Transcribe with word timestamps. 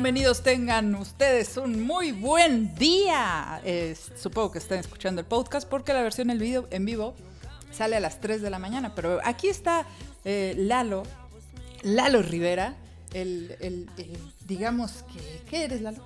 Bienvenidos. 0.00 0.44
Tengan 0.44 0.94
ustedes 0.94 1.56
un 1.56 1.82
muy 1.82 2.12
buen 2.12 2.72
día. 2.76 3.60
Eh, 3.64 3.96
supongo 4.16 4.52
que 4.52 4.58
están 4.58 4.78
escuchando 4.78 5.20
el 5.20 5.26
podcast 5.26 5.68
porque 5.68 5.92
la 5.92 6.02
versión 6.02 6.30
en, 6.30 6.38
video, 6.38 6.68
en 6.70 6.84
vivo 6.84 7.16
sale 7.72 7.96
a 7.96 8.00
las 8.00 8.20
3 8.20 8.40
de 8.40 8.48
la 8.48 8.60
mañana. 8.60 8.94
Pero 8.94 9.18
aquí 9.24 9.48
está 9.48 9.84
eh, 10.24 10.54
Lalo, 10.56 11.02
Lalo 11.82 12.22
Rivera, 12.22 12.76
el, 13.12 13.56
el- 13.58 13.90
el- 13.98 14.16
digamos 14.46 15.02
que... 15.12 15.42
¿Qué 15.50 15.64
eres, 15.64 15.80
Lalo? 15.82 16.04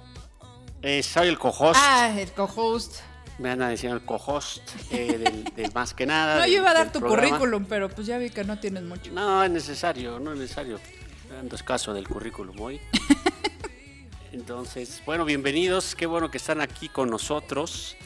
Eh, 0.81 1.03
soy 1.03 1.29
el 1.29 1.39
co-host. 1.39 1.79
Ah, 1.79 2.19
el 2.19 2.33
co-host. 2.33 2.95
Me 3.39 3.51
van 3.51 3.61
a 3.61 3.69
decir 3.69 3.91
el 3.91 4.03
co-host 4.07 4.63
eh, 4.91 5.19
del, 5.19 5.45
del 5.55 5.73
más 5.75 5.93
que 5.93 6.07
nada. 6.07 6.37
No, 6.37 6.43
del- 6.45 6.51
yo 6.51 6.57
iba 6.63 6.71
a 6.71 6.75
dar 6.75 6.85
del 6.85 6.93
tu 6.95 7.01
programa. 7.01 7.29
currículum, 7.37 7.67
pero 7.67 7.91
pues 7.91 8.07
ya 8.07 8.17
vi 8.17 8.31
que 8.31 8.43
no 8.43 8.59
tienes 8.59 8.85
mucho. 8.85 9.13
No, 9.13 9.45
es 9.45 9.51
necesario, 9.51 10.19
no 10.19 10.33
es 10.33 10.39
necesario. 10.39 10.81
Dando 11.31 11.57
escaso 11.57 11.93
del 11.93 12.09
currículum 12.09 12.59
hoy. 12.59 12.81
Entonces, 14.33 15.03
bueno, 15.05 15.25
bienvenidos. 15.25 15.95
Qué 15.95 16.07
bueno 16.07 16.31
que 16.31 16.39
están 16.39 16.61
aquí 16.61 16.89
con 16.89 17.11
nosotros. 17.11 17.97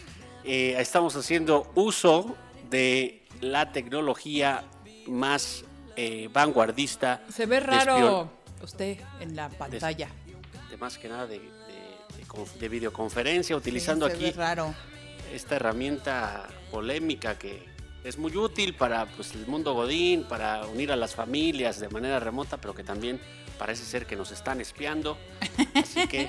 Eh, 0.45 0.75
estamos 0.79 1.15
haciendo 1.17 1.71
uso 1.75 2.37
de 2.71 3.25
la 3.41 3.73
tecnología 3.73 4.65
más 5.07 5.65
eh, 5.97 6.29
vanguardista. 6.33 7.23
Se 7.33 7.47
ve 7.47 7.57
de 7.57 7.61
raro 7.61 8.31
usted 8.63 8.99
en 9.21 9.37
la 9.37 9.49
pantalla. 9.49 10.09
espion- 10.09 10.71
De 10.71 10.77
más 10.77 10.99
que 10.99 11.09
nada 11.09 11.27
de, 11.27 11.39
de- 11.39 12.17
de 12.17 12.25
conf- 12.27 12.55
de 12.59 12.69
videoconferencia, 12.69 13.57
utilizando 13.57 14.09
Sí, 14.09 14.13
aquí 14.15 14.31
raro. 14.33 14.75
esta 15.33 15.57
herramienta 15.57 16.49
polémica 16.71 17.39
que 17.39 17.63
es 18.05 18.19
muy 18.19 18.37
útil 18.37 18.75
para 18.75 19.07
pues, 19.07 19.33
el 19.35 19.47
mundo 19.47 19.75
godín, 19.75 20.25
para 20.25 20.67
unir 20.67 20.91
a 20.93 20.97
las 20.97 21.15
familias 21.15 21.79
de 21.81 21.89
manera 21.89 22.19
remota, 22.21 22.57
pero 22.61 22.75
que 22.75 22.83
también 22.85 23.21
parece 23.59 23.85
ser 23.85 24.07
que 24.07 24.17
nos 24.17 24.31
están 24.33 24.61
espiando. 24.61 25.17
Así 25.75 26.07
que 26.07 26.29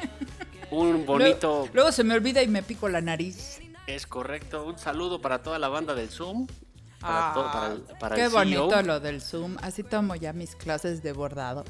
un 0.71 1.05
bonito, 1.05 1.47
Luego, 1.59 1.69
luego 1.73 1.91
se 1.91 2.03
me 2.03 2.13
olvida 2.15 2.41
y 2.43 2.47
me 2.47 2.63
pico 2.63 2.89
la 2.89 3.01
nariz. 3.01 3.59
es 3.87 4.05
correcto, 4.07 4.65
un 4.65 4.77
saludo 4.77 5.21
para 5.21 5.41
toda 5.41 5.59
la 5.59 5.67
banda 5.69 5.93
del 5.95 6.09
Zoom. 6.09 6.47
Para, 6.99 7.29
Ah, 7.29 7.33
todo- 7.33 7.51
para 7.51 7.67
el, 7.73 7.81
para 7.99 8.15
qué 8.15 8.23
el 8.23 8.31
CEO. 8.31 8.39
bonito 8.39 8.81
lo 8.81 8.99
del 8.99 9.21
Zoom. 9.21 9.55
Así 9.61 9.83
tomo 9.83 10.15
ya 10.15 10.33
mis 10.33 10.55
clases 10.55 11.03
de 11.03 11.11
bordado. 11.13 11.63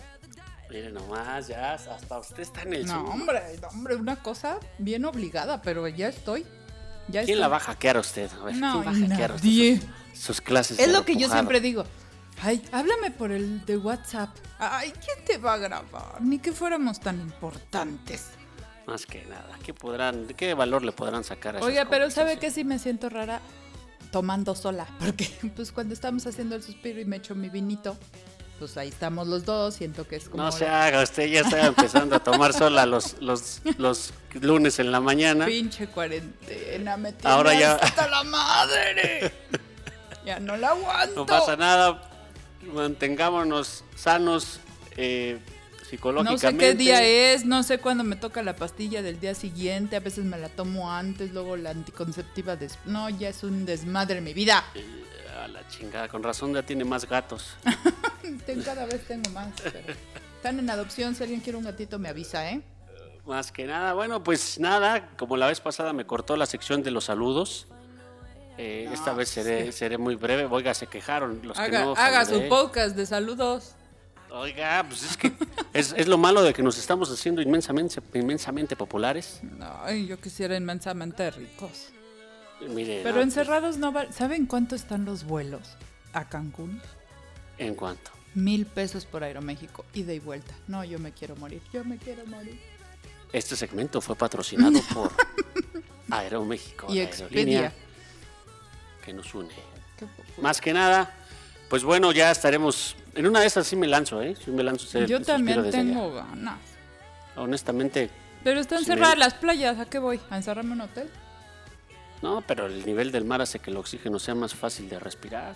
Miren 0.70 0.94
nomás, 0.94 1.48
ya 1.48 1.74
hasta 1.74 2.18
usted 2.20 2.40
está 2.44 2.62
en 2.64 2.74
el 2.74 2.86
No, 2.86 2.94
Zoom. 2.94 3.10
hombre, 3.12 3.42
no, 3.62 3.68
hombre, 3.70 3.96
una 3.96 4.16
cosa 4.18 4.58
bien 4.78 5.06
obligada, 5.06 5.62
pero 5.62 5.88
ya 5.88 6.08
estoy. 6.10 6.44
Ya 7.10 7.22
¿Quién 7.22 7.22
estoy. 7.22 7.36
la 7.36 7.48
va 7.50 7.58
a 7.58 7.60
hackear 7.62 7.98
a 7.98 8.00
usted? 8.02 8.30
A 8.42 8.46
ver, 8.46 8.56
No, 8.56 8.82
¿quién 8.82 8.86
va 8.86 8.92
a 8.92 9.10
hackear 9.10 9.32
a 9.32 9.36
usted 9.36 9.80
sus, 10.14 10.20
sus 10.24 10.42
clases? 10.42 10.80
Es 10.80 10.92
lo 10.92 11.06
que 11.06 11.16
yo 11.18 11.30
siempre 11.30 11.60
digo. 11.62 11.86
Ay, 12.42 12.62
háblame 12.72 13.12
por 13.12 13.32
el 13.32 13.66
de 13.66 13.78
WhatsApp. 13.78 14.30
Ay, 14.60 14.92
¿quién 15.04 15.26
te 15.26 15.38
va 15.38 15.54
a 15.54 15.58
grabar? 15.58 16.22
Ni 16.22 16.40
que 16.40 16.52
fuéramos 16.52 17.00
tan 17.00 17.20
importantes. 17.20 18.28
Más 18.86 19.06
que 19.06 19.26
nada, 19.26 19.58
¿qué 19.66 19.74
podrán, 19.74 20.28
qué 20.28 20.54
valor 20.54 20.84
le 20.84 20.92
podrán 20.94 21.24
sacar 21.24 21.56
a 21.56 21.60
esas 21.60 21.68
Oiga, 21.70 21.86
pero 21.90 22.10
¿sabe 22.10 22.38
que 22.40 22.52
sí 22.52 22.64
me 22.64 22.80
siento 22.80 23.10
rara? 23.10 23.42
Tomando 24.12 24.56
sola. 24.56 24.88
Porque 25.00 25.30
pues 25.56 25.72
cuando 25.72 25.94
estamos 25.94 26.26
haciendo 26.28 26.56
el 26.56 26.64
suspiro 26.64 27.02
y 27.02 27.06
me 27.06 27.18
echo 27.18 27.36
mi 27.36 27.50
vinito, 27.50 27.98
pues 28.60 28.78
ahí 28.78 28.88
estamos 28.90 29.28
los 29.28 29.44
dos. 29.44 29.74
Siento 29.74 30.08
que 30.08 30.16
es 30.16 30.30
como... 30.30 30.42
No 30.44 30.52
se 30.54 30.68
haga, 30.68 31.02
usted 31.04 31.26
ya 31.28 31.42
está 31.42 31.66
empezando 31.66 32.16
a 32.16 32.20
tomar 32.24 32.54
sola 32.54 32.86
los, 32.86 33.18
los, 33.20 33.62
los 33.78 34.14
lunes 34.40 34.80
en 34.80 34.92
la 34.92 35.02
mañana. 35.02 35.46
Pinche 35.48 35.88
cuarentena, 35.88 36.96
me 36.98 37.12
tiene 37.12 37.30
Ahora 37.36 37.54
ya- 37.56 37.76
hasta 37.76 38.08
la 38.08 38.24
madre. 38.24 39.34
ya 40.26 40.40
no 40.40 40.56
la 40.56 40.70
aguanto. 40.70 41.16
No 41.16 41.26
pasa 41.26 41.58
nada, 41.58 42.02
mantengámonos 42.74 43.84
sanos 43.96 44.60
eh, 44.96 45.40
No 45.40 45.86
psicológicamente. 45.90 46.40
sé 46.66 46.72
qué 46.72 46.74
día 46.78 47.04
es, 47.04 47.46
no 47.46 47.64
sé 47.64 47.80
cuándo 47.80 48.04
me 48.04 48.16
toca 48.16 48.44
la 48.44 48.56
pastilla 48.56 49.02
del 49.02 49.20
día 49.20 49.34
siguiente, 49.36 49.96
a 49.96 50.00
veces 50.00 50.26
me 50.26 50.38
la 50.38 50.50
tomo 50.50 50.92
antes, 50.92 51.32
luego 51.34 51.56
la 51.58 51.70
anticonceptiva 51.72 52.56
des... 52.56 52.78
No, 52.86 53.10
ya 53.10 53.30
es 53.30 53.44
un 53.44 53.66
desmadre 53.66 54.20
mi 54.22 54.34
vida. 54.34 54.64
Eh, 54.76 54.86
A 55.44 55.48
la 55.48 55.68
chingada, 55.70 56.08
con 56.08 56.24
razón 56.24 56.54
ya 56.54 56.64
tiene 56.64 56.84
más 56.84 57.08
gatos. 57.08 57.56
Cada 58.66 58.86
vez 58.86 59.06
tengo 59.08 59.30
más. 59.32 59.50
pero 59.64 59.80
Están 60.36 60.60
en 60.60 60.70
adopción, 60.70 61.16
si 61.16 61.24
alguien 61.24 61.40
quiere 61.42 61.58
un 61.58 61.64
gatito 61.64 62.00
me 62.00 62.10
avisa, 62.10 62.50
¿eh? 62.52 62.62
Más 63.26 63.52
que 63.52 63.66
nada, 63.66 63.94
bueno, 63.94 64.24
pues 64.24 64.58
nada, 64.60 65.10
como 65.18 65.36
la 65.38 65.48
vez 65.48 65.60
pasada 65.60 65.92
me 65.94 66.06
cortó 66.06 66.36
la 66.38 66.46
sección 66.46 66.82
de 66.84 66.92
los 66.92 67.06
saludos. 67.06 67.68
Eh, 68.58 68.86
No, 68.88 68.94
esta 68.94 69.14
vez 69.14 69.30
seré, 69.30 69.72
seré 69.72 69.98
muy 69.98 70.16
breve. 70.16 70.46
Oiga, 70.46 70.74
se 70.74 70.88
quejaron 70.88 71.40
los 71.44 71.58
que 71.58 71.64
Haga, 71.64 71.86
no 71.86 71.94
haga 71.96 72.26
su 72.26 72.48
podcast 72.48 72.96
de 72.96 73.06
saludos. 73.06 73.74
Oiga, 74.30 74.84
pues 74.88 75.04
es 75.04 75.18
que 75.18 75.32
es, 75.74 75.94
es 75.96 76.08
lo 76.08 76.18
malo 76.18 76.44
de 76.44 76.54
que 76.54 76.62
nos 76.62 76.78
estamos 76.78 77.10
haciendo 77.12 77.42
inmensamente, 77.42 78.02
inmensamente 78.14 78.76
populares. 78.76 79.42
Ay, 79.84 80.06
yo 80.08 80.20
quisiera 80.20 80.56
inmensamente 80.58 81.32
ricos. 81.32 81.90
Mire, 82.70 83.02
Pero 83.04 83.18
no, 83.18 83.22
encerrados 83.22 83.78
no 83.78 83.94
va... 83.94 84.12
¿Saben 84.12 84.46
cuánto 84.48 84.76
están 84.76 85.06
los 85.06 85.24
vuelos 85.24 85.78
a 86.14 86.28
Cancún? 86.28 86.82
¿En 87.58 87.76
cuanto? 87.76 88.12
Mil 88.34 88.66
pesos 88.66 89.06
por 89.06 89.24
Aeroméxico, 89.24 89.86
ida 89.94 90.14
y 90.14 90.20
vuelta. 90.20 90.54
No, 90.68 90.84
yo 90.84 91.00
me 91.00 91.12
quiero 91.12 91.36
morir, 91.36 91.62
yo 91.72 91.84
me 91.86 91.98
quiero 91.98 92.26
morir. 92.26 92.60
Este 93.32 93.56
segmento 93.56 94.02
fue 94.02 94.16
patrocinado 94.16 94.80
por 94.94 95.12
Aeroméxico, 96.10 96.92
Y 96.94 97.00
Expedia. 97.00 97.74
Que 99.08 99.14
nos 99.14 99.34
une. 99.34 99.48
Más 100.42 100.60
que 100.60 100.74
nada, 100.74 101.10
pues 101.70 101.84
bueno, 101.86 102.12
ya 102.12 102.30
estaremos. 102.30 102.96
En 103.16 103.26
una 103.26 103.40
de 103.40 103.48
esas 103.48 103.66
sí 103.66 103.78
me 103.78 103.88
lanzo, 103.88 104.22
¿eh? 104.22 104.36
Sí 104.44 104.52
me 104.52 104.64
lanzo. 104.64 105.00
Yo 105.06 105.22
también 105.22 105.72
tengo 105.72 106.14
ganas. 106.14 106.60
Honestamente, 107.38 108.10
Pero 108.44 108.60
están 108.60 108.80
Sí, 108.80 108.86
cerradas 108.86 109.16
me- 109.16 109.20
las 109.20 109.34
playas, 109.36 109.80
¿a 109.80 109.86
qué 109.86 109.98
voy? 110.00 110.20
¿A 110.30 110.36
encerrarme 110.38 110.74
en 110.74 110.82
un 110.82 110.88
hotel? 110.90 111.10
no, 112.22 112.42
pero 112.48 112.66
el 112.66 112.86
nivel 112.86 113.12
del 113.12 113.24
mar 113.26 113.42
hace 113.42 113.60
que 113.60 113.70
el 113.72 113.78
oxígeno 113.78 114.20
sea 114.20 114.36
más 114.36 114.54
fácil 114.54 114.90
de 114.90 115.00
respirar. 115.00 115.56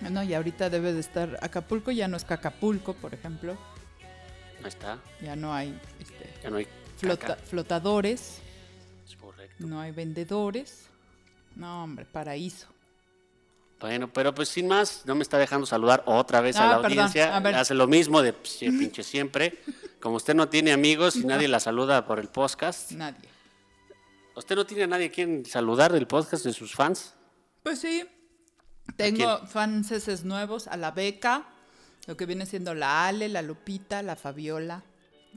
No, 0.00 0.22
y 0.22 0.32
ahorita 0.34 0.68
debe 0.70 0.92
de 0.94 1.00
estar 1.00 1.38
Acapulco, 1.42 1.90
ya 1.92 2.08
no 2.08 2.16
es 2.16 2.24
Cacapulco, 2.24 2.94
por 2.94 3.14
ejemplo. 3.14 3.56
Ahí 4.62 4.68
está, 4.68 4.98
Ya 5.22 5.36
no 5.36 5.54
hay 5.54 5.78
este, 6.00 6.32
ya 6.42 6.50
no 6.50 6.56
hay 6.56 6.66
flota- 6.98 7.36
flotadores, 7.36 8.38
Es 9.08 9.14
correcto. 9.16 9.54
no 9.66 9.80
hay 9.80 9.92
vendedores. 9.92 10.86
No, 11.56 11.84
hombre, 11.84 12.04
paraíso. 12.06 12.66
Bueno, 13.80 14.12
pero 14.12 14.34
pues 14.34 14.48
sin 14.50 14.68
más, 14.68 15.02
no 15.06 15.14
me 15.14 15.22
está 15.22 15.38
dejando 15.38 15.66
saludar 15.66 16.02
otra 16.06 16.40
vez 16.42 16.56
a 16.56 16.64
Ah, 16.64 16.76
la 16.76 16.82
perdón, 16.82 16.98
audiencia. 16.98 17.34
a. 17.36 17.60
Hace 17.60 17.74
lo 17.74 17.86
mismo 17.86 18.20
de 18.22 18.34
pues, 18.34 18.58
pinche 18.60 19.02
siempre. 19.02 19.58
Como 20.00 20.16
usted 20.16 20.34
no 20.34 20.48
tiene 20.48 20.72
amigos 20.72 21.16
y 21.16 21.24
nadie 21.24 21.48
la 21.48 21.60
saluda 21.60 22.06
por 22.06 22.18
el 22.20 22.28
podcast, 22.28 22.92
Nadie. 22.92 23.28
¿usted 24.36 24.56
no 24.56 24.64
tiene 24.64 24.84
a 24.84 24.86
nadie 24.86 25.10
quien 25.10 25.44
saludar 25.44 25.92
del 25.92 26.06
podcast 26.06 26.44
de 26.44 26.52
sus 26.52 26.74
fans? 26.74 27.14
Pues 27.62 27.78
sí, 27.80 28.06
tengo 28.96 29.46
fanses 29.46 30.24
nuevos 30.24 30.66
a 30.68 30.76
la 30.76 30.90
beca, 30.90 31.44
lo 32.06 32.16
que 32.16 32.24
viene 32.26 32.46
siendo 32.46 32.74
la 32.74 33.06
Ale, 33.08 33.28
la 33.28 33.42
Lupita, 33.42 34.02
la 34.02 34.16
Fabiola. 34.16 34.82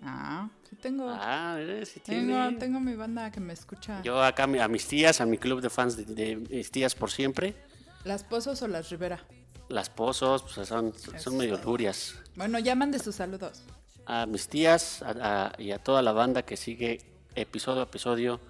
Ah, 0.02 0.50
sí 0.70 0.76
tengo. 0.78 1.10
Ah, 1.10 1.58
sí 1.86 2.00
tengo, 2.00 2.34
tiene. 2.34 2.58
tengo 2.60 2.80
mi 2.80 2.96
banda 2.96 3.32
que 3.32 3.40
me 3.40 3.54
escucha. 3.54 4.02
Yo 4.04 4.22
acá 4.24 4.44
a 4.44 4.68
mis 4.68 4.88
tías, 4.88 5.22
a 5.22 5.26
mi 5.26 5.38
club 5.38 5.62
de 5.62 5.70
fans 5.70 5.96
de, 5.98 6.06
de 6.06 6.36
mis 6.38 6.72
tías 6.72 6.96
por 6.96 7.12
siempre. 7.12 7.56
¿Las 8.04 8.24
Pozos 8.24 8.62
o 8.62 8.68
las 8.68 8.90
Rivera? 8.90 9.24
Las 9.70 9.90
pozos, 9.90 10.44
pues 10.44 10.68
son, 10.68 10.94
son 11.20 11.38
medio 11.38 11.58
lurias. 11.58 12.16
Bueno, 12.36 12.60
llaman 12.60 12.92
de 12.92 13.00
sus 13.00 13.16
saludos. 13.16 13.64
A 14.06 14.26
mis 14.26 14.48
tías 14.50 15.02
a- 15.02 15.54
a- 15.56 15.62
y 15.62 15.72
a 15.72 15.80
toda 15.80 16.02
la 16.02 16.12
banda 16.12 16.44
que 16.44 16.58
sigue 16.58 17.00
episodio 17.34 17.80
a 17.82 17.84
episodio 17.86 18.42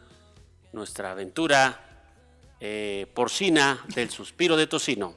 nuestra 0.73 1.11
aventura 1.11 1.79
eh, 2.59 3.05
porcina 3.13 3.85
del 3.93 4.09
suspiro 4.09 4.57
de 4.57 4.65
tocino. 4.67 5.15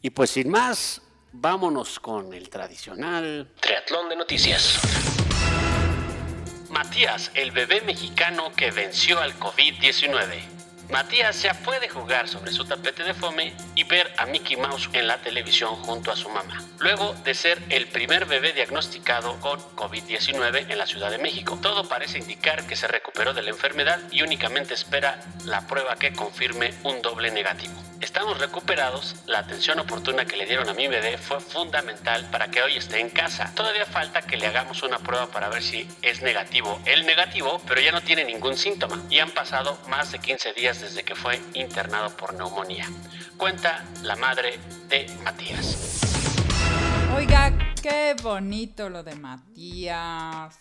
Y 0.00 0.10
pues 0.10 0.30
sin 0.30 0.50
más, 0.50 1.02
vámonos 1.32 1.98
con 1.98 2.32
el 2.32 2.48
tradicional 2.48 3.50
triatlón 3.60 4.08
de 4.08 4.16
noticias. 4.16 4.78
Matías, 6.70 7.30
el 7.34 7.50
bebé 7.50 7.80
mexicano 7.82 8.52
que 8.56 8.70
venció 8.70 9.18
al 9.20 9.32
COVID-19. 9.38 10.53
Matías 10.90 11.42
ya 11.42 11.54
puede 11.54 11.88
jugar 11.88 12.28
sobre 12.28 12.52
su 12.52 12.64
tapete 12.64 13.04
de 13.04 13.14
fome 13.14 13.54
y 13.74 13.84
ver 13.84 14.12
a 14.18 14.26
Mickey 14.26 14.56
Mouse 14.56 14.88
en 14.92 15.06
la 15.06 15.18
televisión 15.18 15.74
junto 15.76 16.12
a 16.12 16.16
su 16.16 16.28
mamá. 16.28 16.62
Luego 16.78 17.14
de 17.24 17.34
ser 17.34 17.60
el 17.70 17.86
primer 17.88 18.26
bebé 18.26 18.52
diagnosticado 18.52 19.40
con 19.40 19.58
COVID-19 19.76 20.70
en 20.70 20.78
la 20.78 20.86
Ciudad 20.86 21.10
de 21.10 21.18
México, 21.18 21.58
todo 21.60 21.88
parece 21.88 22.18
indicar 22.18 22.66
que 22.66 22.76
se 22.76 22.86
recuperó 22.86 23.32
de 23.32 23.42
la 23.42 23.50
enfermedad 23.50 24.00
y 24.10 24.22
únicamente 24.22 24.74
espera 24.74 25.20
la 25.44 25.66
prueba 25.66 25.96
que 25.96 26.12
confirme 26.12 26.74
un 26.84 27.02
doble 27.02 27.30
negativo. 27.30 27.74
Estamos 28.00 28.38
recuperados, 28.38 29.16
la 29.26 29.38
atención 29.38 29.78
oportuna 29.78 30.26
que 30.26 30.36
le 30.36 30.44
dieron 30.44 30.68
a 30.68 30.74
mi 30.74 30.88
bebé 30.88 31.16
fue 31.16 31.40
fundamental 31.40 32.28
para 32.30 32.48
que 32.48 32.62
hoy 32.62 32.76
esté 32.76 33.00
en 33.00 33.08
casa. 33.08 33.50
Todavía 33.54 33.86
falta 33.86 34.20
que 34.20 34.36
le 34.36 34.46
hagamos 34.46 34.82
una 34.82 34.98
prueba 34.98 35.28
para 35.28 35.48
ver 35.48 35.62
si 35.62 35.88
es 36.02 36.20
negativo 36.20 36.80
el 36.84 37.06
negativo, 37.06 37.62
pero 37.66 37.80
ya 37.80 37.92
no 37.92 38.02
tiene 38.02 38.24
ningún 38.24 38.58
síntoma 38.58 39.02
y 39.08 39.20
han 39.20 39.30
pasado 39.30 39.78
más 39.88 40.12
de 40.12 40.18
15 40.18 40.52
días 40.52 40.73
desde 40.80 41.02
que 41.04 41.14
fue 41.14 41.40
internado 41.54 42.10
por 42.16 42.34
neumonía. 42.34 42.88
Cuenta 43.36 43.84
la 44.02 44.16
madre 44.16 44.58
de 44.88 45.06
Matías. 45.24 46.00
Oiga, 47.16 47.52
qué 47.82 48.14
bonito 48.22 48.88
lo 48.88 49.02
de 49.02 49.14
Matías. 49.14 50.56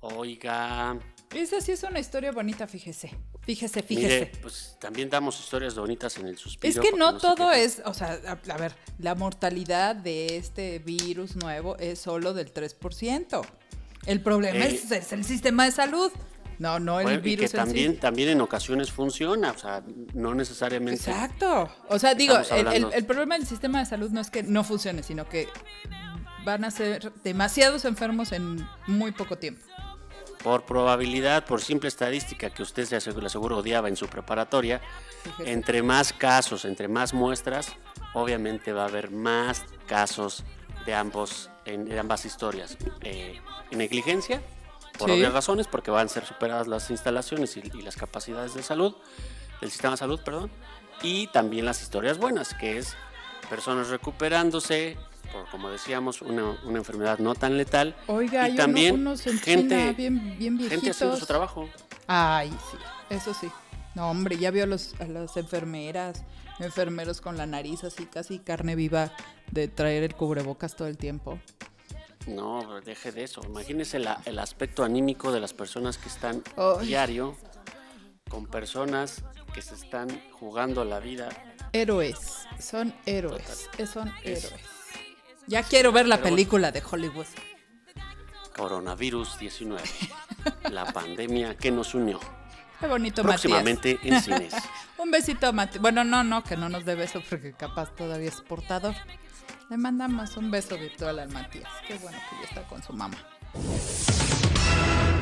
Oiga. 0.00 0.98
Esa 1.34 1.60
sí 1.60 1.72
es 1.72 1.82
una 1.84 2.00
historia 2.00 2.32
bonita, 2.32 2.66
fíjese. 2.66 3.16
Fíjese, 3.42 3.84
Mire, 3.88 4.02
fíjese. 4.02 4.32
pues 4.42 4.76
también 4.80 5.08
damos 5.08 5.38
historias 5.40 5.74
bonitas 5.74 6.16
en 6.18 6.26
el 6.26 6.36
suspiro. 6.36 6.68
Es 6.72 6.78
que 6.78 6.96
no 6.96 7.16
todo 7.18 7.52
es, 7.52 7.82
o 7.84 7.94
sea, 7.94 8.18
a, 8.26 8.32
a 8.52 8.56
ver, 8.58 8.74
la 8.98 9.14
mortalidad 9.14 9.96
de 9.96 10.36
este 10.36 10.78
virus 10.80 11.36
nuevo 11.36 11.76
es 11.78 11.98
solo 12.00 12.34
del 12.34 12.52
3%. 12.52 13.42
El 14.06 14.22
problema 14.22 14.64
Eh, 14.64 14.74
es, 14.74 14.90
es 14.90 15.12
el 15.12 15.24
sistema 15.24 15.64
de 15.64 15.72
salud. 15.72 16.12
No, 16.60 16.78
no 16.78 17.00
el 17.00 17.04
Bueno, 17.04 17.18
y 17.18 17.22
virus 17.22 17.50
que 17.50 17.56
también, 17.56 17.92
sí. 17.94 17.98
también 17.98 18.28
en 18.28 18.40
ocasiones 18.42 18.92
funciona, 18.92 19.50
o 19.50 19.58
sea, 19.58 19.82
no 20.14 20.34
necesariamente. 20.34 21.10
Exacto. 21.10 21.68
O 21.88 21.98
sea, 21.98 22.14
digo, 22.14 22.36
el, 22.36 22.44
el- 22.52 22.66
hablando- 22.66 22.92
el 22.92 23.04
problema 23.06 23.34
del 23.36 23.46
sistema 23.46 23.78
de 23.80 23.86
salud 23.86 24.10
no 24.10 24.20
es 24.20 24.30
que 24.30 24.42
no 24.42 24.62
funcione, 24.62 25.02
sino 25.02 25.26
que 25.28 25.48
van 26.44 26.64
a 26.64 26.70
ser 26.70 27.12
demasiados 27.24 27.84
enfermos 27.86 28.32
en 28.32 28.64
muy 28.86 29.10
poco 29.12 29.36
tiempo. 29.38 29.62
Por 30.42 30.64
probabilidad, 30.64 31.44
por 31.46 31.60
simple 31.62 31.88
estadística 31.88 32.50
que 32.50 32.62
usted 32.62 32.84
se 32.84 32.96
aseguro, 32.96 33.26
aseguro 33.26 33.58
odiaba 33.58 33.88
en 33.88 33.96
su 33.96 34.06
preparatoria, 34.08 34.80
Fíjese. 35.24 35.52
entre 35.52 35.82
más 35.82 36.12
casos, 36.12 36.64
entre 36.64 36.88
más 36.88 37.12
muestras, 37.14 37.72
obviamente 38.14 38.72
va 38.72 38.82
a 38.84 38.88
haber 38.88 39.10
más 39.10 39.64
casos 39.86 40.44
de 40.86 40.94
ambos, 40.94 41.50
en, 41.64 41.84
de 41.86 41.98
ambas 41.98 42.24
historias. 42.24 42.76
Eh, 43.02 43.38
negligencia, 43.70 44.40
por 45.00 45.08
Sí. 45.08 45.16
obvias 45.16 45.32
razones, 45.32 45.66
porque 45.66 45.90
van 45.90 46.06
a 46.06 46.08
ser 46.08 46.24
superadas 46.24 46.68
las 46.68 46.90
instalaciones 46.90 47.56
y, 47.56 47.60
y 47.74 47.82
las 47.82 47.96
capacidades 47.96 48.54
de 48.54 48.62
salud, 48.62 48.94
del 49.60 49.70
sistema 49.70 49.92
de 49.92 49.96
salud, 49.96 50.20
perdón, 50.24 50.50
y 51.02 51.26
también 51.28 51.64
las 51.64 51.82
historias 51.82 52.18
buenas, 52.18 52.54
que 52.54 52.78
es 52.78 52.94
personas 53.48 53.88
recuperándose, 53.88 54.96
por 55.32 55.48
como 55.50 55.70
decíamos, 55.70 56.22
una, 56.22 56.56
una 56.64 56.78
enfermedad 56.78 57.18
no 57.18 57.34
tan 57.34 57.56
letal, 57.56 57.96
Oiga, 58.06 58.48
y 58.48 58.54
también 58.54 59.04
gente, 59.42 59.92
bien, 59.94 60.38
bien 60.38 60.58
gente 60.58 60.90
haciendo 60.90 61.16
su 61.16 61.26
trabajo. 61.26 61.68
Ay, 62.06 62.50
sí, 62.70 62.76
eso 63.10 63.34
sí. 63.34 63.50
No, 63.94 64.08
hombre, 64.10 64.36
ya 64.38 64.50
vio 64.52 64.64
a, 64.64 64.66
los, 64.66 64.94
a 65.00 65.04
las 65.06 65.36
enfermeras, 65.36 66.22
enfermeros 66.60 67.20
con 67.20 67.36
la 67.36 67.46
nariz 67.46 67.82
así, 67.82 68.06
casi 68.06 68.38
carne 68.38 68.76
viva, 68.76 69.10
de 69.50 69.66
traer 69.66 70.04
el 70.04 70.14
cubrebocas 70.14 70.76
todo 70.76 70.86
el 70.86 70.96
tiempo. 70.96 71.40
No, 72.34 72.60
pero 72.60 72.80
deje 72.80 73.12
de 73.12 73.24
eso. 73.24 73.40
Imagínese 73.44 73.98
la- 73.98 74.20
el 74.24 74.38
aspecto 74.38 74.84
anímico 74.84 75.32
de 75.32 75.40
las 75.40 75.52
personas 75.54 75.98
que 75.98 76.08
están 76.08 76.42
Ay. 76.56 76.86
diario 76.88 77.36
con 78.28 78.46
personas 78.46 79.22
que 79.54 79.62
se 79.62 79.74
están 79.74 80.08
jugando 80.32 80.84
la 80.84 81.00
vida. 81.00 81.28
Héroes, 81.72 82.46
son 82.58 82.94
héroes, 83.06 83.68
son 83.92 84.08
Es- 84.22 84.44
héroes. 84.44 84.62
Ya 85.46 85.62
quiero 85.64 85.90
ver 85.92 86.06
la 86.06 86.16
pero 86.16 86.22
bueno. 86.24 86.36
película 86.36 86.72
de 86.72 86.82
Hollywood. 86.88 87.26
Coronavirus 88.56 89.38
19. 89.38 89.82
la 90.70 90.86
pandemia 90.92 91.56
que 91.56 91.70
nos 91.70 91.94
unió. 91.94 92.18
Qué 92.78 92.86
bonito, 92.86 93.22
Matías. 93.22 93.40
Próximamente 93.42 93.98
en 94.02 94.22
cines. 94.22 94.54
Un 94.98 95.10
besito, 95.10 95.52
Matías. 95.52 95.82
Bueno, 95.82 96.04
no, 96.04 96.24
no, 96.24 96.42
que 96.44 96.56
no 96.56 96.68
nos 96.68 96.84
dé 96.84 96.94
beso 96.94 97.22
porque 97.28 97.52
capaz 97.52 97.94
todavía 97.94 98.28
es 98.28 98.40
portador. 98.40 98.94
Le 99.68 99.76
mandamos 99.76 100.36
un 100.36 100.50
beso 100.50 100.76
virtual 100.76 101.18
al 101.18 101.30
Matías. 101.30 101.70
Qué 101.86 101.96
bueno 101.98 102.18
que 102.28 102.36
ya 102.36 102.48
está 102.48 102.62
con 102.68 102.82
su 102.82 102.92
mamá. 102.92 103.16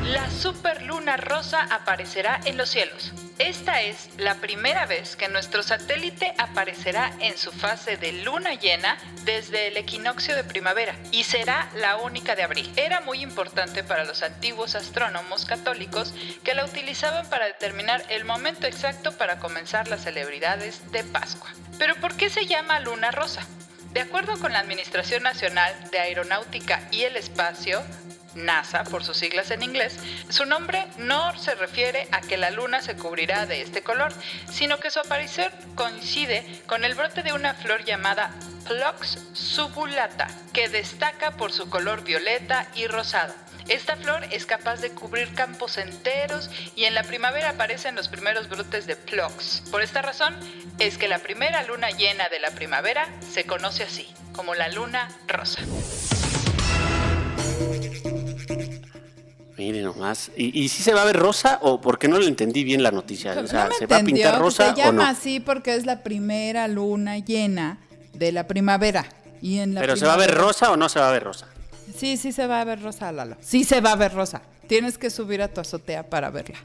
La 0.03 0.31
superluna 0.31 1.17
rosa 1.17 1.67
aparecerá 1.69 2.39
en 2.45 2.57
los 2.57 2.69
cielos. 2.69 3.13
Esta 3.37 3.83
es 3.83 4.09
la 4.17 4.35
primera 4.35 4.87
vez 4.87 5.15
que 5.15 5.27
nuestro 5.27 5.61
satélite 5.61 6.33
aparecerá 6.39 7.13
en 7.19 7.37
su 7.37 7.51
fase 7.51 7.95
de 7.95 8.23
luna 8.23 8.55
llena 8.55 8.97
desde 9.23 9.67
el 9.67 9.77
equinoccio 9.77 10.35
de 10.35 10.43
primavera 10.43 10.95
y 11.11 11.25
será 11.25 11.69
la 11.75 11.97
única 11.97 12.35
de 12.35 12.41
abril. 12.41 12.71
Era 12.75 13.01
muy 13.01 13.21
importante 13.21 13.83
para 13.83 14.03
los 14.03 14.23
antiguos 14.23 14.73
astrónomos 14.73 15.45
católicos 15.45 16.15
que 16.43 16.55
la 16.55 16.65
utilizaban 16.65 17.29
para 17.29 17.45
determinar 17.45 18.03
el 18.09 18.25
momento 18.25 18.65
exacto 18.65 19.11
para 19.11 19.37
comenzar 19.37 19.87
las 19.89 20.01
celebridades 20.01 20.91
de 20.91 21.03
Pascua. 21.03 21.51
Pero 21.77 21.95
¿por 21.97 22.15
qué 22.15 22.31
se 22.31 22.47
llama 22.47 22.79
luna 22.79 23.11
rosa? 23.11 23.45
De 23.91 24.01
acuerdo 24.01 24.37
con 24.39 24.53
la 24.53 24.59
Administración 24.59 25.23
Nacional 25.23 25.73
de 25.91 25.99
Aeronáutica 25.99 26.87
y 26.91 27.03
el 27.03 27.15
Espacio, 27.15 27.81
NASA 28.35 28.83
por 28.83 29.03
sus 29.03 29.17
siglas 29.17 29.49
en 29.49 29.63
inglés, 29.63 29.97
su 30.29 30.45
nombre 30.45 30.85
no 30.97 31.35
se 31.39 31.55
refiere 31.55 32.07
a 32.11 32.21
que 32.21 32.37
la 32.37 32.51
luna 32.51 32.81
se 32.81 32.95
cubrirá 32.95 33.47
de 33.47 33.61
este 33.61 33.81
color, 33.81 34.13
sino 34.47 34.79
que 34.79 34.91
su 34.91 34.99
aparición 34.99 35.51
coincide 35.73 36.45
con 36.67 36.85
el 36.85 36.93
brote 36.93 37.23
de 37.23 37.33
una 37.33 37.55
flor 37.55 37.83
llamada 37.83 38.29
Phlox 38.67 39.17
subulata, 39.33 40.27
que 40.53 40.69
destaca 40.69 41.31
por 41.31 41.51
su 41.51 41.67
color 41.69 42.03
violeta 42.03 42.67
y 42.75 42.85
rosado. 42.85 43.33
Esta 43.69 43.95
flor 43.95 44.23
es 44.31 44.47
capaz 44.47 44.81
de 44.81 44.89
cubrir 44.89 45.31
campos 45.35 45.77
enteros 45.77 46.49
y 46.75 46.85
en 46.85 46.95
la 46.95 47.03
primavera 47.03 47.51
aparecen 47.51 47.95
los 47.95 48.07
primeros 48.07 48.49
brotes 48.49 48.87
de 48.87 48.95
Phlox. 48.95 49.61
Por 49.69 49.83
esta 49.83 50.01
razón 50.01 50.35
es 50.79 50.97
que 50.97 51.07
la 51.07 51.19
primera 51.19 51.63
luna 51.63 51.91
llena 51.91 52.29
de 52.29 52.39
la 52.39 52.49
primavera 52.49 53.07
se 53.31 53.43
conoce 53.43 53.83
así, 53.83 54.07
como 54.33 54.55
la 54.55 54.69
luna 54.69 55.07
rosa. 55.27 55.61
Mire 59.55 59.81
nomás. 59.83 60.31
¿Y, 60.35 60.57
¿Y 60.63 60.69
si 60.69 60.81
se 60.81 60.93
va 60.93 61.03
a 61.03 61.05
ver 61.05 61.17
rosa 61.17 61.59
o 61.61 61.79
porque 61.79 62.07
no 62.07 62.17
le 62.17 62.27
entendí 62.27 62.63
bien 62.63 62.81
la 62.81 62.89
noticia? 62.91 63.33
O 63.39 63.45
sea, 63.45 63.65
No 63.65 63.73
¿se 63.75 63.85
va 63.85 63.97
a 63.97 64.03
pintar 64.03 64.39
rosa 64.39 64.65
Se 64.65 64.71
o 64.71 64.75
llama 64.75 65.03
no? 65.03 65.09
así 65.09 65.39
porque 65.39 65.75
es 65.75 65.85
la 65.85 66.01
primera 66.01 66.67
luna 66.67 67.19
llena 67.19 67.77
de 68.13 68.31
la 68.31 68.47
primavera. 68.47 69.05
Y 69.41 69.59
en 69.59 69.75
la 69.75 69.81
¿Pero 69.81 69.95
se 69.95 70.07
va 70.07 70.13
a 70.15 70.17
ver 70.17 70.33
rosa 70.33 70.71
o 70.71 70.77
no 70.77 70.89
se 70.89 70.99
va 70.99 71.09
a 71.09 71.11
ver 71.11 71.23
rosa? 71.23 71.47
Sí, 71.99 72.17
sí 72.17 72.31
se 72.31 72.47
va 72.47 72.61
a 72.61 72.63
ver 72.65 72.81
rosa, 72.81 73.11
Lalo. 73.11 73.35
Sí 73.41 73.63
se 73.63 73.81
va 73.81 73.91
a 73.91 73.95
ver 73.95 74.13
rosa. 74.13 74.41
Tienes 74.67 74.97
que 74.97 75.09
subir 75.09 75.41
a 75.41 75.47
tu 75.47 75.59
azotea 75.61 76.07
para 76.09 76.29
verla. 76.29 76.57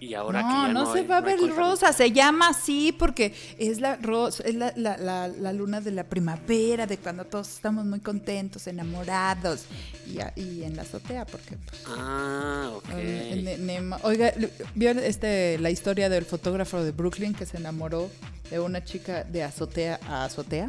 Y 0.00 0.12
ahora 0.12 0.40
que 0.40 0.46
No, 0.46 0.66
ya 0.66 0.72
no, 0.74 0.84
no 0.84 0.92
se 0.92 0.98
hay- 0.98 1.06
va 1.06 1.16
a 1.18 1.20
no 1.20 1.26
ver 1.26 1.38
rosa. 1.56 1.92
Se 1.94 2.12
llama 2.12 2.48
así 2.48 2.92
porque 2.92 3.32
es 3.58 3.80
la 3.80 3.96
rosa, 3.96 4.42
es 4.44 4.54
la, 4.54 4.70
la- 4.76 4.98
la- 4.98 5.28
la 5.28 5.52
luna 5.54 5.80
de 5.80 5.92
la 5.92 6.04
primavera, 6.04 6.86
de 6.86 6.98
cuando 6.98 7.24
todos 7.24 7.48
estamos 7.48 7.86
muy 7.86 8.00
contentos, 8.00 8.66
enamorados. 8.66 9.64
Y, 10.06 10.20
a- 10.20 10.32
y 10.36 10.62
en 10.64 10.76
la 10.76 10.82
azotea, 10.82 11.24
porque 11.24 11.56
pues, 11.56 11.80
Ah, 11.86 12.70
ok. 12.74 12.88
Ne- 12.96 13.36
ne- 13.42 13.58
Nema- 13.58 13.98
Oiga, 14.02 14.32
¿vio 14.74 14.90
este, 14.90 15.58
la 15.58 15.70
historia 15.70 16.10
del 16.10 16.26
fotógrafo 16.26 16.82
de 16.84 16.90
Brooklyn 16.90 17.32
que 17.32 17.46
se 17.46 17.56
enamoró 17.56 18.10
de 18.50 18.60
una 18.60 18.84
chica 18.84 19.24
de 19.24 19.42
azotea 19.42 20.00
a 20.06 20.24
azotea? 20.24 20.68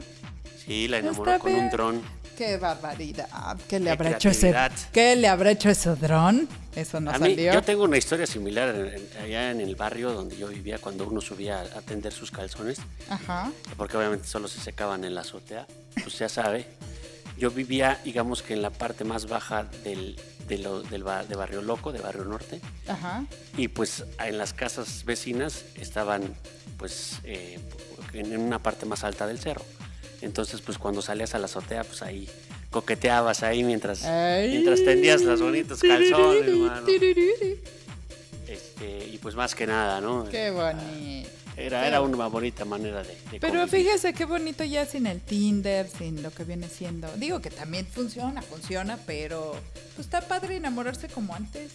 Sí, 0.65 0.87
la 0.87 0.99
enamoró 0.99 1.31
Está 1.31 1.43
con 1.43 1.53
un 1.53 1.69
dron. 1.69 2.01
¡Qué 2.37 2.57
barbaridad! 2.57 3.57
¿Qué 3.67 3.79
le 3.79 3.85
Qué 3.85 3.91
habrá 3.91 4.11
hecho 4.11 4.29
ese? 4.29 4.53
¿Qué 4.91 5.15
le 5.15 5.27
habrá 5.27 5.51
hecho 5.51 5.69
ese 5.69 5.95
dron? 5.95 6.47
Eso 6.75 6.99
no 6.99 7.11
a 7.11 7.17
mí, 7.19 7.29
salió. 7.29 7.53
yo 7.53 7.61
tengo 7.61 7.83
una 7.85 7.97
historia 7.97 8.27
similar 8.27 8.75
en- 8.75 9.23
allá 9.23 9.51
en 9.51 9.61
el 9.61 9.75
barrio 9.77 10.11
donde 10.11 10.35
yo 10.35 10.47
vivía 10.49 10.77
cuando 10.77 11.07
uno 11.07 11.21
subía 11.21 11.61
a 11.61 11.81
tender 11.81 12.11
sus 12.11 12.31
calzones, 12.31 12.79
Ajá. 13.09 13.49
porque 13.77 13.95
obviamente 13.95 14.27
solo 14.27 14.49
se 14.49 14.59
secaban 14.59 15.05
en 15.05 15.15
la 15.15 15.21
azotea, 15.21 15.65
pues 16.03 16.19
ya 16.19 16.27
sabe. 16.27 16.67
Yo 17.37 17.51
vivía, 17.51 17.99
digamos 18.03 18.41
que 18.41 18.53
en 18.53 18.61
la 18.61 18.69
parte 18.71 19.03
más 19.05 19.27
baja 19.27 19.65
del, 19.85 20.19
de, 20.49 20.57
lo- 20.57 20.81
del 20.83 21.03
ba- 21.03 21.23
de 21.23 21.35
Barrio 21.35 21.61
Loco, 21.61 21.93
de 21.93 21.99
Barrio 22.01 22.25
Norte, 22.25 22.59
Ajá. 22.87 23.23
y 23.55 23.69
pues 23.69 24.03
en 24.19 24.37
las 24.37 24.51
casas 24.53 25.05
vecinas 25.05 25.63
estaban 25.75 26.33
pues 26.77 27.19
eh, 27.23 27.57
en 28.11 28.37
una 28.37 28.59
parte 28.59 28.85
más 28.85 29.05
alta 29.05 29.25
del 29.27 29.39
cerro. 29.39 29.63
Entonces 30.21 30.61
pues 30.61 30.77
cuando 30.77 31.01
salías 31.01 31.35
a 31.35 31.39
la 31.39 31.45
azotea 31.45 31.83
pues 31.83 32.01
ahí 32.01 32.27
coqueteabas 32.71 33.41
ahí 33.43 33.63
mientras, 33.63 34.03
Ay. 34.03 34.49
mientras 34.49 34.83
tendías 34.83 35.21
los 35.21 35.41
bonitos 35.41 35.79
calzones, 35.81 36.41
Tiririri, 36.41 36.59
mano. 36.59 36.85
tiririri. 36.85 37.59
Este, 38.47 39.05
y 39.07 39.17
pues 39.17 39.33
más 39.35 39.55
que 39.55 39.65
nada, 39.65 40.01
¿no? 40.01 40.25
Qué 40.29 40.51
bonito. 40.51 41.29
Era, 41.57 41.87
era 41.87 42.01
una 42.01 42.27
bonita 42.27 42.65
manera 42.65 43.01
de, 43.01 43.15
de 43.31 43.39
Pero 43.39 43.61
convivir. 43.61 43.85
fíjese 43.85 44.13
qué 44.13 44.25
bonito 44.25 44.65
ya 44.65 44.85
sin 44.85 45.07
el 45.07 45.21
Tinder, 45.21 45.87
sin 45.87 46.21
lo 46.21 46.31
que 46.31 46.43
viene 46.43 46.67
siendo. 46.67 47.07
Digo 47.15 47.39
que 47.41 47.49
también 47.49 47.87
funciona, 47.87 48.41
funciona, 48.41 48.99
pero 49.07 49.55
pues 49.95 50.05
está 50.07 50.19
padre 50.19 50.57
enamorarse 50.57 51.07
como 51.07 51.33
antes. 51.33 51.71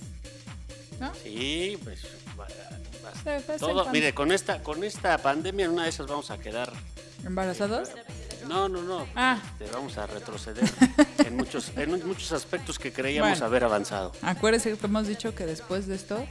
¿No? 1.01 1.11
Sí, 1.25 1.79
pues 1.83 2.01
todo, 3.59 3.89
mire, 3.91 4.13
con 4.15 4.33
esta, 4.33 4.63
con 4.63 4.85
esta 4.85 5.19
pandemia 5.19 5.67
en 5.67 5.73
una 5.73 5.85
de 5.85 5.91
esas 5.91 6.07
vamos 6.07 6.31
a 6.31 6.39
quedar 6.39 6.73
¿Embarazados? 7.25 7.91
No, 8.49 8.69
no, 8.69 8.83
no. 8.83 9.07
Ah. 9.15 9.39
Este, 9.59 9.71
vamos 9.75 9.99
a 9.99 10.07
retroceder 10.07 10.65
en 11.19 11.37
muchos, 11.37 11.71
en 11.77 12.07
muchos 12.07 12.33
aspectos 12.33 12.79
que 12.79 12.93
creíamos 12.93 13.31
Bueno. 13.33 13.47
haber 13.47 13.65
avanzado. 13.65 14.13
Acuérdese 14.23 14.77
que 14.77 14.87
hemos 14.87 15.07
dicho 15.07 15.35
que 15.35 15.45
después 15.47 15.87
de 15.87 15.97
esto 15.97 16.27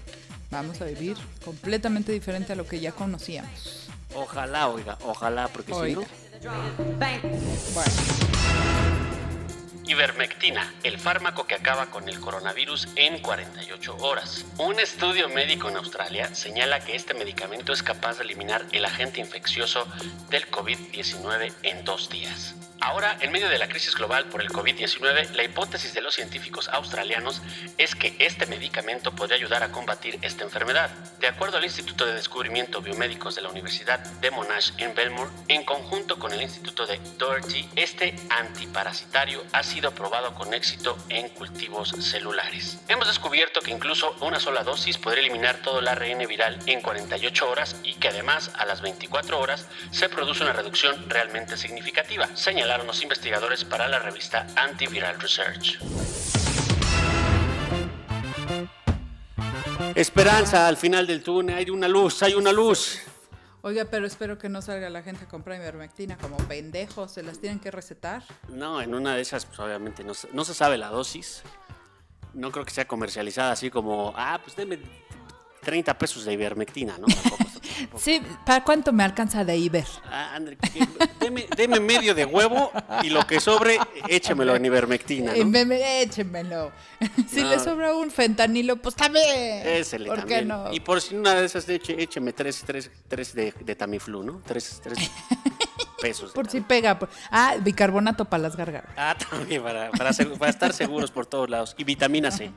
vamos 0.50 0.82
a 0.82 0.86
vivir 0.86 1.16
completamente 1.46 2.12
diferente 2.12 2.54
a 2.54 2.56
lo 2.56 2.66
que 2.66 2.80
ya 2.80 2.92
conocíamos. 2.92 3.88
Ojalá, 4.16 4.68
oiga, 4.70 4.98
ojalá, 5.06 5.48
porque 5.50 5.72
Oiga. 5.72 6.02
si 6.42 6.46
no. 6.46 6.50
Bueno, 6.98 8.89
Ivermectina, 9.90 10.72
el 10.84 11.00
fármaco 11.00 11.48
que 11.48 11.56
acaba 11.56 11.88
con 11.88 12.08
el 12.10 12.20
coronavirus 12.20 12.90
en 12.96 13.18
48 13.24 13.98
horas. 13.98 14.46
Un 14.60 14.80
estudio 14.80 15.28
médico 15.30 15.68
en 15.68 15.78
Australia 15.78 16.36
señala 16.36 16.86
que 16.86 16.96
este 16.96 17.16
medicamento 17.16 17.74
es 17.74 17.82
capaz 17.82 18.20
de 18.20 18.24
eliminar 18.26 18.64
el 18.72 18.86
agente 18.86 19.20
infeccioso 19.20 19.88
del 20.30 20.50
COVID-19 20.52 21.52
en 21.64 21.84
dos 21.86 22.08
días. 22.08 22.54
Ahora, 22.82 23.18
en 23.20 23.32
medio 23.32 23.50
de 23.50 23.58
la 23.58 23.68
crisis 23.68 23.94
global 23.94 24.26
por 24.26 24.42
el 24.42 24.50
COVID-19, 24.50 25.32
la 25.32 25.44
hipótesis 25.44 25.94
de 25.94 26.02
los 26.02 26.16
científicos 26.16 26.70
australianos 26.70 27.42
es 27.78 27.94
que 27.94 28.16
este 28.20 28.46
medicamento 28.46 29.12
podría 29.12 29.36
ayudar 29.36 29.64
a 29.64 29.72
combatir 29.72 30.18
esta 30.22 30.46
enfermedad. 30.46 30.90
De 31.20 31.28
acuerdo 31.28 31.58
al 31.58 31.66
Instituto 31.66 32.06
de 32.06 32.14
Descubrimiento 32.14 32.82
Biomédicos 32.82 33.36
de 33.36 33.42
la 33.42 33.50
Universidad 33.50 34.00
de 34.00 34.32
Monash 34.32 34.72
en 34.78 34.96
Belmore, 34.96 35.30
en 35.50 35.66
conjunto 35.66 36.18
con 36.18 36.32
el 36.32 36.42
Instituto 36.42 36.86
de 36.86 37.00
Doherty, 37.18 37.68
este 37.76 38.16
antiparasitario 38.30 39.44
ha 39.52 39.62
sido 39.64 39.92
probado 39.92 40.34
con 40.34 40.54
éxito 40.54 40.98
en 41.10 41.28
cultivos 41.30 41.90
celulares. 42.00 42.80
Hemos 42.88 43.08
descubierto 43.08 43.60
que 43.60 43.72
incluso 43.72 44.16
una 44.22 44.40
sola 44.40 44.64
dosis 44.64 44.98
podría 44.98 45.24
eliminar 45.24 45.58
todo 45.62 45.80
el 45.80 45.88
ARN 45.90 46.26
viral 46.28 46.58
en 46.66 46.82
48 46.82 47.50
horas 47.50 47.76
y 47.84 47.96
que 47.96 48.08
además 48.08 48.52
a 48.56 48.66
las 48.66 48.82
24 48.82 49.38
horas 49.38 49.68
se 49.92 50.08
produce 50.08 50.44
una 50.44 50.54
reducción 50.54 51.10
realmente 51.10 51.58
significativa, 51.58 52.30
señalaron 52.70 52.86
los 52.86 53.02
investigadores 53.02 53.66
para 53.66 53.88
la 53.88 53.98
revista 53.98 54.46
Antiviral 54.56 55.20
Research. 55.20 55.80
Esperanza 59.96 60.68
al 60.68 60.78
final 60.78 61.08
del 61.08 61.24
túnel, 61.24 61.58
hay 61.58 61.72
una 61.72 61.88
luz, 61.88 62.22
hay 62.22 62.36
una 62.36 62.52
luz. 62.52 63.00
Oiga, 63.64 63.86
pero 63.90 64.06
espero 64.06 64.38
que 64.38 64.50
no 64.50 64.62
salga 64.62 64.88
la 64.92 65.02
gente 65.02 65.26
a 65.26 65.28
comprar 65.28 65.58
ivermectina 65.60 66.16
como 66.20 66.38
pendejos, 66.38 67.12
se 67.12 67.24
las 67.24 67.40
tienen 67.40 67.60
que 67.60 67.72
recetar. 67.72 68.22
No, 68.50 68.80
en 68.84 68.94
una 68.94 69.16
de 69.16 69.22
esas, 69.24 69.48
pues 69.48 69.60
obviamente 69.60 70.04
no, 70.04 70.14
se- 70.14 70.30
no 70.32 70.46
se 70.46 70.54
sabe 70.54 70.78
la 70.78 70.90
dosis. 70.90 71.42
No 72.36 72.52
creo 72.52 72.66
que 72.66 72.72
sea 72.72 72.88
comercializada 72.88 73.52
así 73.54 73.72
como, 73.72 74.14
ah, 74.16 74.40
pues 74.44 74.56
deme 74.56 74.78
30 75.62 75.98
pesos 75.98 76.26
de 76.26 76.34
ivermectina, 76.34 76.98
¿no? 76.98 77.08
Tampoco, 77.24 77.38
tampoco. 77.38 78.00
Sí, 78.04 78.22
¿para 78.46 78.64
cuánto 78.64 78.92
me 78.92 79.04
alcanza 79.04 79.46
de 79.46 79.56
Iber? 79.58 79.86
Ah, 80.06 80.34
André, 80.36 80.58
deme, 81.20 81.48
deme 81.56 81.80
medio 81.80 82.14
de 82.14 82.26
huevo 82.26 82.72
y 83.04 83.10
lo 83.10 83.26
que 83.26 83.40
sobre, 83.40 83.78
échemelo 84.08 84.56
en 84.56 84.66
ivermectina, 84.66 85.34
Eh, 85.34 85.40
¿no? 85.40 85.46
me- 85.50 85.66
me- 85.66 86.02
échenmelo. 86.02 86.72
si 87.30 87.42
No. 87.42 87.50
le 87.52 87.60
sobra 87.60 87.96
un 87.96 88.12
fentanilo, 88.12 88.76
pues 88.78 88.96
también. 88.96 89.66
Ésele 89.68 90.08
¿Por 90.08 90.20
también. 90.20 90.40
qué 90.42 90.46
no? 90.46 90.74
Y 90.74 90.80
por 90.82 91.00
si 91.02 91.16
una 91.16 91.36
de 91.36 91.46
esas, 91.46 91.68
écheme 91.70 92.34
tres, 92.34 92.64
tres, 92.66 92.92
tres 93.08 93.34
de, 93.34 93.54
de 93.60 93.76
Tamiflu, 93.76 94.24
¿no? 94.24 94.42
Tres, 94.46 94.82
tres 94.84 94.98
pesos. 96.02 96.32
Por 96.32 96.50
si 96.50 96.62
pega. 96.62 97.00
por- 97.00 97.10
Ah, 97.32 97.56
bicarbonato 97.62 98.26
para 98.26 98.44
las 98.44 98.56
gargaras. 98.58 98.92
Ah, 98.98 99.16
también, 99.30 99.62
para, 99.64 99.90
para, 99.92 100.12
para 100.38 100.50
estar 100.52 100.74
seguros 100.74 101.12
por 101.12 101.26
todos 101.26 101.50
lados. 101.50 101.76
Y 101.78 101.84
vitamina 101.86 102.30
C. 102.32 102.52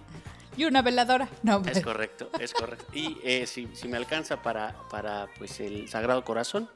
Y 0.56 0.64
una 0.66 0.82
veladora. 0.82 1.28
No, 1.42 1.62
Es 1.66 1.80
correcto, 1.82 2.28
es 2.38 2.52
correcto. 2.52 2.84
Y 2.92 3.18
eh, 3.24 3.46
si, 3.46 3.68
si 3.74 3.88
me 3.88 3.96
alcanza 3.96 4.42
para, 4.42 4.74
para 4.90 5.26
pues 5.38 5.58
el 5.60 5.88
Sagrado 5.88 6.24
Corazón, 6.24 6.68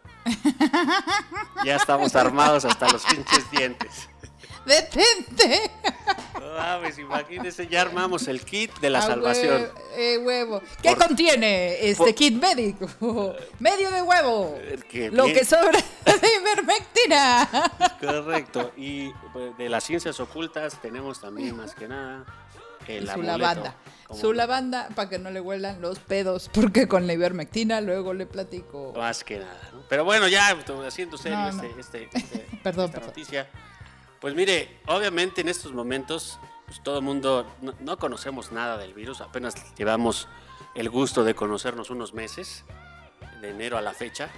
ya 1.64 1.76
estamos 1.76 2.14
armados 2.16 2.64
hasta 2.64 2.88
los 2.90 3.04
pinches 3.04 3.50
dientes. 3.50 4.08
detente. 4.64 5.70
No 6.40 6.52
mames, 6.54 6.98
imagínense, 6.98 7.66
ya 7.68 7.82
armamos 7.82 8.28
el 8.28 8.40
kit 8.44 8.72
de 8.80 8.90
la 8.90 8.98
Ah, 9.00 9.02
salvación. 9.02 9.68
eh, 9.96 10.18
huevo. 10.18 10.60
¿Qué 10.82 10.90
Por- 10.94 11.06
contiene 11.08 11.88
este 11.88 12.04
por- 12.04 12.14
kit 12.14 12.34
médico? 12.40 13.34
Medio 13.58 13.90
de 13.90 14.02
huevo. 14.02 14.56
Eh, 14.58 14.78
que 14.88 15.10
Lo 15.10 15.24
bien. 15.24 15.36
que 15.36 15.44
sobra 15.44 15.78
de 16.04 16.28
ivermectina. 16.40 17.48
Correcto. 18.00 18.72
Y 18.76 19.10
pues, 19.32 19.56
de 19.58 19.68
las 19.68 19.84
ciencias 19.84 20.18
ocultas 20.20 20.80
tenemos 20.80 21.20
también 21.20 21.56
más 21.56 21.74
que 21.74 21.88
nada 21.88 22.24
el 22.88 23.08
su 23.08 23.22
lavanda. 23.22 23.74
Su 24.14 24.32
lavanda 24.32 24.88
para 24.94 25.08
que 25.08 25.18
no 25.18 25.30
le 25.30 25.40
huelan 25.40 25.80
los 25.82 25.98
pedos, 25.98 26.48
porque 26.54 26.86
con 26.86 27.06
la 27.06 27.12
ivermectina 27.12 27.80
luego 27.80 28.14
le 28.14 28.26
platico. 28.26 28.92
Más 28.96 29.24
que 29.24 29.38
nada. 29.40 29.60
¿no? 29.72 29.82
Pero 29.88 30.04
bueno, 30.04 30.28
ya 30.28 30.56
haciendo 30.86 31.18
serio 31.18 31.38
No, 31.38 31.52
no. 31.52 31.62
este, 31.64 31.80
este- 32.04 32.08
este- 32.18 32.58
Perdón, 32.62 32.86
esta 32.86 33.00
perdón. 33.00 33.06
noticia. 33.08 33.48
Pues 34.20 34.34
mire, 34.34 34.78
obviamente 34.86 35.40
en 35.40 35.48
estos 35.48 35.72
momentos 35.72 36.38
pues, 36.66 36.82
todo 36.82 36.98
el 36.98 37.04
mundo 37.04 37.52
no, 37.60 37.74
no 37.80 37.98
conocemos 37.98 38.50
nada 38.52 38.78
del 38.78 38.94
virus, 38.94 39.20
apenas 39.20 39.54
llevamos 39.76 40.28
el 40.74 40.88
gusto 40.90 41.22
de 41.24 41.34
conocernos 41.34 41.90
unos 41.90 42.12
meses, 42.14 42.64
de 43.40 43.50
enero 43.50 43.76
a 43.78 43.80
la 43.82 43.92
fecha. 43.92 44.28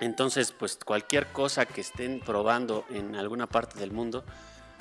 Entonces, 0.00 0.52
pues 0.52 0.76
cualquier 0.84 1.28
cosa 1.32 1.64
que 1.66 1.80
estén 1.80 2.20
probando 2.20 2.84
en 2.90 3.16
alguna 3.16 3.46
parte 3.46 3.78
del 3.78 3.92
mundo, 3.92 4.24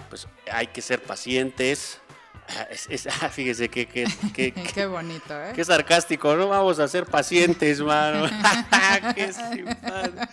pues 0.10 0.28
hay 0.52 0.68
que 0.68 0.82
ser 0.82 1.02
pacientes. 1.02 2.02
Ah, 2.48 2.68
es- 2.70 2.88
es- 2.90 3.08
ah, 3.22 3.30
fíjese 3.30 3.70
que, 3.70 3.88
que, 3.88 4.06
que- 4.34 4.52
que- 4.54 4.64
Qué 4.64 4.86
bonito, 4.86 5.34
¿eh? 5.44 5.52
Qué 5.56 5.64
sarcástico, 5.66 6.36
no 6.36 6.48
vamos 6.48 6.80
a 6.80 6.88
ser 6.88 7.06
pacientes, 7.06 7.82
mano. 7.82 8.28
Qué 9.16 9.34
simpático. 9.34 10.26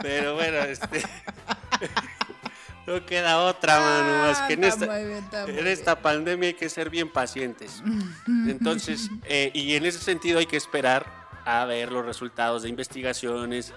Pero 0.00 0.34
bueno, 0.34 0.58
este. 0.58 1.02
No 2.86 3.04
queda 3.04 3.42
otra, 3.42 3.80
mano, 3.80 4.22
más 4.28 4.42
que 4.42 4.52
en 4.54 4.62
esta, 4.62 4.86
bien, 4.86 5.58
en 5.58 5.66
esta 5.66 6.00
pandemia 6.00 6.48
hay 6.50 6.54
que 6.54 6.68
ser 6.68 6.88
bien 6.88 7.10
pacientes. 7.10 7.82
Entonces, 8.46 9.10
eh, 9.24 9.50
y 9.54 9.74
en 9.74 9.84
ese 9.86 9.98
sentido 9.98 10.38
hay 10.38 10.46
que 10.46 10.56
esperar 10.56 11.04
a 11.44 11.64
ver 11.64 11.90
los 11.90 12.04
resultados 12.06 12.62
de 12.62 12.68
investigaciones. 12.68 13.72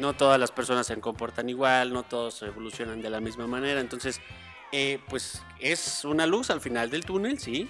No 0.00 0.14
todas 0.14 0.40
las 0.40 0.50
personas 0.50 0.88
se 0.88 0.98
comportan 0.98 1.48
igual, 1.48 1.92
no 1.92 2.02
todos 2.02 2.42
evolucionan 2.42 3.00
de 3.02 3.10
la 3.10 3.20
misma 3.20 3.46
manera. 3.46 3.80
Entonces, 3.80 4.20
eh, 4.72 5.00
pues 5.08 5.42
es 5.58 6.04
una 6.04 6.26
luz 6.26 6.50
al 6.50 6.60
final 6.60 6.90
del 6.90 7.04
túnel, 7.04 7.38
sí, 7.38 7.68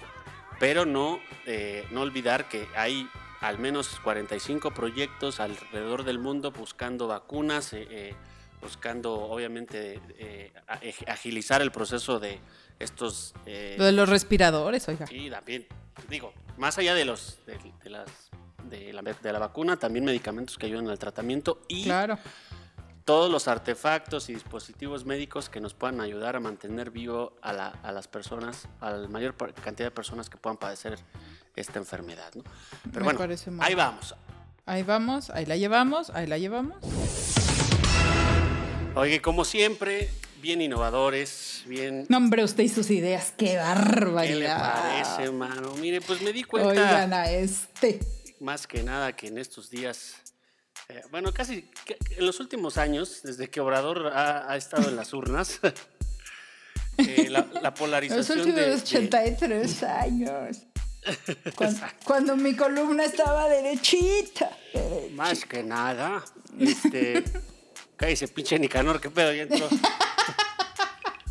pero 0.59 0.85
no, 0.85 1.19
eh, 1.45 1.85
no 1.91 2.01
olvidar 2.01 2.47
que 2.49 2.67
hay 2.75 3.07
al 3.39 3.57
menos 3.57 3.99
45 4.03 4.71
proyectos 4.71 5.39
alrededor 5.39 6.03
del 6.03 6.19
mundo 6.19 6.51
buscando 6.51 7.07
vacunas, 7.07 7.73
eh, 7.73 7.87
eh, 7.89 8.13
buscando 8.61 9.13
obviamente 9.15 9.99
eh, 10.19 10.53
agilizar 11.07 11.61
el 11.63 11.71
proceso 11.71 12.19
de 12.19 12.39
estos... 12.77 13.33
eh, 13.47 13.75
Lo 13.79 13.85
de 13.85 13.91
los 13.91 14.07
respiradores, 14.09 14.87
oiga. 14.87 15.07
Sí, 15.07 15.29
también, 15.31 15.65
digo, 16.09 16.33
más 16.57 16.77
allá 16.77 16.93
de 16.93 17.05
los 17.05 17.39
de, 17.47 17.57
de 17.83 17.89
las 17.89 18.09
de 18.69 18.93
la, 18.93 19.01
de 19.01 19.33
la 19.33 19.39
vacuna, 19.39 19.77
también 19.77 20.05
medicamentos 20.05 20.57
que 20.57 20.67
ayudan 20.67 20.87
al 20.87 20.97
tratamiento 20.99 21.61
y 21.67 21.83
Claro. 21.83 22.17
Todos 23.05 23.31
los 23.31 23.47
artefactos 23.47 24.29
y 24.29 24.33
dispositivos 24.33 25.05
médicos 25.05 25.49
que 25.49 25.59
nos 25.59 25.73
puedan 25.73 26.01
ayudar 26.01 26.35
a 26.35 26.39
mantener 26.39 26.91
vivo 26.91 27.33
a, 27.41 27.51
la- 27.53 27.69
a 27.83 27.91
las 27.91 28.07
personas, 28.07 28.67
a 28.79 28.91
la 28.91 29.07
mayor 29.07 29.35
cantidad 29.35 29.87
de 29.87 29.91
personas 29.91 30.29
que 30.29 30.37
puedan 30.37 30.57
padecer 30.57 30.97
esta 31.55 31.79
enfermedad. 31.79 32.31
¿no? 32.35 32.43
Pero 32.93 33.05
Me 33.05 33.13
bueno, 33.13 33.35
ahí 33.59 33.75
vamos. 33.75 34.15
Ahí 34.65 34.83
vamos, 34.83 35.29
ahí 35.31 35.45
la 35.45 35.57
llevamos, 35.57 36.11
ahí 36.11 36.27
la 36.27 36.37
llevamos. 36.37 36.77
Oye, 38.95 39.21
como 39.21 39.45
siempre, 39.45 40.09
bien 40.41 40.61
innovadores, 40.61 41.63
bien... 41.65 42.05
No, 42.09 42.17
hombre, 42.17 42.43
usted 42.43 42.63
y 42.63 42.69
sus 42.69 42.89
ideas, 42.91 43.33
qué 43.37 43.45
¿Qué 43.45 43.51
le 43.53 43.57
barbaridad. 43.57 44.73
parece, 44.73 45.31
mano? 45.31 45.73
Mire, 45.75 46.01
pues 46.01 46.21
me 46.21 46.31
di 46.33 46.43
cuenta... 46.43 46.69
Oigan 46.69 47.13
a 47.13 47.29
este. 47.31 47.99
más 48.39 48.67
que 48.67 48.83
nada 48.83 49.13
que 49.15 49.27
en 49.27 49.37
estos 49.37 49.69
días, 49.69 50.15
eh, 50.91 51.03
bueno, 51.11 51.33
casi 51.33 51.63
que- 51.85 51.97
en 52.17 52.25
los 52.25 52.39
últimos 52.39 52.77
años, 52.77 53.21
desde 53.23 53.49
que 53.49 53.59
Obrador 53.61 54.07
ha, 54.13 54.51
ha 54.51 54.57
estado 54.57 54.89
en 54.89 54.95
las 54.95 55.13
urnas, 55.13 55.59
eh, 56.97 57.27
la, 57.29 57.47
la 57.53 57.69
Los 57.69 57.79
polarización 57.79 58.39
últimos 58.39 58.59
de, 58.59 58.67
de- 58.69 58.75
83 58.75 59.83
años. 59.83 60.57
Cuando, 61.55 61.81
cuando 62.05 62.35
mi 62.37 62.55
columna 62.55 63.03
estaba 63.05 63.49
derechita. 63.49 64.51
más 65.13 65.45
que 65.45 65.63
nada, 65.63 66.23
este, 66.59 67.23
cállese 67.95 68.27
pinche 68.27 68.59
Nicanor, 68.59 69.01
qué 69.01 69.09
pedo, 69.09 69.33
ya 69.33 69.41
entró. 69.43 69.67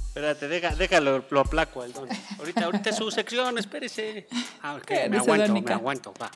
Espérate, 0.09 0.49
deja- 0.49 0.75
déjalo, 0.75 1.25
lo 1.31 1.40
aplaco 1.40 1.83
al 1.83 1.93
don. 1.93 2.09
Ahorita, 2.40 2.64
ahorita 2.64 2.90
es 2.90 2.97
su 2.97 3.12
sección, 3.12 3.59
espérese. 3.59 4.26
Ah, 4.61 4.75
ok, 4.75 4.90
me 5.09 5.19
aguanto, 5.19 5.52
me 5.62 5.73
aguanto, 5.73 6.12
va. 6.21 6.31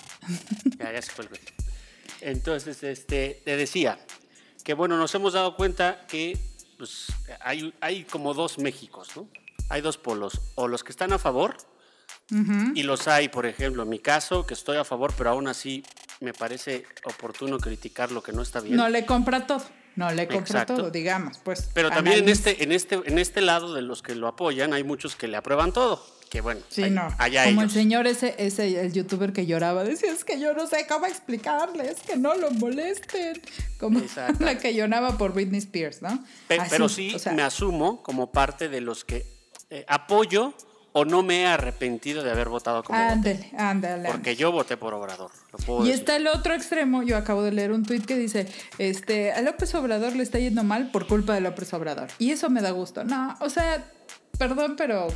Ya, 0.78 0.92
ya 0.92 1.02
se 1.02 1.10
fue 1.10 1.24
el 1.24 1.30
güey. 1.30 1.40
Entonces, 2.24 2.82
este, 2.82 3.42
te 3.44 3.56
decía 3.56 3.98
que, 4.64 4.72
bueno, 4.72 4.96
nos 4.96 5.14
hemos 5.14 5.34
dado 5.34 5.56
cuenta 5.56 6.06
que 6.08 6.38
pues, 6.78 7.06
hay, 7.40 7.74
hay 7.82 8.04
como 8.04 8.32
dos 8.32 8.58
Méxicos, 8.58 9.10
¿no? 9.14 9.28
Hay 9.68 9.82
dos 9.82 9.98
polos, 9.98 10.40
o 10.54 10.66
los 10.66 10.82
que 10.82 10.90
están 10.90 11.12
a 11.12 11.18
favor, 11.18 11.56
y 12.74 12.82
los 12.82 13.08
hay, 13.08 13.28
por 13.28 13.44
ejemplo, 13.44 13.82
en 13.82 13.90
mi 13.90 13.98
caso, 13.98 14.46
que 14.46 14.54
estoy 14.54 14.78
a 14.78 14.84
favor, 14.84 15.12
pero 15.16 15.30
aún 15.30 15.48
así 15.48 15.84
me 16.20 16.32
parece 16.32 16.86
oportuno 17.04 17.58
criticar 17.58 18.10
lo 18.10 18.22
que 18.22 18.32
no 18.32 18.40
está 18.40 18.60
bien. 18.60 18.76
No 18.76 18.88
le 18.88 19.04
compra 19.04 19.46
todo. 19.46 19.62
No 19.96 20.10
le 20.10 20.26
compra 20.26 20.40
Exacto. 20.62 20.74
todo, 20.76 20.90
digamos, 20.90 21.38
pues. 21.38 21.68
Pero 21.72 21.90
también 21.90 22.18
en 22.18 22.28
este, 22.28 22.62
en, 22.64 22.72
este, 22.72 23.00
en 23.04 23.18
este 23.18 23.40
lado 23.40 23.74
de 23.74 23.82
los 23.82 24.02
que 24.02 24.14
lo 24.14 24.26
apoyan 24.28 24.72
hay 24.72 24.82
muchos 24.84 25.14
que 25.16 25.28
le 25.28 25.36
aprueban 25.36 25.72
todo. 25.72 26.04
Que 26.30 26.40
bueno, 26.40 26.62
Sí, 26.68 26.82
hay- 26.84 26.90
no. 26.90 27.14
allá 27.18 27.44
Como 27.44 27.60
ellos. 27.60 27.74
el 27.76 27.80
señor 27.82 28.06
ese, 28.08 28.34
ese, 28.38 28.80
el 28.80 28.92
youtuber 28.92 29.32
que 29.32 29.46
lloraba, 29.46 29.84
decía, 29.84 30.10
es 30.10 30.24
que 30.24 30.40
yo 30.40 30.52
no 30.52 30.66
sé 30.66 30.84
cómo 30.88 31.06
explicarles, 31.06 31.98
que 32.00 32.16
no 32.16 32.34
lo 32.34 32.50
molesten. 32.50 33.40
Como 33.78 34.00
la 34.40 34.58
que 34.58 34.74
lloraba 34.74 35.16
por 35.16 35.32
Britney 35.32 35.58
Spears, 35.58 36.02
¿no? 36.02 36.24
Pe- 36.48 36.58
Así, 36.58 36.70
pero 36.70 36.88
sí 36.88 37.14
o 37.14 37.18
sea, 37.20 37.32
me 37.34 37.42
asumo 37.42 38.02
como 38.02 38.32
parte 38.32 38.68
de 38.68 38.80
los 38.80 39.04
que 39.04 39.24
eh, 39.70 39.84
apoyo 39.86 40.54
o 40.96 41.04
no 41.04 41.22
me 41.22 41.42
he 41.42 41.46
arrepentido 41.46 42.22
de 42.22 42.30
haber 42.30 42.48
votado 42.48 42.82
como. 42.84 42.98
Ándale, 42.98 43.50
ándale. 43.58 44.08
Porque 44.08 44.36
yo 44.36 44.52
voté 44.52 44.76
por 44.76 44.94
Obrador. 44.94 45.30
lo 45.52 45.58
puedo 45.58 45.80
Y 45.84 45.88
decir. 45.88 46.00
está 46.00 46.16
el 46.16 46.26
otro 46.28 46.54
extremo, 46.54 47.02
yo 47.02 47.16
acabo 47.16 47.42
de 47.42 47.50
leer 47.52 47.72
un 47.72 47.84
tuit 47.84 48.06
que 48.06 48.16
dice, 48.16 48.46
este, 48.78 49.32
a 49.32 49.42
López 49.42 49.74
Obrador 49.74 50.14
le 50.14 50.22
está 50.22 50.38
yendo 50.38 50.62
mal 50.64 50.90
por 50.92 51.06
culpa 51.06 51.34
de 51.34 51.40
López 51.40 51.72
Obrador. 51.74 52.08
Y 52.18 52.30
eso 52.30 52.48
me 52.48 52.62
da 52.62 52.70
gusto. 52.70 53.02
No, 53.04 53.36
o 53.40 53.50
sea, 53.50 53.84
perdón, 54.38 54.74
pero 54.76 55.08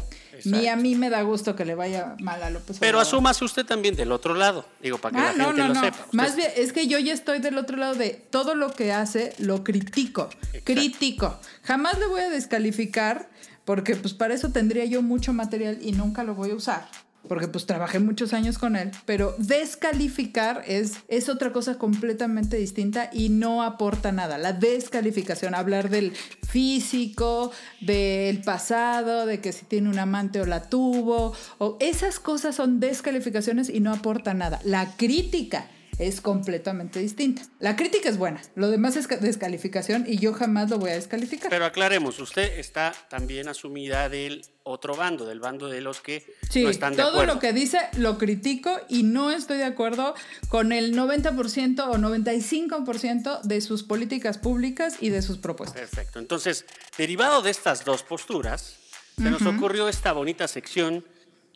ni 0.45 0.67
a 0.69 0.75
mí 0.77 0.95
me 0.97 1.11
da 1.11 1.23
gusto 1.23 1.55
que 1.57 1.65
le 1.65 1.75
vaya 1.77 2.17
mal 2.21 2.43
a 2.43 2.51
López 2.51 2.79
Pero 2.81 2.99
Obrador. 2.99 3.07
asúmase 3.15 3.45
usted 3.45 3.65
también 3.65 3.95
del 3.95 4.11
otro 4.11 4.35
lado. 4.35 4.65
Digo, 4.83 4.99
para 4.99 5.17
que 5.17 5.23
Ah, 5.23 5.33
la 5.33 5.39
no, 5.39 5.45
gente 5.47 5.61
no, 5.63 5.69
lo 5.69 5.75
no. 5.75 5.81
sepa. 5.81 5.99
Usted 5.99 6.13
Más 6.17 6.35
bien, 6.37 6.51
es 6.57 6.73
que 6.73 6.89
yo 6.89 6.99
ya 6.99 7.13
estoy 7.13 7.39
del 7.39 7.57
otro 7.57 7.77
lado 7.77 7.95
de 7.95 8.11
todo 8.31 8.57
lo 8.57 8.73
que 8.73 8.93
hace, 8.93 9.33
lo 9.39 9.63
critico. 9.63 10.29
Critico. 10.65 11.39
Jamás 11.63 11.99
le 11.99 12.07
voy 12.07 12.21
a 12.23 12.31
descalificar 12.31 13.29
porque 13.69 13.97
pues 13.97 14.15
para 14.15 14.33
eso 14.33 14.49
tendría 14.49 14.87
yo 14.87 15.03
mucho 15.03 15.35
material 15.35 15.77
y 15.83 15.93
nunca 15.93 16.25
lo 16.25 16.35
voy 16.35 16.53
a 16.53 16.55
usar. 16.55 16.89
Porque 17.29 17.49
pues 17.49 17.67
trabajé 17.67 17.99
muchos 17.99 18.33
años 18.33 18.57
con 18.57 18.77
él, 18.77 18.93
pero 19.05 19.35
descalificar 19.37 20.63
es, 20.67 20.95
es 21.09 21.29
otra 21.29 21.53
cosa 21.53 21.77
completamente 21.77 22.57
distinta 22.57 23.11
y 23.13 23.29
no 23.29 23.63
aporta 23.63 24.11
nada. 24.11 24.39
La 24.39 24.55
descalificación, 24.55 25.55
hablar 25.55 25.91
del 25.91 26.13
físico, 26.49 27.53
del 27.83 28.41
pasado, 28.41 29.27
de 29.27 29.43
que 29.43 29.53
si 29.53 29.67
tiene 29.67 29.91
un 29.91 29.99
amante 29.99 30.41
o 30.41 30.47
la 30.47 30.71
tuvo, 30.71 31.35
o 31.59 31.77
esas 31.79 32.21
cosas 32.21 32.55
son 32.55 32.81
descalificaciones 32.81 33.69
y 33.69 33.81
no 33.81 33.93
aporta 33.93 34.33
nada. 34.33 34.61
La 34.65 34.97
crítica 34.97 35.69
es 35.99 36.21
completamente 36.21 37.00
distinta. 37.00 37.43
La 37.59 37.75
crítica 37.76 38.09
es 38.09 38.19
buena, 38.19 38.40
lo 38.55 38.71
demás 38.71 38.97
es 38.97 39.07
ca- 39.09 39.17
descalificación 39.17 40.05
y 40.07 40.19
yo 40.19 40.33
jamás 40.33 40.71
lo 40.71 40.78
voy 40.78 40.90
a 40.90 40.95
descalificar. 40.95 41.50
Pero 41.50 41.64
aclaremos, 41.64 42.19
usted 42.21 42.59
está 42.59 42.95
también 43.11 43.49
asumida 43.49 44.09
del 44.09 44.43
otro 44.62 44.95
bando, 44.95 45.25
del 45.26 45.40
bando 45.40 45.69
de 45.69 45.81
los 45.81 46.00
que 46.00 46.25
Sí, 46.50 46.62
no 46.62 46.69
están 46.71 46.93
de 46.95 46.99
todo 47.02 47.11
acuerdo. 47.12 47.35
lo 47.35 47.40
que 47.40 47.52
dice 47.52 47.78
lo 47.97 48.19
critico 48.19 48.71
y 48.88 49.02
no 49.02 49.31
estoy 49.31 49.57
de 49.57 49.64
acuerdo 49.64 50.14
con 50.49 50.73
el 50.73 50.95
90% 50.95 51.81
o 51.88 51.97
95% 51.97 53.43
de 53.43 53.61
sus 53.61 53.83
políticas 53.83 54.38
públicas 54.38 54.97
y 55.00 55.11
de 55.11 55.23
sus 55.23 55.38
propuestas. 55.38 55.81
Perfecto. 55.81 56.19
Entonces, 56.19 56.64
derivado 56.97 57.43
de 57.43 57.50
estas 57.50 57.85
dos 57.85 58.02
posturas, 58.02 58.76
se 59.17 59.31
nos 59.31 59.43
ocurrió 59.43 59.88
esta 59.88 60.12
bonita 60.12 60.47
sección 60.47 61.05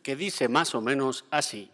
que 0.01 0.15
dice 0.17 0.49
más 0.49 0.75
o 0.75 0.81
menos 0.81 1.23
así. 1.31 1.69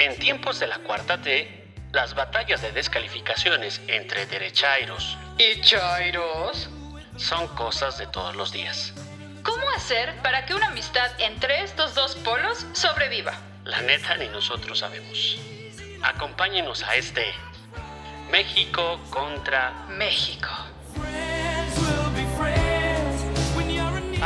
En 0.00 0.18
tiempos 0.18 0.58
de 0.58 0.66
la 0.66 0.78
cuarta 0.78 1.20
T, 1.20 1.72
las 1.92 2.14
batallas 2.14 2.62
de 2.62 2.72
descalificaciones 2.72 3.82
entre 3.86 4.24
derechairos 4.24 5.18
¿Y 5.36 5.60
Chairos? 5.60 6.70
son 7.16 7.46
cosas 7.48 7.98
de 7.98 8.06
todos 8.06 8.34
los 8.34 8.50
días. 8.50 8.94
¿Cómo 9.42 9.62
hacer 9.76 10.14
para 10.22 10.46
que 10.46 10.54
una 10.54 10.68
amistad 10.68 11.10
entre 11.18 11.62
estos 11.62 11.94
dos 11.94 12.16
polos 12.16 12.66
sobreviva? 12.72 13.34
La 13.64 13.82
neta 13.82 14.16
ni 14.16 14.28
nosotros 14.28 14.78
sabemos. 14.78 15.36
Acompáñenos 16.02 16.82
a 16.82 16.94
este 16.94 17.34
México 18.30 18.98
contra 19.10 19.84
México. 19.90 20.48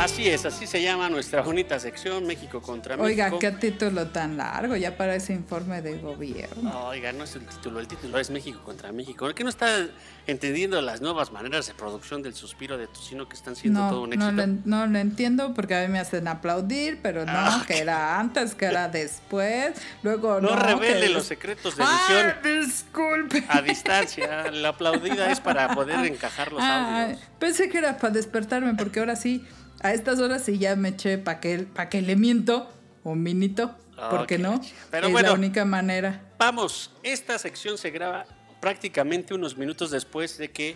Así 0.05 0.29
es, 0.29 0.45
así 0.45 0.67
se 0.67 0.83
llama 0.83 1.09
nuestra 1.09 1.41
bonita 1.41 1.79
sección 1.79 2.27
México 2.27 2.61
contra 2.61 2.95
Oiga, 2.95 3.25
México. 3.25 3.39
qué 3.39 3.51
título 3.51 4.05
tan 4.09 4.37
largo, 4.37 4.75
ya 4.75 4.95
para 4.95 5.15
ese 5.15 5.33
informe 5.33 5.81
de 5.81 5.97
gobierno. 5.97 6.85
Oiga, 6.89 7.11
no 7.11 7.23
es 7.23 7.35
el 7.35 7.43
título, 7.47 7.79
el 7.79 7.87
título 7.87 8.19
es 8.19 8.29
México 8.29 8.61
contra 8.63 8.91
México. 8.91 9.27
¿El 9.27 9.33
que 9.33 9.43
no 9.43 9.49
está 9.49 9.87
entendiendo 10.27 10.79
las 10.81 11.01
nuevas 11.01 11.31
maneras 11.31 11.65
de 11.65 11.73
producción 11.73 12.21
del 12.21 12.35
suspiro 12.35 12.77
de 12.77 12.85
Tocino 12.85 13.27
que 13.27 13.35
están 13.35 13.55
siendo 13.55 13.79
todo 13.89 13.91
No, 13.93 14.01
un 14.03 14.09
no, 14.11 14.15
éxito? 14.15 14.31
lo, 14.33 14.43
en- 14.43 14.61
no 14.65 14.85
lo 14.85 14.99
entiendo 14.99 15.53
porque 15.55 15.73
a 15.73 15.81
mí 15.81 15.87
me 15.87 15.97
hacen 15.97 16.27
aplaudir, 16.27 16.99
pero 17.01 17.25
no, 17.25 17.31
Ah, 17.35 17.63
que 17.65 17.79
era 17.79 18.19
antes, 18.19 18.53
que 18.53 18.65
era 18.65 18.87
después, 18.87 19.71
luego 20.03 20.39
no. 20.39 20.51
No 20.51 20.55
revele 20.55 21.07
que- 21.07 21.13
los 21.13 21.25
secretos 21.25 21.75
de 21.77 21.83
edición 21.83 22.33
disculpe. 22.61 23.43
a 23.49 23.59
distancia. 23.63 24.51
La 24.51 24.69
aplaudida 24.69 25.31
es 25.31 25.39
para 25.39 25.73
poder 25.73 26.05
encajar 26.05 26.51
los 26.51 26.61
Ah, 26.61 27.05
audios. 27.05 27.19
pensé 27.39 27.69
que 27.69 27.79
era 27.79 27.97
para 27.97 28.13
despertarme, 28.13 28.75
porque 28.75 28.99
ahora 28.99 29.15
sí, 29.15 29.43
a 29.81 29.93
estas 29.93 30.19
horas 30.19 30.43
sí 30.43 30.57
ya 30.57 30.75
me 30.75 30.89
eché 30.89 31.17
para 31.17 31.39
que, 31.39 31.59
pa 31.59 31.89
que 31.89 32.01
le 32.01 32.15
miento, 32.15 32.71
un 33.03 33.21
minito, 33.23 33.75
¿por 34.09 34.25
qué 34.27 34.35
Ok, 34.35 34.41
no? 34.41 34.61
pero 34.91 35.07
es 35.07 35.13
bueno. 35.13 35.29
la 35.29 35.33
única 35.35 35.65
manera. 35.65 36.21
Vamos, 36.39 36.91
esta 37.03 37.37
sección 37.39 37.77
se 37.77 37.91
graba 37.91 38.25
prácticamente 38.61 39.33
unos 39.33 39.57
minutos 39.57 39.91
después 39.91 40.37
de 40.37 40.49
que 40.51 40.75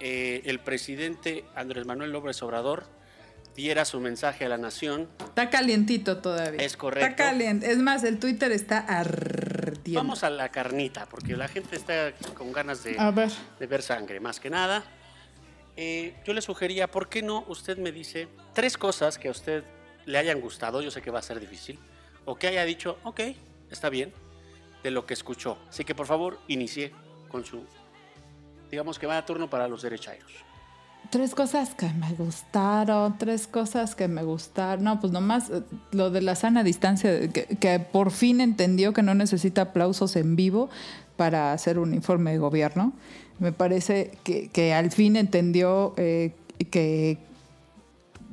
eh, 0.00 0.42
el 0.44 0.58
presidente 0.60 1.44
Andrés 1.54 1.86
Manuel 1.86 2.10
López 2.12 2.42
Obrador 2.42 2.86
diera 3.56 3.84
su 3.84 4.00
mensaje 4.00 4.44
a 4.44 4.48
la 4.48 4.58
nación. 4.58 5.08
Está 5.24 5.50
calientito 5.50 6.18
todavía. 6.18 6.60
Es 6.62 6.76
correcto. 6.76 7.08
Está 7.10 7.24
caliente. 7.30 7.70
Es 7.70 7.78
más, 7.78 8.02
el 8.04 8.18
Twitter 8.18 8.50
está 8.52 8.78
ardiendo. 8.78 10.00
Vamos 10.00 10.24
a 10.24 10.30
la 10.30 10.48
carnita, 10.50 11.06
porque 11.06 11.36
la 11.36 11.48
gente 11.48 11.76
está 11.76 12.12
con 12.34 12.52
ganas 12.52 12.82
de, 12.82 12.98
A 12.98 13.10
ver. 13.10 13.30
de 13.58 13.66
ver 13.66 13.82
sangre, 13.82 14.20
más 14.20 14.40
que 14.40 14.48
nada. 14.50 14.82
Eh, 15.76 16.14
yo 16.24 16.34
le 16.34 16.42
sugería, 16.42 16.90
¿por 16.90 17.08
qué 17.08 17.22
no 17.22 17.44
usted 17.48 17.78
me 17.78 17.92
dice 17.92 18.28
tres 18.52 18.76
cosas 18.76 19.18
que 19.18 19.28
a 19.28 19.30
usted 19.30 19.64
le 20.04 20.18
hayan 20.18 20.40
gustado? 20.40 20.82
Yo 20.82 20.90
sé 20.90 21.00
que 21.02 21.10
va 21.10 21.20
a 21.20 21.22
ser 21.22 21.40
difícil. 21.40 21.78
O 22.24 22.36
que 22.36 22.46
haya 22.46 22.64
dicho, 22.64 22.98
ok, 23.04 23.20
está 23.70 23.88
bien, 23.88 24.12
de 24.82 24.90
lo 24.90 25.06
que 25.06 25.14
escuchó. 25.14 25.58
Así 25.68 25.84
que 25.84 25.94
por 25.94 26.06
favor, 26.06 26.38
inicie 26.48 26.92
con 27.28 27.44
su. 27.44 27.64
Digamos 28.70 28.98
que 28.98 29.06
va 29.06 29.18
a 29.18 29.26
turno 29.26 29.50
para 29.50 29.68
los 29.68 29.82
derechairos. 29.82 30.30
Tres 31.10 31.34
cosas 31.34 31.74
que 31.74 31.88
me 31.88 32.12
gustaron, 32.12 33.18
tres 33.18 33.46
cosas 33.46 33.94
que 33.94 34.08
me 34.08 34.22
gustaron. 34.22 34.84
No, 34.84 35.00
pues 35.00 35.12
nomás 35.12 35.50
eh, 35.50 35.62
lo 35.90 36.10
de 36.10 36.22
la 36.22 36.36
sana 36.36 36.62
distancia, 36.62 37.28
que, 37.28 37.44
que 37.44 37.80
por 37.80 38.12
fin 38.12 38.40
entendió 38.40 38.92
que 38.92 39.02
no 39.02 39.14
necesita 39.14 39.62
aplausos 39.62 40.16
en 40.16 40.36
vivo 40.36 40.70
para 41.16 41.52
hacer 41.52 41.78
un 41.78 41.94
informe 41.94 42.32
de 42.32 42.38
gobierno. 42.38 42.92
Me 43.38 43.52
parece 43.52 44.12
que, 44.24 44.74
al 44.74 44.90
fin 44.92 45.16
entendió 45.16 45.94
eh, 45.96 46.32
que 46.70 47.18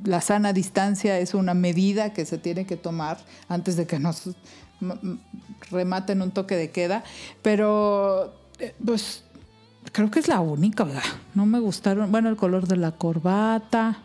la 0.03 0.21
sana 0.21 0.53
distancia 0.53 1.19
es 1.19 1.33
una 1.33 1.53
medida 1.53 2.13
que 2.13 2.25
se 2.25 2.37
tiene 2.37 2.65
que 2.65 2.77
tomar 2.77 3.17
antes 3.47 3.75
de 3.75 3.85
que 3.87 3.99
nos 3.99 4.29
rematen 5.71 6.21
un 6.21 6.31
toque 6.31 6.55
de 6.55 6.69
queda. 6.71 7.03
Pero, 7.41 8.33
eh, 8.59 8.73
pues, 8.85 9.23
creo 9.91 10.09
que 10.11 10.19
es 10.19 10.27
la 10.27 10.39
única, 10.39 10.83
oiga. 10.83 11.01
No 11.35 11.45
me 11.45 11.59
gustaron, 11.59 12.11
bueno, 12.11 12.29
el 12.29 12.35
color 12.37 12.67
de 12.67 12.77
la 12.77 12.91
corbata, 12.91 13.97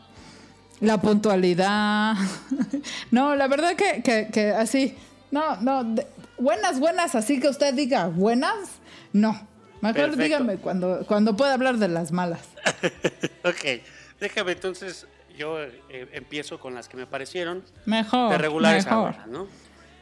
la 0.81 1.01
puntualidad. 1.01 2.17
no, 3.11 3.35
la 3.37 3.47
verdad 3.49 3.75
que, 3.77 4.03
que- 4.03 4.29
que 4.33 4.51
así, 4.51 4.95
no, 5.31 5.57
no, 5.61 5.95
buenas, 6.39 6.81
buenas, 6.81 7.15
así 7.15 7.41
que 7.41 7.49
usted 7.49 7.75
diga, 7.75 8.07
buenas, 8.07 8.81
no. 9.13 9.47
Mejor 9.81 9.97
Perfecto. 10.11 10.23
dígame 10.23 10.57
cuando, 10.59 11.05
cuando 11.07 11.37
pueda 11.37 11.55
hablar 11.55 11.77
de 11.79 11.89
las 11.89 12.13
malas. 12.13 12.41
Ok, 13.45 13.83
déjame 14.21 14.53
entonces, 14.53 15.07
yo 15.37 15.61
eh, 15.61 16.09
empiezo 16.13 16.59
con 16.59 16.75
las 16.75 16.89
que 16.89 16.97
me 16.97 17.07
parecieron. 17.07 17.63
Mejor. 17.85 18.31
de 18.31 18.39
regulares 18.39 18.87
mejor. 18.87 18.99
ahora, 19.15 19.27
¿no? 19.27 19.47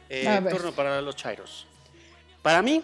Eh, 0.09 0.41
turno 0.49 0.71
para 0.71 1.01
los 1.01 1.17
chairos. 1.17 1.67
Para 2.41 2.61
mí, 2.61 2.81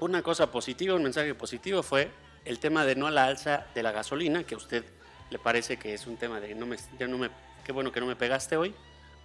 una 0.00 0.22
cosa 0.22 0.50
positiva, 0.50 0.94
un 0.94 1.02
mensaje 1.02 1.34
positivo 1.34 1.82
fue 1.82 2.10
el 2.46 2.58
tema 2.60 2.86
de 2.86 2.94
no 2.96 3.06
a 3.08 3.10
la 3.10 3.26
alza 3.26 3.66
de 3.74 3.82
la 3.82 3.92
gasolina, 3.92 4.44
que 4.44 4.54
a 4.54 4.56
usted 4.58 4.84
le 5.28 5.38
parece 5.38 5.76
que 5.76 5.92
es 5.92 6.06
un 6.06 6.16
tema 6.16 6.40
de 6.40 6.54
no 6.54 6.64
me, 6.64 6.78
ya 6.98 7.06
no 7.06 7.18
me, 7.18 7.28
qué 7.64 7.72
bueno 7.72 7.92
que 7.92 8.00
no 8.00 8.06
me 8.06 8.16
pegaste 8.16 8.56
hoy. 8.56 8.74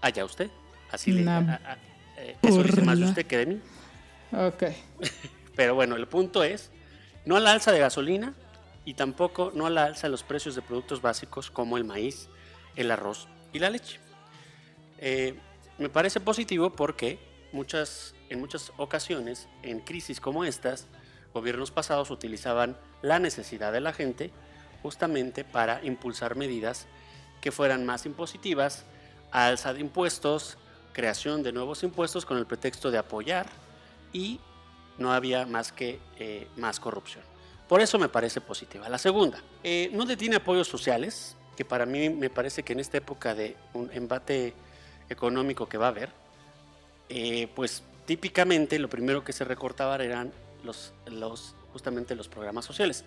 Allá 0.01 0.25
usted. 0.25 0.49
Así 0.91 1.13
le 1.13 1.29
a- 1.29 1.77
eh, 2.23 2.37
Eso 2.41 2.63
dice 2.63 2.81
más 2.81 2.99
de 2.99 3.05
usted 3.05 3.25
que 3.25 3.37
de 3.37 3.45
mí. 3.45 3.61
Ok. 4.31 4.63
Pero 5.55 5.75
bueno, 5.75 5.95
el 5.95 6.07
punto 6.07 6.43
es 6.43 6.71
no 7.25 7.35
a 7.35 7.39
la 7.39 7.51
alza 7.51 7.71
de 7.71 7.79
gasolina 7.79 8.33
y 8.85 8.95
tampoco 8.95 9.51
no 9.53 9.65
a 9.65 9.69
la 9.69 9.85
alza 9.85 10.07
de 10.07 10.11
los 10.11 10.23
precios 10.23 10.55
de 10.55 10.61
productos 10.61 11.01
básicos 11.01 11.51
como 11.51 11.77
el 11.77 11.83
maíz, 11.83 12.29
el 12.75 12.91
arroz 12.91 13.27
y 13.53 13.59
la 13.59 13.69
leche. 13.69 13.99
Eh, 14.97 15.35
me 15.77 15.89
parece 15.89 16.19
positivo 16.19 16.71
porque 16.71 17.19
muchas, 17.51 18.15
en 18.29 18.39
muchas 18.39 18.71
ocasiones, 18.77 19.47
en 19.61 19.79
crisis 19.79 20.19
como 20.19 20.43
estas, 20.43 20.87
gobiernos 21.33 21.71
pasados 21.71 22.11
utilizaban 22.11 22.77
la 23.01 23.19
necesidad 23.19 23.71
de 23.71 23.81
la 23.81 23.93
gente 23.93 24.31
justamente 24.81 25.43
para 25.43 25.83
impulsar 25.83 26.35
medidas 26.35 26.87
que 27.41 27.51
fueran 27.51 27.85
más 27.85 28.05
impositivas, 28.05 28.85
alza 29.31 29.73
de 29.73 29.81
impuestos, 29.81 30.57
creación 30.93 31.43
de 31.43 31.51
nuevos 31.51 31.83
impuestos 31.83 32.25
con 32.25 32.37
el 32.37 32.45
pretexto 32.45 32.91
de 32.91 32.97
apoyar 32.97 33.47
y 34.13 34.39
no 34.97 35.11
había 35.11 35.45
más 35.45 35.71
que 35.71 35.99
eh, 36.19 36.47
más 36.55 36.79
corrupción. 36.79 37.23
Por 37.67 37.81
eso 37.81 37.97
me 37.97 38.09
parece 38.09 38.41
positiva. 38.41 38.87
La 38.89 38.97
segunda, 38.97 39.41
eh, 39.63 39.89
no 39.93 40.05
detiene 40.05 40.35
apoyos 40.35 40.67
sociales, 40.67 41.35
que 41.57 41.65
para 41.65 41.85
mí 41.85 42.09
me 42.09 42.29
parece 42.29 42.63
que 42.63 42.73
en 42.73 42.79
esta 42.79 42.97
época 42.97 43.33
de 43.33 43.55
un 43.73 43.89
embate 43.93 44.53
económico 45.09 45.67
que 45.67 45.77
va 45.77 45.87
a 45.87 45.89
haber, 45.89 46.09
eh, 47.09 47.47
pues 47.55 47.83
típicamente 48.05 48.79
lo 48.79 48.89
primero 48.89 49.23
que 49.23 49.33
se 49.33 49.43
recortaba 49.43 49.95
eran 49.95 50.31
los, 50.63 50.93
los, 51.05 51.55
justamente 51.71 52.15
los 52.15 52.27
programas 52.27 52.65
sociales. 52.65 53.05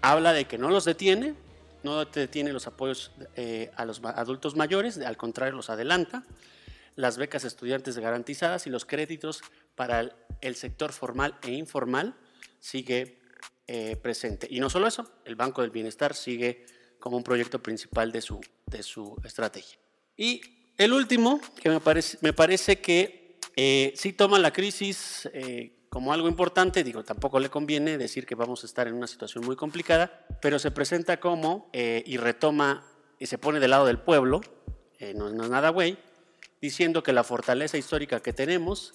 Habla 0.00 0.32
de 0.32 0.46
que 0.46 0.58
no 0.58 0.70
los 0.70 0.84
detiene, 0.84 1.34
no 1.82 2.04
detiene 2.04 2.52
los 2.52 2.66
apoyos 2.66 3.10
eh, 3.36 3.70
a 3.76 3.84
los 3.84 4.02
adultos 4.04 4.56
mayores, 4.56 4.98
al 4.98 5.16
contrario, 5.16 5.56
los 5.56 5.70
adelanta. 5.70 6.22
Las 6.98 7.16
becas 7.16 7.44
estudiantes 7.44 7.96
garantizadas 7.96 8.66
y 8.66 8.70
los 8.70 8.84
créditos 8.84 9.42
para 9.76 10.00
el, 10.40 10.56
sector 10.56 10.92
formal 10.92 11.38
e 11.42 11.52
informal 11.52 12.16
sigue 12.58 13.20
eh, 13.68 13.94
presente. 13.94 14.48
Y 14.50 14.58
no 14.58 14.68
solo 14.68 14.88
eso, 14.88 15.08
el 15.24 15.36
Banco 15.36 15.62
del 15.62 15.70
Bienestar 15.70 16.14
sigue 16.14 16.66
como 16.98 17.16
un 17.16 17.22
proyecto 17.22 17.62
principal 17.62 18.10
de 18.10 18.20
su, 18.20 18.40
de 18.66 18.82
su 18.82 19.16
estrategia. 19.22 19.78
Y 20.16 20.40
el 20.76 20.92
último, 20.92 21.40
que 21.62 21.70
me 21.70 21.78
parece, 21.78 22.18
me 22.20 22.32
parece 22.32 22.80
que 22.80 23.38
eh, 23.54 23.92
sí 23.94 24.12
toma 24.12 24.40
la 24.40 24.52
crisis 24.52 25.28
eh, 25.32 25.78
como 25.88 26.12
algo 26.12 26.28
importante, 26.28 26.82
digo, 26.82 27.04
tampoco 27.04 27.38
le 27.38 27.48
conviene 27.48 27.96
decir 27.96 28.26
que 28.26 28.34
vamos 28.34 28.62
a 28.62 28.66
estar 28.66 28.88
en 28.88 28.94
una 28.94 29.06
situación 29.06 29.44
muy 29.44 29.56
complicada, 29.56 30.26
pero 30.42 30.58
se 30.58 30.72
presenta 30.72 31.20
como 31.20 31.70
eh, 31.72 32.02
y 32.06 32.16
retoma 32.16 32.84
y 33.20 33.26
se 33.26 33.38
pone 33.38 33.60
del 33.60 33.70
lado 33.70 33.86
del 33.86 33.98
pueblo, 33.98 34.40
eh, 34.98 35.14
no, 35.14 35.30
no 35.30 35.44
es 35.44 35.50
nada 35.50 35.70
güey, 35.70 35.96
diciendo 36.60 37.02
que 37.02 37.12
la 37.12 37.24
fortaleza 37.24 37.78
histórica 37.78 38.20
que 38.20 38.32
tenemos 38.32 38.94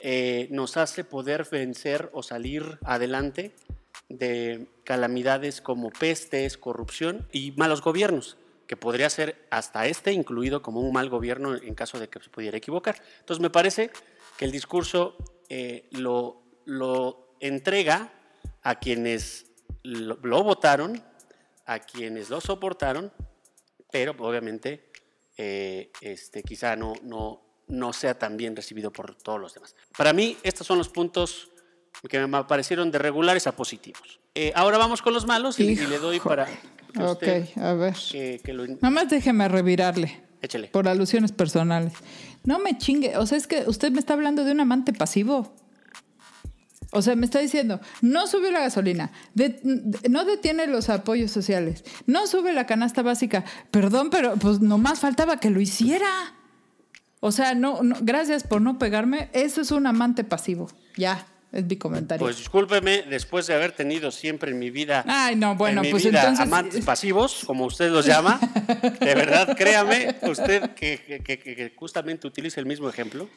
eh, 0.00 0.48
nos 0.50 0.76
hace 0.76 1.04
poder 1.04 1.46
vencer 1.50 2.10
o 2.12 2.22
salir 2.22 2.78
adelante 2.84 3.52
de 4.08 4.66
calamidades 4.84 5.60
como 5.60 5.90
pestes, 5.90 6.56
corrupción 6.56 7.28
y 7.32 7.52
malos 7.52 7.82
gobiernos, 7.82 8.36
que 8.66 8.76
podría 8.76 9.10
ser 9.10 9.46
hasta 9.50 9.86
este 9.86 10.12
incluido 10.12 10.62
como 10.62 10.80
un 10.80 10.92
mal 10.92 11.08
gobierno 11.08 11.54
en 11.54 11.74
caso 11.74 11.98
de 11.98 12.08
que 12.08 12.20
se 12.20 12.30
pudiera 12.30 12.56
equivocar. 12.56 12.96
Entonces 13.20 13.42
me 13.42 13.50
parece 13.50 13.90
que 14.36 14.44
el 14.44 14.52
discurso 14.52 15.16
eh, 15.48 15.88
lo, 15.90 16.40
lo 16.64 17.34
entrega 17.40 18.12
a 18.62 18.78
quienes 18.78 19.46
lo, 19.82 20.18
lo 20.22 20.42
votaron, 20.42 21.02
a 21.66 21.80
quienes 21.80 22.30
lo 22.30 22.40
soportaron, 22.40 23.12
pero 23.90 24.14
obviamente 24.18 24.89
eh, 25.36 25.90
este, 26.00 26.42
quizá 26.42 26.76
no, 26.76 26.92
no, 27.02 27.42
no 27.68 27.92
sea 27.92 28.18
tan 28.18 28.36
bien 28.36 28.56
recibido 28.56 28.92
por 28.92 29.14
todos 29.14 29.40
los 29.40 29.54
demás. 29.54 29.74
Para 29.96 30.12
mí, 30.12 30.36
estos 30.42 30.66
son 30.66 30.78
los 30.78 30.88
puntos 30.88 31.50
que 32.08 32.24
me 32.26 32.44
parecieron 32.44 32.90
de 32.90 32.98
regulares 32.98 33.46
a 33.46 33.52
positivos. 33.52 34.20
Eh, 34.34 34.52
ahora 34.54 34.78
vamos 34.78 35.02
con 35.02 35.12
los 35.12 35.26
malos 35.26 35.58
y, 35.58 35.64
y 35.64 35.76
le 35.76 35.98
doy 35.98 36.20
para 36.20 36.46
que 36.46 37.02
usted 37.02 37.42
Ok, 37.50 37.58
a 37.58 37.74
ver. 37.74 37.94
que, 38.10 38.40
que 38.42 38.52
lo... 38.52 38.66
Nada 38.66 38.90
más 38.90 39.08
déjeme 39.10 39.48
revirarle. 39.48 40.22
Échele. 40.42 40.68
Por 40.68 40.88
alusiones 40.88 41.32
personales. 41.32 41.92
No 42.44 42.58
me 42.58 42.78
chingue. 42.78 43.18
O 43.18 43.26
sea, 43.26 43.36
es 43.36 43.46
que 43.46 43.64
usted 43.66 43.90
me 43.92 43.98
está 43.98 44.14
hablando 44.14 44.44
de 44.44 44.52
un 44.52 44.60
amante 44.60 44.92
pasivo. 44.92 45.52
O 46.92 47.02
sea, 47.02 47.14
me 47.14 47.24
está 47.24 47.38
diciendo, 47.38 47.80
no 48.02 48.26
sube 48.26 48.50
la 48.50 48.60
gasolina, 48.60 49.12
de- 49.34 49.60
de- 49.62 50.08
no 50.08 50.24
detiene 50.24 50.66
los 50.66 50.88
apoyos 50.88 51.30
sociales, 51.30 51.84
no 52.06 52.26
sube 52.26 52.52
la 52.52 52.66
canasta 52.66 53.02
básica. 53.02 53.44
Perdón, 53.70 54.10
pero 54.10 54.34
pues 54.36 54.60
nomás 54.60 54.98
faltaba 55.00 55.38
que 55.38 55.50
lo 55.50 55.60
hiciera. 55.60 56.08
O 57.20 57.32
sea, 57.32 57.54
no, 57.54 57.82
no- 57.82 57.96
gracias 58.00 58.42
por 58.44 58.60
no 58.60 58.78
pegarme. 58.78 59.28
Eso 59.32 59.60
es 59.60 59.70
un 59.70 59.86
amante 59.86 60.24
pasivo. 60.24 60.68
Ya, 60.96 61.26
es 61.52 61.64
mi 61.64 61.76
comentario. 61.76 62.24
Pues 62.24 62.38
discúlpeme, 62.38 63.02
después 63.02 63.46
de 63.46 63.54
haber 63.54 63.72
tenido 63.72 64.10
siempre 64.10 64.50
en 64.50 64.58
mi 64.58 64.70
vida, 64.70 65.04
Ay, 65.06 65.36
no, 65.36 65.54
bueno, 65.54 65.82
en 65.82 65.86
mi 65.88 65.90
pues 65.92 66.04
vida 66.04 66.20
entonces- 66.20 66.46
amantes 66.46 66.84
pasivos, 66.84 67.42
como 67.46 67.66
usted 67.66 67.90
los 67.90 68.06
llama, 68.06 68.40
de 69.00 69.14
verdad, 69.14 69.54
créame, 69.56 70.16
usted 70.22 70.70
que, 70.74 71.20
que- 71.24 71.38
que- 71.38 71.54
que 71.54 71.72
justamente 71.76 72.26
utiliza 72.26 72.58
el 72.58 72.66
mismo 72.66 72.88
ejemplo, 72.88 73.28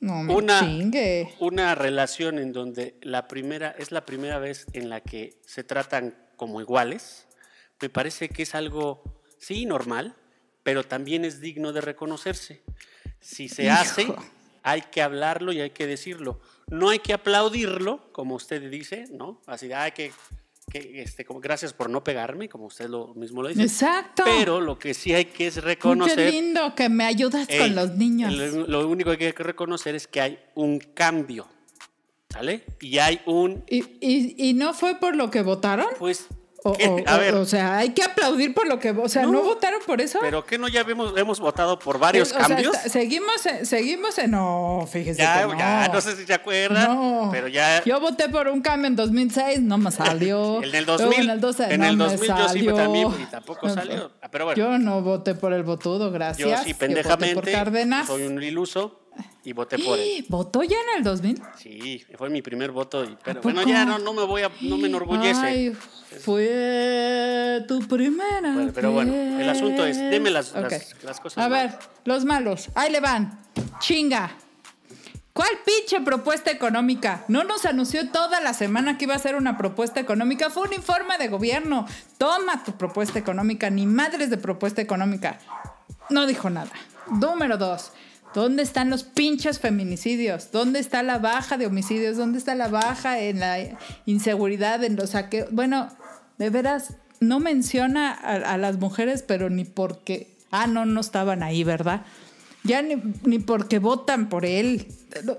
no 0.00 0.22
me 0.22 0.34
una- 0.34 0.60
chingue. 0.60 1.34
una 1.40 1.74
relación 1.74 2.38
en 2.38 2.52
donde 2.52 2.96
la 3.02 3.28
primera 3.28 3.74
es 3.78 3.92
la 3.92 4.04
primera 4.06 4.38
vez 4.38 4.66
en 4.72 4.88
la 4.88 5.00
que 5.00 5.40
se 5.46 5.64
tratan 5.64 6.16
como 6.36 6.60
iguales, 6.60 7.26
me 7.80 7.88
parece 7.88 8.28
que 8.28 8.42
es 8.42 8.54
algo, 8.54 9.02
sí, 9.38 9.66
normal, 9.66 10.14
pero 10.62 10.84
también 10.84 11.24
es 11.24 11.40
digno 11.40 11.72
de 11.72 11.80
reconocerse. 11.80 12.62
Si 13.20 13.48
se 13.48 13.64
Hijo. 13.64 13.74
hace, 13.74 14.06
hay 14.62 14.82
que 14.82 15.00
hablarlo 15.02 15.52
y 15.52 15.60
hay 15.60 15.70
que 15.70 15.86
decirlo. 15.86 16.40
No 16.68 16.88
hay 16.90 16.98
que 16.98 17.12
aplaudirlo, 17.12 18.12
como 18.12 18.34
usted 18.34 18.68
dice, 18.70 19.06
¿no? 19.10 19.40
Así, 19.46 19.72
hay 19.72 19.92
que, 19.92 20.12
que, 20.80 21.02
este, 21.02 21.24
como, 21.24 21.40
gracias 21.40 21.72
por 21.72 21.90
no 21.90 22.02
pegarme, 22.04 22.48
como 22.48 22.66
usted 22.66 22.88
lo 22.88 23.14
mismo 23.14 23.42
lo 23.42 23.48
dice. 23.48 23.62
Exacto. 23.62 24.22
Pero 24.24 24.60
lo 24.60 24.78
que 24.78 24.94
sí 24.94 25.12
hay 25.12 25.26
que 25.26 25.46
es 25.46 25.54
Qué 25.56 25.60
reconocer 25.60 26.32
lindo 26.32 26.74
que 26.74 26.88
me 26.88 27.04
ayudas 27.04 27.48
con 27.48 27.74
los 27.74 27.92
niños. 27.92 28.34
Lo, 28.34 28.66
lo 28.66 28.88
único 28.88 29.16
que 29.16 29.26
hay 29.26 29.32
que 29.32 29.42
reconocer 29.42 29.94
es 29.94 30.06
que 30.06 30.20
hay 30.20 30.38
un 30.54 30.78
cambio, 30.78 31.48
¿sale? 32.30 32.64
Y 32.80 32.98
hay 32.98 33.20
un, 33.26 33.64
¿Y, 33.68 33.84
y, 34.00 34.48
y 34.50 34.54
no 34.54 34.74
fue 34.74 34.96
por 34.96 35.16
lo 35.16 35.30
que 35.30 35.42
votaron? 35.42 35.86
pues, 35.98 36.26
O, 36.66 36.72
o- 36.72 37.08
a 37.08 37.16
o- 37.16 37.18
ver, 37.18 37.34
o 37.34 37.44
sea, 37.44 37.78
hay 37.78 37.90
que 37.90 38.02
aplaudir 38.02 38.52
por 38.54 38.66
lo 38.66 38.78
que... 38.78 38.90
O 38.90 39.08
sea, 39.08 39.22
¿no, 39.22 39.32
No, 39.32 39.42
votaron 39.42 39.80
por 39.86 40.00
eso? 40.00 40.18
pero 40.20 40.44
que 40.44 40.58
no 40.58 40.68
ya 40.68 40.80
hemos, 40.80 41.16
hemos 41.16 41.38
votado 41.40 41.78
por 41.78 41.98
varios 41.98 42.32
O 42.32 42.36
sea, 42.38 42.46
cambios. 42.48 42.74
está- 42.76 42.88
seguimos, 42.88 43.46
en- 43.46 43.66
seguimos 43.66 44.18
en... 44.18 44.30
No, 44.32 44.88
fíjese 44.90 45.20
ya, 45.22 45.40
que 45.46 45.52
no. 45.52 45.58
ya, 45.58 45.88
no 45.92 46.00
sé 46.00 46.16
si 46.16 46.24
se 46.26 46.34
acuerdan, 46.34 46.88
No. 46.88 47.28
pero 47.32 47.48
ya. 47.48 47.82
Yo 47.84 48.00
voté 48.00 48.28
por 48.28 48.48
un 48.48 48.60
cambio 48.60 48.88
en 48.88 48.96
2006, 48.96 49.60
no 49.60 49.78
me 49.78 49.90
salió. 49.90 50.62
En 50.62 50.74
el 50.74 50.84
Luego 50.84 50.98
2000, 51.04 51.20
en 51.24 51.30
el 51.30 51.40
12 51.40 51.64
en 51.74 51.80
no 51.80 51.86
el 51.86 51.96
me 51.96 52.04
2000 52.04 52.28
yo 52.28 52.48
sí 52.48 52.66
también, 52.66 53.08
y 53.22 53.24
tampoco 53.30 53.68
salió. 53.68 54.10
Ah, 54.22 54.28
Pero 54.30 54.44
bueno, 54.46 54.56
Yo 54.56 54.78
no 54.78 55.00
voté 55.02 55.34
por 55.34 55.52
el 55.52 55.62
votudo, 55.62 56.10
gracias. 56.10 56.48
yo 56.48 56.64
sí 56.64 56.74
pendejamente 56.74 57.34
por 57.34 58.06
soy 58.06 58.22
un 58.24 58.42
iluso 58.42 59.00
y 59.44 59.52
voté 59.52 59.78
por 59.78 59.98
él. 59.98 60.24
¿Votó 60.28 60.62
ya 60.62 60.76
en 60.90 60.98
el 60.98 61.04
2000? 61.04 61.42
Sí, 61.58 62.04
fue 62.16 62.28
mi 62.30 62.42
primer 62.42 62.70
voto, 62.72 63.04
y, 63.04 63.16
pero 63.24 63.38
¿A 63.40 63.42
bueno, 63.42 63.62
ya 63.62 63.84
no, 63.84 63.98
no 63.98 64.12
me 64.12 64.24
voy 64.24 64.42
a, 64.42 64.50
no 64.60 64.76
me 64.76 64.88
enorgullece. 64.88 65.40
Ay, 65.40 65.76
fue 66.24 67.64
tu 67.68 67.80
primera. 67.86 68.52
Bueno, 68.52 68.72
pero 68.74 68.92
bueno, 68.92 69.12
el 69.14 69.48
asunto 69.48 69.84
es, 69.84 69.98
deme 69.98 70.30
las- 70.30 70.52
las- 70.52 70.64
Ok. 70.72 71.02
las 71.04 71.20
cosas 71.20 71.44
A 71.44 71.48
malas. 71.48 71.72
ver, 71.72 71.80
los 72.04 72.24
malos. 72.24 72.68
Ahí 72.74 72.90
le 72.92 73.00
van. 73.00 73.38
Chinga. 73.80 74.30
¿Cuál 75.32 75.50
pinche 75.66 76.00
propuesta 76.00 76.50
económica? 76.50 77.24
No 77.28 77.44
nos 77.44 77.66
anunció 77.66 78.08
toda 78.10 78.40
la 78.40 78.54
semana 78.54 78.96
que 78.96 79.04
iba 79.04 79.14
a 79.14 79.18
ser 79.18 79.34
una 79.36 79.58
propuesta 79.58 80.00
económica. 80.00 80.48
Fue 80.48 80.62
un 80.62 80.72
informe 80.72 81.18
de 81.18 81.28
gobierno. 81.28 81.86
Toma 82.16 82.64
tu 82.64 82.72
propuesta 82.78 83.18
económica. 83.18 83.68
Ni 83.68 83.84
madres 83.84 84.30
de 84.30 84.38
propuesta 84.38 84.80
económica. 84.80 85.38
No 86.08 86.26
dijo 86.26 86.48
nada. 86.48 86.70
Número 87.10 87.58
dos. 87.58 87.92
¿Dónde 88.36 88.62
están 88.62 88.90
los 88.90 89.02
pinches 89.02 89.60
feminicidios? 89.60 90.50
¿Dónde 90.52 90.78
está 90.78 91.02
la 91.02 91.16
baja 91.16 91.56
de 91.56 91.64
homicidios? 91.64 92.18
¿Dónde 92.18 92.36
está 92.36 92.54
la 92.54 92.68
baja 92.68 93.18
en 93.18 93.40
la 93.40 93.56
inseguridad, 94.04 94.84
en 94.84 94.94
los 94.94 95.10
saqueos? 95.10 95.48
Bueno, 95.52 95.88
de 96.36 96.50
veras, 96.50 96.96
no 97.18 97.40
menciona 97.40 98.12
a, 98.12 98.58
las 98.58 98.76
mujeres, 98.76 99.24
pero 99.26 99.48
ni 99.48 99.64
porque... 99.64 100.36
Ah, 100.50 100.66
no, 100.66 100.84
no 100.84 101.00
estaban 101.00 101.42
ahí, 101.42 101.64
¿verdad? 101.64 102.02
Ya 102.62 102.82
ni, 102.82 102.96
ni 103.24 103.38
porque 103.38 103.78
votan 103.78 104.28
por 104.28 104.44
él. 104.44 104.86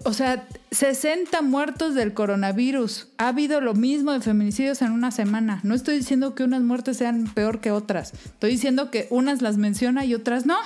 O 0.03 0.13
sea, 0.13 0.47
60 0.71 1.43
muertos 1.43 1.93
del 1.93 2.15
coronavirus. 2.15 3.09
Ha 3.19 3.27
habido 3.27 3.61
lo 3.61 3.75
mismo 3.75 4.11
de 4.11 4.21
feminicidios 4.21 4.81
en 4.81 4.91
una 4.91 5.11
semana. 5.11 5.59
No 5.61 5.75
estoy 5.75 5.97
diciendo 5.97 6.33
que 6.33 6.43
unas 6.43 6.63
muertes 6.63 6.97
sean 6.97 7.25
peor 7.25 7.61
que 7.61 7.69
otras. 7.69 8.13
Estoy 8.25 8.49
diciendo 8.49 8.89
que 8.89 9.05
unas 9.11 9.43
las 9.43 9.57
menciona 9.57 10.03
y 10.03 10.15
otras 10.15 10.47
no. 10.47 10.57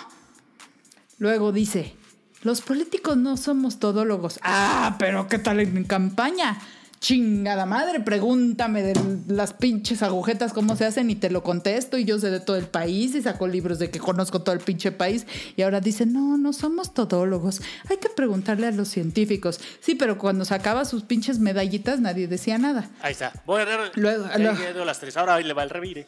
Luego 1.17 1.51
dice, 1.51 1.93
los 2.43 2.61
políticos 2.61 3.17
no 3.17 3.37
somos 3.37 3.79
todólogos. 3.79 4.39
Ah, 4.43 4.95
pero 4.99 5.27
¿qué 5.27 5.37
tal 5.39 5.59
en 5.59 5.83
campaña? 5.83 6.59
Chingada 6.99 7.65
madre, 7.65 7.99
pregúntame 7.99 8.83
de 8.83 8.93
las 9.27 9.53
pinches 9.53 10.03
agujetas 10.03 10.53
cómo 10.53 10.75
se 10.75 10.85
hacen 10.85 11.09
y 11.09 11.15
te 11.15 11.31
lo 11.31 11.41
contesto 11.41 11.97
y 11.97 12.05
yo 12.05 12.19
sé 12.19 12.29
de 12.29 12.39
todo 12.39 12.57
el 12.57 12.65
país 12.67 13.15
y 13.15 13.23
saco 13.23 13.47
libros 13.47 13.79
de 13.79 13.89
que 13.89 13.97
conozco 13.97 14.43
todo 14.43 14.53
el 14.53 14.61
pinche 14.61 14.91
país 14.91 15.25
y 15.55 15.63
ahora 15.63 15.81
dice, 15.81 16.05
no, 16.05 16.37
no 16.37 16.53
somos 16.53 16.93
todólogos, 16.93 17.63
hay 17.89 17.97
que 17.97 18.09
preguntarle 18.09 18.67
a 18.67 18.71
los 18.71 18.87
científicos. 18.87 19.59
Sí, 19.79 19.95
pero 19.95 20.19
cuando 20.19 20.45
sacaba 20.45 20.85
sus 20.85 21.01
pinches 21.01 21.39
medallitas 21.39 21.99
nadie 21.99 22.27
decía 22.27 22.59
nada. 22.59 22.91
Ahí 23.01 23.13
está. 23.13 23.33
Voy 23.47 23.63
a 23.63 23.65
ver. 23.65 23.91
Luego- 23.95 24.25
luego. 24.37 24.85
las 24.85 24.99
tres. 24.99 25.17
Ahora 25.17 25.39
le 25.39 25.53
va 25.53 25.63
el 25.63 25.71
revire. 25.71 26.05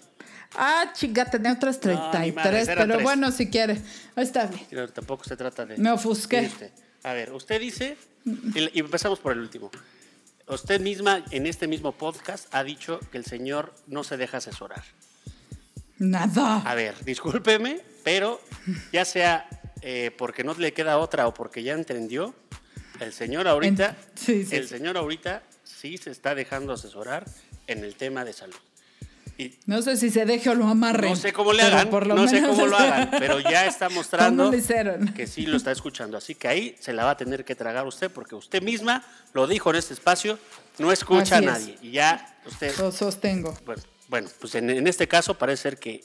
Ah, 0.55 0.91
chinga, 0.93 1.25
tenía 1.25 1.53
otras 1.53 1.83
No, 1.85 1.91
ni 2.19 2.31
33, 2.31 2.35
madres, 2.35 2.67
eran 2.67 2.77
pero 2.87 2.93
tres. 2.95 3.03
bueno, 3.03 3.31
si 3.31 3.49
quiere. 3.49 3.81
Ahí 4.15 4.23
está 4.23 4.45
bien. 4.45 4.65
Pero 4.69 4.87
tampoco 4.89 5.23
se 5.23 5.35
trata 5.35 5.65
de. 5.65 5.77
Me 5.77 5.91
ofusqué. 5.91 6.49
A 7.03 7.13
ver, 7.13 7.31
usted 7.33 7.59
dice. 7.59 7.97
Y 8.25 8.79
empezamos 8.79 9.19
por 9.19 9.33
el 9.33 9.39
último. 9.39 9.69
Usted 10.47 10.79
misma, 10.81 11.23
en 11.31 11.47
este 11.47 11.67
mismo 11.67 11.91
podcast, 11.93 12.53
ha 12.53 12.63
dicho 12.63 12.99
que 13.11 13.17
el 13.17 13.25
señor 13.25 13.73
no 13.87 14.03
se 14.03 14.17
deja 14.17 14.37
asesorar. 14.37 14.83
Nada. 15.97 16.57
A 16.65 16.75
ver, 16.75 16.95
discúlpeme, 17.05 17.81
pero 18.03 18.41
ya 18.91 19.05
sea 19.05 19.47
eh, 19.81 20.11
porque 20.17 20.43
no 20.43 20.53
le 20.55 20.73
queda 20.73 20.97
otra 20.97 21.27
o 21.27 21.33
porque 21.33 21.63
ya 21.63 21.73
entendió, 21.73 22.33
el 22.99 23.13
señor 23.13 23.47
ahorita, 23.47 23.89
En- 23.89 23.95
sí, 24.17 24.45
sí, 24.45 24.55
el 24.55 24.67
señor 24.67 24.97
ahorita 24.97 25.43
sí 25.63 25.97
se 25.97 26.09
está 26.11 26.35
dejando 26.35 26.73
asesorar 26.73 27.25
en 27.67 27.83
el 27.83 27.95
tema 27.95 28.25
de 28.25 28.33
salud. 28.33 28.55
Y 29.37 29.57
No 29.65 29.81
sé 29.81 29.97
si 29.97 30.09
se 30.11 30.25
deje 30.25 30.49
o 30.49 30.55
lo 30.55 30.67
amarren. 30.67 31.09
no 31.09 31.15
sé 31.15 31.33
cómo 31.33 31.53
le 31.53 31.63
hagan, 31.63 31.89
por 31.89 32.05
lo 32.05 32.15
no 32.15 32.27
sé 32.27 32.41
cómo 32.41 32.67
lo 32.67 32.77
hagan, 32.77 33.09
pero 33.17 33.39
ya 33.39 33.65
está 33.65 33.89
mostrando 33.89 34.51
que 35.15 35.27
sí 35.27 35.45
lo 35.45 35.57
está 35.57 35.71
escuchando. 35.71 36.17
Así 36.17 36.35
que 36.35 36.47
ahí 36.47 36.75
se 36.79 36.93
la 36.93 37.03
va 37.05 37.11
a 37.11 37.17
tener 37.17 37.43
que 37.43 37.55
tragar 37.55 37.85
usted 37.87 38.11
porque 38.11 38.35
usted 38.35 38.61
misma 38.61 39.03
lo 39.33 39.47
dijo 39.47 39.69
en 39.71 39.77
este 39.77 39.93
espacio, 39.93 40.37
no 40.77 40.91
escucha 40.91 41.21
Así 41.21 41.33
a 41.33 41.37
es. 41.39 41.45
nadie. 41.45 41.77
Y 41.81 41.91
ya 41.91 42.37
usted, 42.45 42.77
Lo 42.77 42.91
sostengo. 42.91 43.57
bueno, 43.65 43.81
bueno, 44.07 44.29
pues 44.39 44.53
en, 44.55 44.69
en 44.69 44.87
este 44.87 45.07
caso 45.07 45.33
parece 45.37 45.63
ser 45.63 45.77
que 45.79 46.03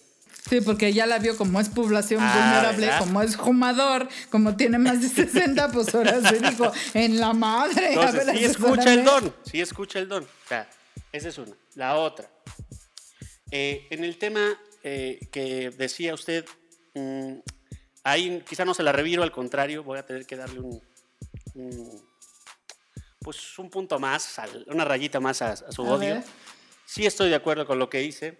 Sí, 0.48 0.62
porque 0.62 0.94
ya 0.94 1.04
la 1.04 1.18
vio 1.18 1.36
como 1.36 1.60
es 1.60 1.68
población 1.68 2.22
Ah, 2.22 2.32
vulnerable, 2.34 2.86
¿verdad? 2.86 2.98
como 3.00 3.20
es 3.20 3.36
fumador, 3.36 4.08
como 4.30 4.56
tiene 4.56 4.78
más 4.78 5.02
de 5.02 5.08
60, 5.08 5.70
pues 5.72 5.94
ahora 5.94 6.26
se 6.26 6.38
dijo, 6.38 6.72
en 6.94 7.20
la 7.20 7.34
madre. 7.34 7.86
a 7.88 7.90
Entonces, 7.90 8.26
ver, 8.26 8.38
sí 8.38 8.44
escucha 8.44 8.94
el 8.94 9.04
don, 9.04 9.34
sí 9.44 9.60
escucha 9.60 9.98
el 9.98 10.08
don. 10.08 10.22
O 10.24 10.48
sea, 10.48 10.66
esa 11.12 11.28
es 11.28 11.36
una. 11.36 11.52
La 11.74 11.96
otra. 11.96 12.30
Eh, 13.50 13.86
en 13.90 14.04
el 14.04 14.18
tema 14.18 14.58
eh, 14.82 15.18
que 15.32 15.70
decía 15.70 16.14
usted, 16.14 16.44
mm, 16.94 17.34
ahí 18.04 18.42
quizá 18.48 18.64
no 18.64 18.74
se 18.74 18.82
la 18.82 18.92
reviro, 18.92 19.22
al 19.22 19.32
contrario, 19.32 19.82
voy 19.82 19.98
a 19.98 20.06
tener 20.06 20.26
que 20.26 20.36
darle 20.36 20.60
un, 20.60 20.82
un- 21.54 22.08
pues 23.20 23.58
un 23.58 23.68
punto 23.68 23.98
más, 23.98 24.36
una 24.68 24.84
rayita 24.84 25.20
más 25.20 25.42
a, 25.42 25.50
a 25.52 25.72
su 25.72 25.82
A 25.86 25.90
odio. 25.96 26.14
ver. 26.14 26.24
Sí 26.86 27.04
estoy 27.04 27.28
de 27.28 27.34
acuerdo 27.34 27.66
con 27.66 27.78
lo 27.78 27.90
que 27.90 27.98
dice. 27.98 28.38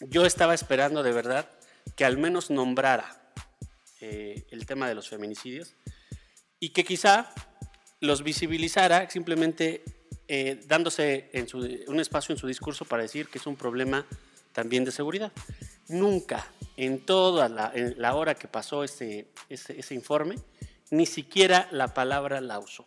Yo 0.00 0.24
estaba 0.26 0.54
esperando 0.54 1.02
de 1.02 1.12
verdad 1.12 1.48
que 1.96 2.04
al 2.04 2.18
menos 2.18 2.50
nombrara 2.50 3.32
eh, 4.00 4.46
el 4.50 4.66
tema 4.66 4.88
de 4.88 4.94
los 4.94 5.08
feminicidios 5.08 5.74
y 6.60 6.70
que 6.70 6.84
quizá 6.84 7.32
los 8.00 8.22
visibilizara 8.22 9.08
simplemente 9.10 9.82
eh, 10.28 10.60
dándose 10.66 11.30
en 11.32 11.48
su- 11.48 11.58
un 11.86 12.00
espacio 12.00 12.32
en 12.32 12.38
su 12.38 12.46
discurso 12.46 12.84
para 12.84 13.02
decir 13.02 13.28
que 13.28 13.38
es 13.38 13.46
un 13.46 13.56
problema 13.56 14.04
también 14.58 14.84
de 14.84 14.90
seguridad. 14.90 15.30
Nunca, 15.86 16.44
en 16.76 16.98
toda 17.06 17.48
la, 17.48 17.70
en 17.72 17.94
la 17.96 18.16
hora 18.16 18.34
que 18.34 18.48
pasó 18.48 18.82
ese, 18.82 19.28
ese, 19.48 19.78
ese 19.78 19.94
informe, 19.94 20.34
ni 20.90 21.06
siquiera 21.06 21.68
la 21.70 21.94
palabra 21.94 22.40
la 22.40 22.58
usó. 22.58 22.84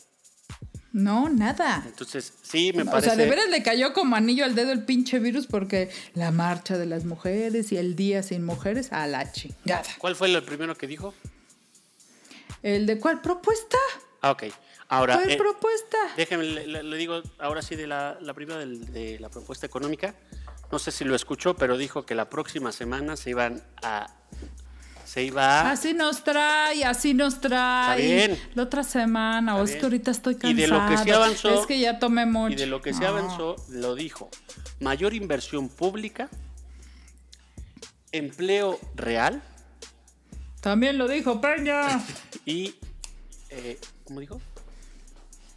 No, 0.92 1.30
nada. 1.30 1.82
Entonces, 1.86 2.34
sí, 2.42 2.74
me 2.76 2.82
O 2.84 2.86
parece... 2.88 3.08
sea, 3.08 3.16
de 3.16 3.30
veras 3.30 3.48
le 3.50 3.64
cayó 3.64 3.94
como 3.94 4.18
anillo 4.18 4.44
al 4.44 4.54
dedo 4.54 4.74
el 4.74 4.84
pinche 4.84 5.20
virus 5.20 5.48
porque 5.48 5.90
la 6.14 6.32
marcha 6.32 6.78
de 6.78 6.88
las 6.88 7.06
mujeres 7.06 7.72
y 7.72 7.78
el 7.78 7.96
día 7.96 8.22
sin 8.22 8.44
mujeres 8.44 8.92
a 8.92 9.08
la 9.08 9.32
chingada. 9.32 9.86
¿Cuál 9.98 10.18
fue 10.18 10.28
el 10.28 10.44
primero 10.44 10.76
que 10.78 10.88
dijo? 10.88 11.14
¿El 12.64 12.86
de 12.86 13.00
cuál 13.00 13.22
propuesta? 13.22 13.78
Ah, 14.20 14.32
ok. 14.32 14.44
Ahora, 14.90 15.14
¿Cuál 15.16 15.32
eh, 15.32 15.38
propuesta? 15.38 15.98
déjeme, 16.18 16.44
le, 16.44 16.98
digo 16.98 17.24
ahora 17.40 17.62
sí 17.62 17.78
de 17.78 17.88
la, 17.88 18.18
la 18.20 18.34
primera 18.34 18.60
de 18.60 19.18
la 19.22 19.30
propuesta 19.30 19.66
económica. 19.66 20.14
No 20.72 20.80
sé 20.80 20.92
si 20.92 21.04
lo 21.04 21.16
escuchó, 21.16 21.56
pero 21.56 21.78
dijo 21.78 22.06
que 22.06 22.16
la 22.16 22.30
próxima 22.30 22.72
semana 22.72 23.16
se 23.18 23.32
iban 23.32 23.62
a... 23.84 24.08
Se 25.06 25.24
iba 25.24 25.62
a... 25.62 25.72
Así 25.72 25.94
nos 25.94 26.24
trae, 26.24 26.86
así 26.86 27.14
nos 27.14 27.42
trae. 27.42 28.02
bien. 28.02 28.40
La 28.56 28.64
otra 28.64 28.84
semana, 28.84 29.58
o 29.58 29.64
Está 29.64 29.74
es 29.74 29.80
que 29.80 29.86
ahorita 29.86 30.12
estoy 30.12 30.34
Y 30.36 30.38
cansado. 30.38 30.62
de 30.62 30.68
lo 30.68 30.88
que 30.88 30.98
se 31.04 31.12
avanzó- 31.14 31.60
Es 31.62 31.66
que 31.68 31.80
ya 31.80 32.00
tomé 32.00 32.26
mucho. 32.26 32.54
Y 32.54 32.56
de 32.56 32.66
lo 32.68 32.82
que 32.82 32.94
se 32.94 33.06
avanzó, 33.06 33.58
lo 33.70 33.96
dijo. 33.96 34.30
Mayor 34.80 35.14
inversión 35.14 35.68
pública, 35.68 36.30
empleo 38.14 38.80
real 38.96 39.42
También 40.62 40.98
lo 40.98 41.08
dijo 41.10 41.42
Peña. 41.42 42.02
y, 42.46 42.76
eh, 43.50 43.78
¿cómo 44.06 44.22
dijo? 44.22 44.40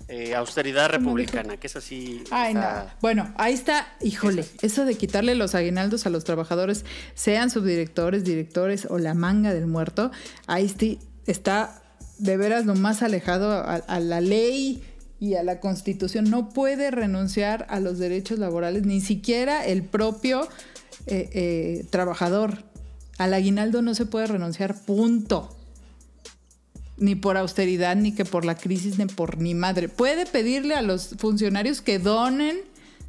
Eh, 0.08 0.34
austeridad 0.34 0.90
¿Cómo 0.90 1.16
republicana, 1.16 1.56
que 1.56 1.66
es 1.66 1.76
así. 1.76 2.22
Ay, 2.30 2.54
está- 2.54 2.84
no. 2.84 2.90
Bueno, 3.00 3.32
ahí 3.36 3.54
está, 3.54 3.88
híjole, 4.02 4.44
eso 4.60 4.84
de 4.84 4.96
quitarle 4.96 5.34
los 5.34 5.54
aguinaldos 5.54 6.04
a 6.06 6.10
los 6.10 6.24
trabajadores, 6.24 6.84
sean 7.14 7.50
subdirectores, 7.50 8.22
directores 8.24 8.86
o 8.90 8.98
la 8.98 9.14
manga 9.14 9.54
del 9.54 9.66
muerto, 9.66 10.10
ahí 10.46 10.70
está 11.26 11.82
de 12.18 12.36
veras 12.36 12.66
lo 12.66 12.74
más 12.74 13.02
alejado 13.02 13.50
a, 13.52 13.76
a 13.76 14.00
la 14.00 14.20
ley 14.20 14.82
y 15.20 15.34
a 15.36 15.42
la 15.42 15.58
constitución. 15.58 16.28
No 16.28 16.50
puede 16.50 16.90
renunciar 16.90 17.66
a 17.70 17.80
los 17.80 17.98
derechos 17.98 18.38
laborales, 18.38 18.84
ni 18.84 19.00
siquiera 19.00 19.64
el 19.64 19.82
propio 19.84 20.46
eh, 21.06 21.30
eh, 21.32 21.86
trabajador. 21.90 22.58
Al 23.16 23.32
aguinaldo 23.32 23.80
no 23.80 23.94
se 23.94 24.06
puede 24.06 24.26
renunciar, 24.26 24.74
punto 24.84 25.53
ni 26.96 27.14
por 27.14 27.36
austeridad, 27.36 27.96
ni 27.96 28.12
que 28.14 28.24
por 28.24 28.44
la 28.44 28.54
crisis, 28.56 28.98
ni 28.98 29.06
por 29.06 29.38
ni 29.38 29.54
madre. 29.54 29.88
Puede 29.88 30.26
pedirle 30.26 30.74
a 30.74 30.82
los 30.82 31.14
funcionarios 31.18 31.80
que 31.80 31.98
donen 31.98 32.58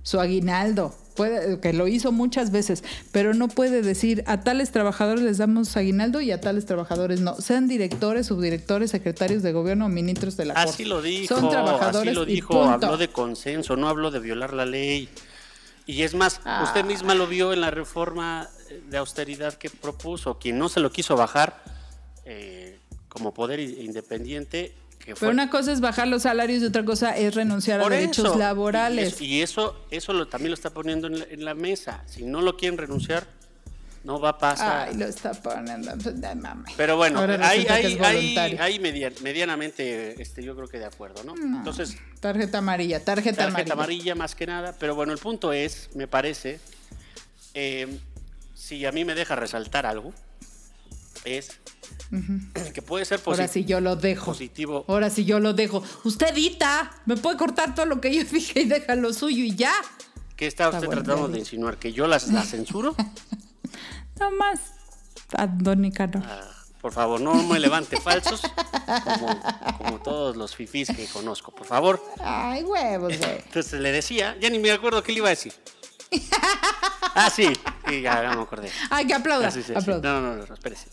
su 0.04 0.20
aguinaldo, 0.20 0.96
puede, 1.16 1.60
que 1.60 1.74
lo 1.74 1.88
hizo 1.88 2.12
muchas 2.12 2.52
veces, 2.52 2.84
pero 3.12 3.34
no 3.34 3.48
puede 3.48 3.82
decir 3.82 4.24
a 4.28 4.42
tales 4.42 4.72
trabajadores 4.72 5.24
les 5.24 5.38
damos 5.40 5.76
aguinaldo 5.78 6.22
y 6.22 6.32
a 6.32 6.42
tales 6.42 6.66
trabajadores 6.66 7.22
no. 7.22 7.36
Sean 7.42 7.68
directores, 7.68 8.28
subdirectores, 8.28 8.92
secretarios 8.92 9.42
de 9.44 9.52
gobierno 9.52 9.86
o 9.86 9.90
ministros 9.90 10.38
de 10.38 10.46
la 10.46 10.54
Corte. 10.56 10.70
Así 10.70 10.86
lo 10.86 11.02
dijo, 11.02 11.36
Son 11.40 11.50
trabajadores 11.50 12.10
así 12.12 12.16
lo 12.16 12.24
y 12.24 12.36
dijo, 12.36 12.54
punto. 12.54 12.86
habló 12.88 12.98
de 12.98 13.08
consenso, 13.08 13.76
no 13.78 13.88
habló 13.90 14.12
de 14.12 14.20
violar 14.20 14.54
la 14.54 14.66
ley. 14.66 15.10
Y 15.88 16.02
es 16.02 16.14
más, 16.16 16.42
Ah. 16.46 16.64
usted 16.66 16.84
misma 16.86 17.14
lo 17.16 17.28
vio 17.28 17.54
en 17.54 17.62
la 17.62 17.70
reforma 17.72 18.50
de 18.90 18.98
austeridad 18.98 19.54
que 19.54 19.70
propuso, 19.70 20.38
quien 20.40 20.58
no 20.58 20.70
se 20.70 20.80
lo 20.80 20.92
quiso 20.92 21.16
bajar 21.16 21.64
eh, 22.26 22.75
como 23.16 23.34
poder 23.34 23.62
independiente, 23.62 24.74
que 25.00 25.16
fue 25.16 25.28
Pero 25.28 25.32
una 25.32 25.50
cosa 25.50 25.72
es 25.72 25.80
bajar 25.80 26.08
los 26.10 26.24
salarios 26.24 26.62
y 26.62 26.66
otra 26.66 26.84
cosa 26.84 27.16
es 27.16 27.34
renunciar 27.34 27.80
a 27.82 27.88
derechos 27.88 28.36
laborales. 28.38 29.22
Y 29.22 29.24
eso, 29.24 29.24
y 29.24 29.42
eso, 29.42 29.86
eso 29.90 30.14
lo, 30.14 30.28
también 30.28 30.50
lo 30.52 30.56
está 30.56 30.70
poniendo 30.72 31.08
en 31.08 31.20
la, 31.20 31.26
en 31.30 31.46
la 31.46 31.54
mesa. 31.54 32.04
Si 32.08 32.24
no 32.24 32.42
lo 32.42 32.58
quieren 32.58 32.78
renunciar, 32.78 33.26
no 34.04 34.20
va 34.20 34.30
a 34.32 34.38
pasar. 34.38 34.90
Ay, 34.90 34.96
lo 34.98 35.06
está 35.06 35.32
poniendo. 35.32 35.92
Mami. 36.36 36.74
Pero 36.76 36.98
bueno, 36.98 37.22
voluntario. 37.22 38.58
ahí 38.62 38.80
media- 38.80 39.12
medianamente 39.22 40.22
este, 40.22 40.44
yo 40.44 40.56
creo 40.58 40.68
que 40.68 40.78
de 40.80 40.86
acuerdo, 40.86 41.24
¿no? 41.24 41.36
Entonces, 41.36 41.96
Tarjeta 42.20 42.58
amarilla, 42.58 43.00
tarjeta, 43.04 43.38
tarjeta 43.48 43.74
amarilla. 43.74 43.74
amarilla 43.74 44.16
más 44.16 44.36
que 44.36 44.46
nada. 44.46 44.76
Pero 44.78 44.94
bueno, 44.96 45.14
el 45.14 45.20
punto 45.20 45.54
es, 45.54 45.90
me 45.96 46.08
parece, 46.08 46.60
eh, 47.54 47.98
si 48.54 48.86
a 48.86 48.92
mí 48.92 49.06
me 49.06 49.16
deja 49.16 49.36
resaltar 49.36 49.86
algo, 49.86 50.14
es 51.24 51.60
que 52.74 52.82
puede 52.82 53.06
ser 53.06 53.20
Ahora 53.26 53.46
posi- 53.46 53.50
sí 53.50 53.66
yo 53.66 53.82
lo 53.82 53.96
dejo. 53.96 54.26
positivo. 54.28 54.86
Ahora 54.88 55.10
sí 55.10 55.26
yo 55.26 55.40
lo 55.40 55.54
dejo. 55.54 55.84
Usted 56.04 56.30
edita. 56.30 56.92
Me 57.06 57.18
puede 57.18 57.38
cortar 57.38 57.74
todo 57.76 57.86
lo 57.86 58.00
que 58.02 58.14
yo 58.16 58.24
dije 58.32 58.62
y 58.62 58.66
deja 58.66 58.96
lo 58.96 59.14
suyo 59.14 59.44
y 59.44 59.56
ya. 59.56 59.74
¿Qué 60.36 60.48
está 60.48 60.66
Está 60.66 60.78
usted 60.80 60.90
tratando 60.90 61.28
de 61.30 61.40
insinuar? 61.40 61.78
¿Que 61.78 61.94
yo 61.94 62.08
las, 62.08 62.28
las 62.30 62.48
censuro? 62.50 62.96
No 64.20 64.32
más. 64.32 64.60
Andónica, 65.36 66.08
no. 66.08 66.24
Ah, 66.26 66.42
por 66.82 66.94
favor, 66.94 67.20
no 67.20 67.34
me 67.44 67.60
levante 67.60 68.00
falsos 68.00 68.42
como, 69.04 69.78
como 69.78 70.00
todos 70.02 70.38
los 70.38 70.56
fifís 70.56 70.88
que 70.88 71.06
conozco, 71.08 71.54
por 71.54 71.68
favor. 71.68 72.02
Ay, 72.22 72.64
huevos, 72.64 73.18
güey. 73.18 73.32
Entonces 73.46 73.82
le 73.82 73.92
decía, 73.92 74.38
ya 74.40 74.50
ni 74.50 74.60
me 74.60 74.72
acuerdo 74.72 75.04
qué 75.04 75.12
le 75.12 75.18
iba 75.18 75.28
a 75.28 75.32
decir. 75.32 75.54
Ah, 77.18 77.30
sí, 77.30 77.48
sí, 77.88 78.02
ya, 78.02 78.22
ya 78.24 78.36
me 78.36 78.42
acordé. 78.42 78.70
Ay, 78.90 79.08
que 79.08 79.14
aplauda. 79.14 79.48
Ah, 79.48 79.52
sí, 79.52 79.62
aplauda. 79.74 80.20
No, 80.20 80.36
no, 80.36 80.46
no, 80.46 80.54
espérese. 80.54 80.88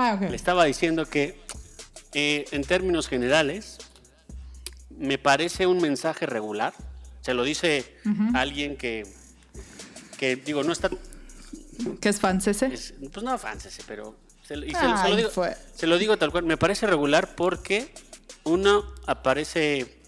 Ah. 0.00 0.16
Le 0.20 0.36
estaba 0.36 0.64
diciendo 0.64 1.06
que, 1.06 1.40
eh, 2.14 2.44
en 2.52 2.62
términos 2.62 3.08
generales, 3.08 3.78
me 4.90 5.18
parece 5.18 5.66
un 5.66 5.80
mensaje 5.80 6.24
regular. 6.24 6.72
Se 7.20 7.34
lo 7.34 7.42
dice 7.42 7.96
alguien 8.34 8.76
que, 8.76 9.02
que, 10.18 10.36
digo, 10.36 10.62
no 10.62 10.72
está 10.72 10.88
¿Qué 12.00 12.08
es 12.08 12.20
francese? 12.20 12.66
Es- 12.72 12.94
pues 13.12 13.24
no 13.24 13.36
fáncese, 13.38 13.82
pero 13.86 14.16
se, 14.46 14.56
lo- 14.56 14.66
y 14.66 14.70
se, 14.74 14.82
lo- 14.88 14.96
se 14.96 15.02
Ay, 15.04 15.10
lo 15.10 15.16
digo, 15.16 15.30
se 15.74 15.86
lo 15.86 15.98
digo 15.98 16.16
tal 16.16 16.30
cual. 16.32 16.44
Me 16.44 16.56
parece 16.56 16.86
regular 16.86 17.34
porque 17.36 17.92
uno 18.44 18.84
aparece, 19.06 19.98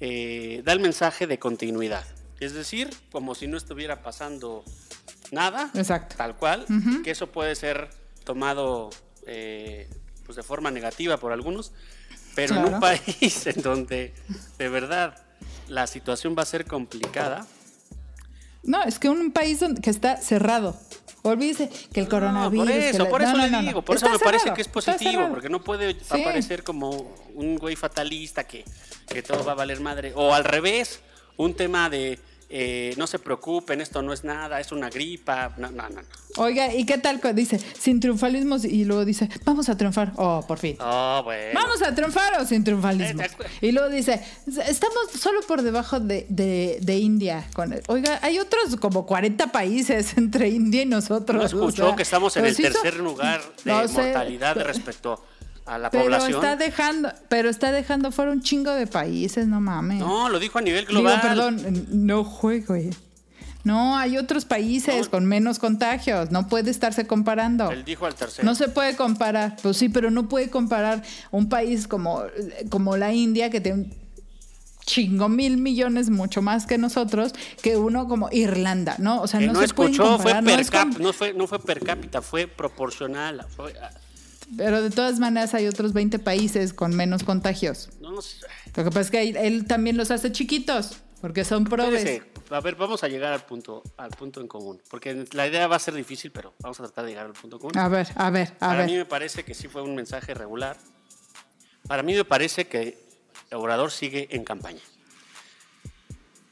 eh, 0.00 0.62
da 0.64 0.72
el 0.72 0.80
mensaje 0.80 1.26
de 1.26 1.38
continuidad. 1.38 2.04
Es 2.40 2.54
decir, 2.54 2.90
como 3.12 3.34
si 3.34 3.46
no 3.48 3.56
estuviera 3.56 4.02
pasando 4.02 4.64
nada, 5.30 5.70
Exacto. 5.74 6.16
tal 6.16 6.36
cual, 6.36 6.64
que 7.04 7.10
eso 7.10 7.26
puede 7.30 7.54
ser 7.54 7.90
tomado 8.34 8.90
eh, 9.26 9.88
pues 10.24 10.36
de 10.36 10.44
forma 10.44 10.70
negativa 10.70 11.16
por 11.16 11.32
algunos, 11.32 11.72
pero 12.36 12.54
en 12.54 12.74
un 12.74 12.80
país 12.80 13.44
en 13.48 13.60
donde 13.60 14.14
de 14.56 14.68
verdad 14.68 15.20
la 15.66 15.88
situación 15.88 16.36
va 16.38 16.42
a 16.42 16.46
ser 16.46 16.64
complicada, 16.66 17.44
No, 18.62 18.82
es 18.84 18.98
que 19.00 19.08
un 19.08 19.32
país 19.32 19.58
donde- 19.58 19.80
que 19.80 19.90
está 19.90 20.16
cerrado. 20.18 20.76
Olvídese 21.22 21.68
que 21.92 22.00
el 22.00 22.06
No, 22.06 22.10
coronavirus. 22.10 22.66
por 22.66 22.70
eso, 22.76 23.04
la- 23.04 23.10
por 23.10 23.22
eso 23.22 23.32
no, 23.32 23.44
le 23.46 23.50
no, 23.50 23.62
digo, 23.62 23.82
por 23.82 23.96
eso 23.96 24.08
me 24.08 24.18
parece 24.20 24.52
que 24.54 24.60
es 24.62 24.68
positivo, 24.68 25.28
porque 25.30 25.48
no 25.48 25.60
puede 25.64 25.94
Sí. 25.94 26.20
aparecer 26.20 26.62
como 26.62 26.90
un 27.34 27.56
güey 27.56 27.74
fatalista 27.74 28.44
que, 28.46 28.64
que 29.08 29.22
todo 29.22 29.44
va 29.44 29.52
a 29.52 29.54
valer 29.56 29.80
madre. 29.80 30.12
O 30.14 30.32
al 30.34 30.44
revés, 30.44 31.00
un 31.36 31.54
tema 31.54 31.90
de 31.90 32.18
eh, 32.52 32.94
no 32.96 33.06
se 33.06 33.18
preocupen, 33.20 33.80
esto 33.80 34.02
no 34.02 34.12
es 34.12 34.24
nada, 34.24 34.58
es 34.58 34.72
una 34.72 34.90
gripa. 34.90 35.54
No, 35.56 35.70
no, 35.70 35.88
no. 35.88 36.00
Oiga, 36.36 36.74
¿y 36.74 36.84
qué 36.84 36.98
tal? 36.98 37.20
Dice, 37.34 37.58
sin 37.78 38.00
triunfalismos 38.00 38.64
y 38.64 38.84
luego 38.84 39.04
dice, 39.04 39.28
vamos 39.44 39.68
a 39.68 39.76
triunfar. 39.76 40.12
Oh, 40.16 40.44
por 40.46 40.58
fin. 40.58 40.76
Oh, 40.80 41.20
bueno. 41.24 41.52
¿Vamos 41.54 41.80
a 41.82 41.94
triunfar 41.94 42.40
o 42.40 42.44
sin 42.44 42.64
triunfalismo? 42.64 43.22
Eh, 43.22 43.24
acuerdo. 43.32 43.52
Y 43.60 43.72
luego 43.72 43.88
dice, 43.88 44.20
estamos 44.66 44.98
solo 45.18 45.40
por 45.42 45.62
debajo 45.62 46.00
de, 46.00 46.26
de- 46.28 46.78
de 46.82 46.98
India. 46.98 47.46
Con 47.54 47.72
Oiga, 47.86 48.18
hay 48.22 48.38
otros 48.38 48.76
como 48.76 49.06
40 49.06 49.52
países 49.52 50.14
entre 50.18 50.48
India 50.48 50.82
y 50.82 50.86
nosotros. 50.86 51.36
¿No 51.36 51.42
o 51.42 51.46
escuchó 51.68 51.86
sea, 51.88 51.96
que 51.96 52.02
estamos 52.02 52.36
en 52.36 52.46
el 52.46 52.56
tercer 52.56 52.96
lugar 52.96 53.40
de 53.64 53.70
No 53.72 53.86
sé, 53.88 53.94
mortalidad 53.94 54.54
pero- 54.54 54.66
respecto 54.66 55.24
a 55.74 55.78
la 55.78 55.90
Pero 55.90 56.04
población? 56.04 56.34
está 56.34 56.56
dejando, 56.56 57.12
pero 57.28 57.48
está 57.48 57.70
dejando 57.72 58.10
fuera 58.12 58.32
un 58.32 58.42
chingo 58.42 58.72
de 58.72 58.86
países, 58.86 59.46
no 59.46 59.60
mames. 59.60 60.00
No, 60.00 60.28
lo 60.28 60.38
dijo 60.38 60.58
a 60.58 60.62
nivel 60.62 60.84
Digo, 60.86 61.00
global. 61.00 61.20
perdón, 61.20 61.86
no 61.92 62.24
juego. 62.24 62.74
eh. 62.74 62.90
No, 63.62 63.96
hay 63.96 64.16
otros 64.16 64.46
países 64.46 65.04
No. 65.04 65.10
con 65.10 65.26
menos 65.26 65.58
contagios. 65.58 66.30
No 66.30 66.48
puede 66.48 66.70
estarse 66.70 67.06
comparando. 67.06 67.70
Él 67.70 67.84
dijo 67.84 68.06
al 68.06 68.14
tercero. 68.14 68.44
No 68.46 68.54
se 68.54 68.68
puede 68.68 68.96
comparar. 68.96 69.56
Pues 69.62 69.76
sí, 69.76 69.88
pero 69.90 70.10
no 70.10 70.28
puede 70.28 70.48
comparar 70.48 71.02
un 71.30 71.48
país 71.50 71.86
como, 71.86 72.22
como 72.70 72.96
la 72.96 73.12
India, 73.12 73.50
que 73.50 73.60
tiene 73.60 73.82
un 73.82 73.94
chingo 74.86 75.28
mil 75.28 75.58
millones, 75.58 76.08
mucho 76.10 76.40
más 76.42 76.66
que 76.66 76.78
nosotros, 76.78 77.32
que 77.62 77.76
uno 77.76 78.08
como 78.08 78.28
Irlanda, 78.32 78.96
¿no? 78.98 79.20
O 79.20 79.26
sea, 79.28 79.38
que 79.38 79.46
no, 79.46 79.52
no, 79.52 79.60
se 79.60 79.68
pueden 79.74 79.92
escuchó, 79.92 80.16
fue 80.18 80.32
comparar. 80.32 80.42
no 80.42 80.56
per 80.56 80.66
cap, 80.66 80.88
no 80.98 81.12
fue, 81.12 81.34
no 81.34 81.46
fue 81.46 81.58
per 81.62 81.84
cápita, 81.84 82.22
fue 82.22 82.46
proporcional. 82.48 83.46
fue- 83.54 83.74
Pero 84.56 84.82
de 84.82 84.90
todas 84.90 85.18
maneras 85.18 85.54
hay 85.54 85.66
otros 85.66 85.92
20 85.92 86.18
países 86.18 86.72
con 86.72 86.94
menos 86.96 87.22
contagios. 87.24 87.88
no, 88.00 88.10
no 88.12 88.22
sé. 88.22 88.38
Lo 88.76 88.84
que 88.84 88.90
pasa 88.90 89.00
es 89.00 89.10
que 89.10 89.22
él, 89.46 89.66
también 89.66 89.96
los 89.96 90.10
hace 90.10 90.30
chiquitos, 90.32 90.98
porque 91.20 91.44
son 91.44 91.64
probes. 91.64 92.22
A 92.50 92.60
ver, 92.60 92.74
vamos 92.74 93.04
a 93.04 93.08
llegar 93.08 93.32
al 93.32 93.44
punto, 93.44 93.82
al 93.96 94.10
punto 94.10 94.40
en 94.40 94.48
común. 94.48 94.80
Porque 94.90 95.24
la 95.32 95.46
idea 95.46 95.66
va 95.68 95.76
a 95.76 95.78
ser 95.78 95.94
difícil, 95.94 96.30
pero 96.32 96.52
vamos 96.60 96.80
a 96.80 96.84
tratar 96.84 97.04
de 97.04 97.10
llegar 97.12 97.26
al 97.26 97.32
punto 97.32 97.58
común. 97.58 97.76
A 97.78 97.88
ver, 97.88 98.08
a 98.16 98.30
ver, 98.30 98.48
a 98.56 98.58
Para 98.68 98.78
ver. 98.78 98.86
mí 98.86 98.96
me 98.96 99.04
parece 99.04 99.44
que 99.44 99.54
sí 99.54 99.68
fue 99.68 99.82
un 99.82 99.94
mensaje 99.94 100.34
regular. 100.34 100.76
Para 101.86 102.02
mí 102.02 102.14
me 102.14 102.24
parece 102.24 102.66
que 102.66 102.98
Obrador 103.52 103.90
sigue 103.92 104.28
en 104.30 104.44
campaña. 104.44 104.80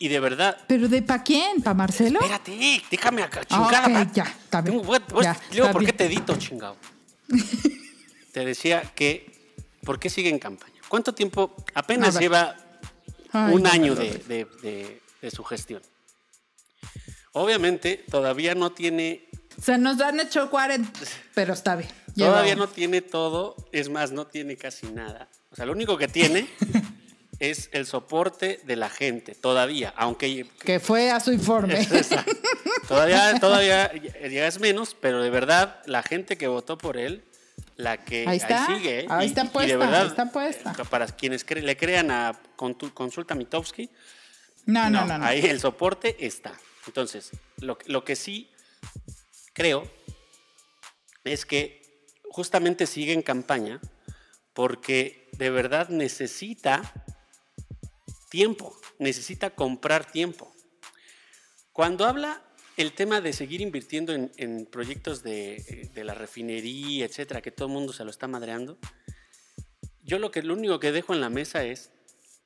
Y 0.00 0.06
de 0.08 0.20
verdad. 0.20 0.56
¿Pero 0.68 0.88
de 0.88 1.02
pa' 1.02 1.22
quién? 1.24 1.60
¿Pa' 1.62 1.74
Marcelo? 1.74 2.20
Espérate, 2.20 2.82
déjame 2.90 3.22
acá, 3.24 3.40
Ah, 3.50 3.68
chingada. 3.70 4.02
ok, 4.02 4.12
ya, 4.14 4.22
está 4.24 4.60
bien. 4.62 4.80
Tengo- 4.80 5.22
Ya, 5.22 5.36
luego, 5.56 5.72
¿por 5.72 5.84
qué 5.84 5.92
te 5.92 6.06
edito, 6.06 6.36
chingado? 6.36 6.76
te 8.38 8.44
decía 8.44 8.82
que. 8.94 9.26
¿Por 9.84 9.98
qué 9.98 10.10
sigue 10.10 10.28
en 10.28 10.38
campaña? 10.38 10.80
¿Cuánto 10.88 11.12
tiempo? 11.14 11.54
Apenas 11.74 12.18
lleva 12.20 12.56
Ay, 13.32 13.54
un 13.54 13.66
año 13.66 13.94
de, 13.96 14.04
digas. 14.04 14.28
de- 14.28 14.44
de- 14.62 15.00
de 15.22 15.30
su 15.30 15.42
gestión. 15.44 15.82
Obviamente, 17.32 18.04
todavía 18.10 18.54
no 18.54 18.70
tiene 18.72 19.28
Se 19.60 19.76
nos 19.78 20.00
han 20.00 20.20
hecho 20.20 20.50
40, 20.50 21.00
pero 21.34 21.52
está 21.52 21.74
bien. 21.76 21.90
Todavía 22.16 22.54
no 22.54 22.68
tiene 22.68 23.02
todo, 23.02 23.56
es 23.72 23.88
más, 23.88 24.12
no 24.12 24.26
tiene 24.26 24.56
casi 24.56 24.86
nada. 24.86 25.28
O 25.50 25.56
sea, 25.56 25.66
lo 25.66 25.72
único 25.72 25.96
que 25.98 26.06
tiene 26.08 26.48
es 27.40 27.68
el 27.72 27.86
soporte 27.86 28.60
de 28.64 28.76
la 28.76 28.88
gente, 28.90 29.34
todavía, 29.34 29.92
aunque 29.96 30.46
Que 30.60 30.78
fue 30.80 31.10
a 31.10 31.18
su 31.20 31.32
informe. 31.32 31.86
Todavía, 32.86 33.34
todavía 33.40 33.92
ya 34.30 34.46
es 34.46 34.60
menos, 34.60 34.94
pero 35.00 35.22
de 35.22 35.30
verdad, 35.30 35.80
la 35.86 36.02
gente 36.02 36.36
que 36.38 36.46
votó 36.48 36.78
por 36.78 36.96
él, 36.96 37.24
la 37.78 38.04
que 38.04 38.24
Ahí 38.28 38.36
está, 38.36 38.66
sigue, 38.66 39.00
¿eh? 39.00 39.06
ahí 39.08 39.26
Y- 39.26 39.28
está 39.30 39.42
y 39.42 39.44
de 39.46 39.50
puesta, 39.50 39.76
verdad, 39.78 40.02
ahí 40.02 40.08
está 40.08 40.30
puesta. 40.32 40.72
eh, 40.78 40.84
Para 40.90 41.06
quienes 41.06 41.46
cre- 41.46 41.62
le 41.62 41.76
crean 41.76 42.10
a 42.10 42.38
Consulta 42.56 43.34
Mitowski, 43.34 43.88
No, 44.66 44.90
no, 44.90 45.06
no. 45.06 45.16
no. 45.18 45.24
Ahí 45.24 45.40
el 45.46 45.60
soporte 45.60 46.26
está. 46.26 46.52
Entonces, 46.86 47.30
lo, 47.58 47.78
lo 47.86 48.04
que 48.04 48.16
sí 48.16 48.50
creo 49.54 49.90
es 51.24 51.46
que 51.46 51.80
justamente 52.30 52.86
sigue 52.86 53.12
en 53.12 53.22
campaña 53.22 53.80
porque 54.52 55.28
de 55.32 55.50
verdad 55.50 55.88
necesita 55.88 56.82
tiempo, 58.28 58.78
necesita 58.98 59.50
comprar 59.50 60.10
tiempo. 60.10 60.52
Cuando 61.72 62.06
habla 62.06 62.42
el 62.78 62.92
tema 62.92 63.20
de 63.20 63.32
seguir 63.32 63.60
invirtiendo 63.60 64.12
en, 64.14 64.30
en 64.36 64.64
proyectos 64.66 65.22
de, 65.22 65.90
de 65.94 66.04
la 66.04 66.14
refinería, 66.14 67.04
etcétera, 67.04 67.40
que 67.42 67.50
todo 67.50 67.68
el 67.68 67.74
mundo 67.74 67.92
se 67.92 68.04
lo 68.04 68.10
está 68.10 68.26
madreando, 68.28 68.78
yo 70.02 70.18
lo, 70.18 70.30
que, 70.30 70.42
lo 70.42 70.54
único 70.54 70.78
que 70.80 70.92
dejo 70.92 71.12
en 71.12 71.20
la 71.20 71.28
mesa 71.28 71.64
es, 71.64 71.90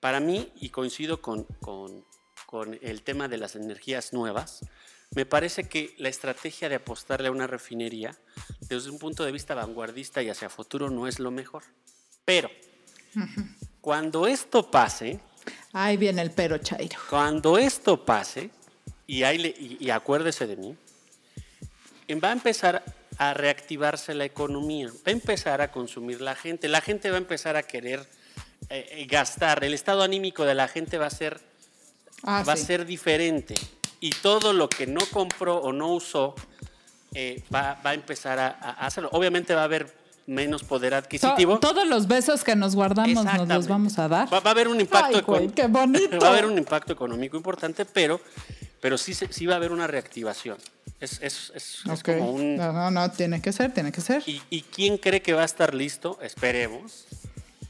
para 0.01 0.19
mí, 0.21 0.51
y 0.61 0.71
coincido 0.71 1.21
con, 1.23 1.45
con- 1.61 2.05
con 2.47 2.79
el 2.83 3.03
tema 3.03 3.29
de 3.29 3.39
las 3.39 3.57
energías 3.57 4.13
nuevas, 4.13 4.61
me 5.15 5.25
parece 5.25 5.69
que 5.69 5.95
la 5.99 6.09
estrategia 6.11 6.69
de 6.69 6.75
apostarle 6.75 7.29
a 7.29 7.31
una 7.31 7.47
refinería 7.47 8.15
desde 8.69 8.91
un 8.91 8.99
punto 8.99 9.25
de 9.25 9.33
vista 9.33 9.55
vanguardista 9.55 10.23
y 10.23 10.29
hacia 10.29 10.51
futuro 10.51 10.91
no 10.91 11.07
es 11.07 11.19
lo 11.19 11.31
mejor. 11.31 11.63
Pero 12.27 12.51
cuando 13.81 14.27
esto 14.27 14.71
pase, 14.71 15.21
Ahí 15.73 15.97
viene 15.97 16.21
el 16.23 16.31
pero 16.31 16.59
Chairo. 16.59 16.99
cuando 17.09 17.57
esto 17.59 18.05
pase, 18.05 18.51
y, 19.17 19.23
ahí 19.25 19.55
y- 19.81 19.85
y 19.87 19.91
acuérdese 19.91 20.47
de 20.47 20.57
mí, 20.57 20.77
va 22.23 22.29
a 22.29 22.33
empezar 22.33 22.83
a 23.19 23.35
reactivarse 23.35 24.15
la 24.15 24.25
economía, 24.25 24.89
va 24.89 24.93
a 25.07 25.11
empezar 25.11 25.61
a 25.61 25.71
consumir 25.71 26.21
la 26.21 26.35
gente, 26.35 26.69
la 26.69 26.81
gente 26.81 27.11
va 27.11 27.17
a 27.17 27.19
empezar 27.19 27.57
a 27.57 27.63
querer 27.63 28.01
eh, 28.71 28.89
eh, 28.93 29.07
gastar, 29.07 29.65
el 29.65 29.75
estado 29.75 30.03
anímico 30.03 30.45
de 30.45 30.55
la 30.55 30.69
gente 30.69 30.99
va 30.99 31.07
a 31.07 31.11
ser, 31.11 31.41
Ah, 32.25 32.45
va 32.47 32.55
sí. 32.57 32.63
a 32.63 32.67
ser 32.67 32.87
diferente 32.87 33.55
y 34.01 34.11
todo 34.11 34.53
lo 34.53 34.69
que 34.69 34.87
no 34.87 35.01
compró 35.13 35.57
o 35.59 35.73
no 35.73 35.93
usó 35.95 36.35
eh, 37.15 37.43
va, 37.55 37.79
va 37.85 37.91
a 37.91 37.95
empezar 37.95 38.39
a, 38.39 38.49
a 38.49 38.87
hacerlo. 38.87 39.11
Obviamente 39.13 39.55
va 39.55 39.63
a 39.63 39.65
haber 39.65 39.93
menos 40.27 40.63
poder 40.63 40.93
To- 40.93 40.97
adquisitivo. 40.99 41.59
todos 41.59 41.87
los 41.87 42.07
besos 42.09 42.45
que 42.45 42.55
nos 42.57 42.75
guardamos 42.77 43.25
nos 43.25 43.49
los 43.49 43.67
vamos 43.69 43.99
a 43.99 44.09
dar. 44.09 44.33
Va, 44.33 44.41
va 44.41 44.51
a 44.51 44.53
haber 44.53 44.69
un 44.69 44.81
impacto 44.81 45.17
Ay, 45.19 45.23
güey, 45.23 45.49
qué 45.49 45.67
bonito. 45.67 46.19
Va 46.23 46.29
a 46.29 46.31
haber 46.31 46.47
un 46.47 46.57
impacto 46.57 46.93
económico 46.93 47.37
importante, 47.37 47.85
pero, 47.85 48.21
pero 48.83 48.99
sí, 48.99 49.15
sí 49.15 49.47
va 49.47 49.55
a 49.55 49.57
haber 49.57 49.73
una 49.73 49.87
reactivación. 49.87 50.59
Es, 51.01 51.21
es- 51.23 51.53
es- 51.55 52.03
como 52.05 52.33
un... 52.33 52.57
No, 52.57 52.73
no, 52.73 52.91
no, 52.91 53.11
tiene 53.11 53.41
que 53.41 53.53
ser, 53.53 53.73
tiene 53.73 53.91
que 53.93 54.03
ser. 54.03 54.23
¿Y, 54.27 54.43
y 54.51 54.61
quién 54.63 54.99
cree 54.99 55.23
que 55.23 55.33
va 55.33 55.43
a 55.43 55.47
estar 55.47 55.73
listo? 55.75 56.19
Esperemos, 56.21 57.07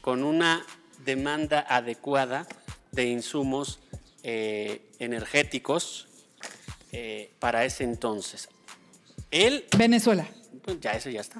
con 0.01 0.23
una 0.23 0.65
demanda 1.05 1.65
adecuada 1.69 2.45
de 2.91 3.05
insumos 3.05 3.79
eh, 4.23 4.81
energéticos 4.99 6.07
eh, 6.91 7.31
para 7.39 7.63
ese 7.63 7.83
entonces. 7.85 8.49
Él, 9.31 9.65
Venezuela. 9.77 10.27
pues 10.63 10.79
ya 10.81 10.91
ese 10.91 11.13
ya 11.13 11.21
está. 11.21 11.39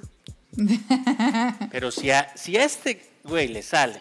Pero 1.71 1.91
si 1.91 2.11
a, 2.11 2.31
si 2.37 2.57
a 2.57 2.63
este 2.65 3.09
güey 3.23 3.47
le 3.47 3.61
sale 3.63 3.99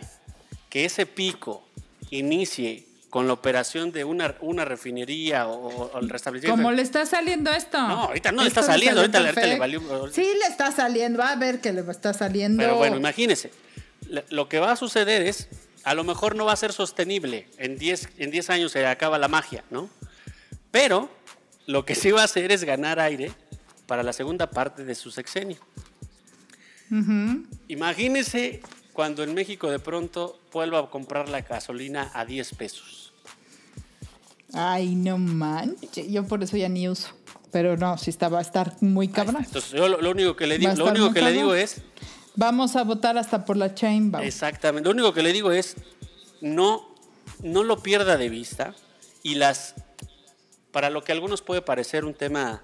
que 0.68 0.84
ese 0.84 1.06
pico 1.06 1.66
inicie 2.10 2.86
con 3.12 3.26
la 3.26 3.34
operación 3.34 3.92
de 3.92 4.04
una, 4.04 4.36
una 4.40 4.64
refinería 4.64 5.46
o, 5.46 5.92
o 5.92 6.00
el 6.00 6.08
restablecimiento... 6.08 6.56
¿Cómo 6.56 6.72
le 6.72 6.80
está 6.80 7.04
saliendo 7.04 7.50
esto? 7.50 7.78
No, 7.78 8.04
ahorita 8.04 8.32
no 8.32 8.40
le 8.40 8.48
está 8.48 8.62
saliendo, 8.62 9.02
ahorita, 9.02 9.18
ahorita 9.18 9.46
le 9.48 9.58
valió... 9.58 9.82
Sí, 10.10 10.22
le 10.22 10.46
está 10.46 10.72
saliendo. 10.72 11.18
Va 11.18 11.28
a 11.28 11.36
ver 11.36 11.60
que 11.60 11.74
le 11.74 11.82
está 11.82 12.14
saliendo. 12.14 12.62
Pero 12.62 12.76
bueno, 12.76 12.96
imagínese, 12.96 13.50
lo 14.30 14.48
que 14.48 14.60
va 14.60 14.72
a 14.72 14.76
suceder 14.76 15.20
es, 15.20 15.50
a 15.84 15.92
lo 15.92 16.04
mejor 16.04 16.36
no 16.36 16.46
va 16.46 16.54
a 16.54 16.56
ser 16.56 16.72
sostenible, 16.72 17.48
en 17.58 17.76
10 17.76 18.12
en 18.16 18.30
10 18.30 18.48
años 18.48 18.72
se 18.72 18.86
acaba 18.86 19.18
la 19.18 19.28
magia, 19.28 19.62
¿no? 19.68 19.90
Pero 20.70 21.10
lo 21.66 21.84
que 21.84 21.94
sí 21.94 22.12
va 22.12 22.22
a 22.22 22.24
hacer 22.24 22.50
es 22.50 22.64
ganar 22.64 22.98
aire 22.98 23.30
para 23.86 24.02
la 24.02 24.14
segunda 24.14 24.48
parte 24.48 24.86
de 24.86 24.94
su 24.94 25.10
sexenio. 25.10 25.58
Imagínese 27.68 28.62
cuando 28.94 29.22
en 29.22 29.34
México 29.34 29.70
de 29.70 29.80
pronto 29.80 30.40
vuelva 30.50 30.78
a 30.78 30.90
comprar 30.90 31.28
la 31.28 31.42
gasolina 31.42 32.10
a 32.14 32.24
10 32.24 32.54
pesos. 32.54 33.01
Ay, 34.54 34.94
no 34.94 35.18
manches. 35.18 36.08
Yo 36.10 36.24
por 36.26 36.42
eso 36.42 36.56
ya 36.56 36.68
ni 36.68 36.88
uso. 36.88 37.08
Pero 37.50 37.76
no, 37.76 37.98
sí 37.98 38.10
está, 38.10 38.28
va 38.28 38.38
a 38.38 38.42
estar 38.42 38.74
muy 38.80 39.08
cabrón. 39.08 39.44
Entonces 39.44 39.72
yo 39.72 39.88
lo, 39.88 40.00
lo 40.00 40.10
único 40.10 40.36
que 40.36 40.46
le 40.46 40.58
digo, 40.58 40.72
lo 40.74 40.86
único 40.86 41.12
que 41.12 41.20
le 41.22 41.32
digo 41.32 41.54
es 41.54 41.82
Vamos 42.34 42.76
a 42.76 42.82
votar 42.84 43.18
hasta 43.18 43.44
por 43.44 43.58
la 43.58 43.74
chain. 43.74 44.10
Exactamente. 44.22 44.88
Lo 44.88 44.94
único 44.94 45.12
que 45.12 45.22
le 45.22 45.34
digo 45.34 45.52
es 45.52 45.76
no, 46.40 46.88
no 47.42 47.62
lo 47.62 47.82
pierda 47.82 48.16
de 48.16 48.30
vista 48.30 48.74
y 49.22 49.34
las 49.34 49.74
para 50.70 50.88
lo 50.88 51.04
que 51.04 51.12
a 51.12 51.14
algunos 51.14 51.42
puede 51.42 51.60
parecer 51.60 52.06
un 52.06 52.14
tema. 52.14 52.62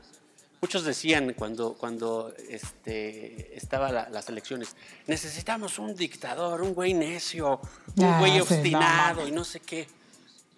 Muchos 0.63 0.85
decían 0.85 1.35
cuando, 1.37 1.75
cuando 1.75 2.33
este, 2.49 3.57
estaba 3.57 3.93
la- 3.93 4.09
las 4.09 4.29
elecciones, 4.31 4.75
necesitamos 5.07 5.79
un 5.79 5.95
dictador, 5.95 6.63
un 6.63 6.73
güey 6.75 6.95
necio, 6.95 7.61
un 7.97 8.05
Ah, 8.05 8.17
güey 8.21 8.41
obstinado 8.41 9.29
y 9.29 9.33
no 9.33 9.45
sé 9.45 9.61
qué. 9.61 9.87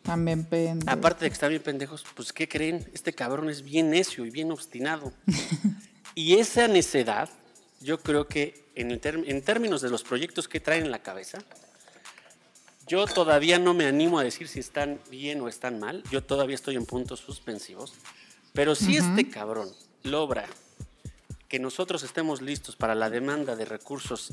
También 0.02 0.44
pendejo. 0.44 0.90
Aparte 0.90 1.24
de 1.24 1.30
que 1.30 1.34
están 1.34 1.50
bien 1.50 1.62
pendejos, 1.62 2.04
pues 2.14 2.32
¿qué 2.32 2.48
creen? 2.48 2.88
Este 2.94 3.12
cabrón 3.12 3.50
es 3.50 3.62
bien 3.62 3.90
necio 3.90 4.24
y 4.24 4.30
bien 4.30 4.50
obstinado. 4.50 5.12
y 6.14 6.34
esa 6.36 6.68
necedad, 6.68 7.28
yo 7.80 8.00
creo 8.00 8.26
que 8.26 8.70
en, 8.74 8.90
el 8.90 9.00
en 9.04 9.42
términos 9.42 9.82
de 9.82 9.90
los 9.90 10.02
proyectos 10.02 10.48
que 10.48 10.60
traen 10.60 10.84
en 10.84 10.90
la 10.90 11.02
cabeza, 11.02 11.38
yo 12.86 13.06
todavía 13.06 13.58
no 13.58 13.72
me 13.72 13.86
animo 13.86 14.18
a 14.18 14.24
decir 14.24 14.48
si 14.48 14.58
están 14.58 14.98
bien 15.10 15.40
o 15.40 15.48
están 15.48 15.78
mal. 15.78 16.02
Yo 16.10 16.24
todavía 16.24 16.56
estoy 16.56 16.76
en 16.76 16.86
puntos 16.86 17.20
suspensivos. 17.20 17.92
Pero 18.52 18.74
si 18.74 18.96
este 18.96 19.28
cabrón 19.28 19.70
logra 20.02 20.46
que 21.48 21.58
nosotros 21.58 22.02
estemos 22.02 22.42
listos 22.42 22.76
para 22.76 22.94
la 22.94 23.10
demanda 23.10 23.54
de 23.54 23.64
recursos 23.64 24.32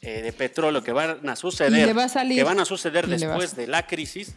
eh, 0.00 0.22
de 0.22 0.32
petróleo 0.32 0.82
que 0.82 0.92
van 0.92 1.28
a 1.28 1.36
suceder, 1.36 1.86
le 1.86 1.92
va 1.92 2.04
a 2.04 2.08
salir. 2.08 2.38
que 2.38 2.44
van 2.44 2.60
a 2.60 2.64
suceder 2.64 3.06
a 3.06 3.08
después 3.08 3.56
de 3.56 3.66
la 3.66 3.86
crisis, 3.86 4.34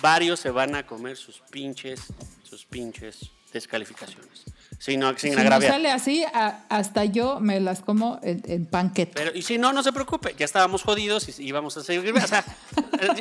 varios 0.00 0.40
se 0.40 0.50
van 0.50 0.74
a 0.74 0.86
comer 0.86 1.16
sus 1.16 1.40
pinches, 1.50 2.00
sus 2.42 2.64
pinches 2.64 3.30
descalificaciones. 3.52 4.44
Sin, 4.78 5.00
sin 5.16 5.34
si 5.34 5.38
agraviar. 5.38 5.72
sale 5.74 5.90
así, 5.92 6.24
a- 6.34 6.64
hasta 6.68 7.04
yo 7.04 7.38
me 7.38 7.60
las 7.60 7.82
como 7.82 8.18
en, 8.24 8.42
en 8.46 8.66
panqueta. 8.66 9.12
Pero, 9.14 9.30
y 9.32 9.42
si 9.42 9.56
no, 9.56 9.72
no 9.72 9.82
se 9.84 9.92
preocupe, 9.92 10.34
ya 10.36 10.44
estábamos 10.44 10.82
jodidos 10.82 11.28
y 11.38 11.44
íbamos 11.46 11.76
a 11.76 11.84
seguir. 11.84 12.12
O 12.16 12.26
sea, 12.26 12.44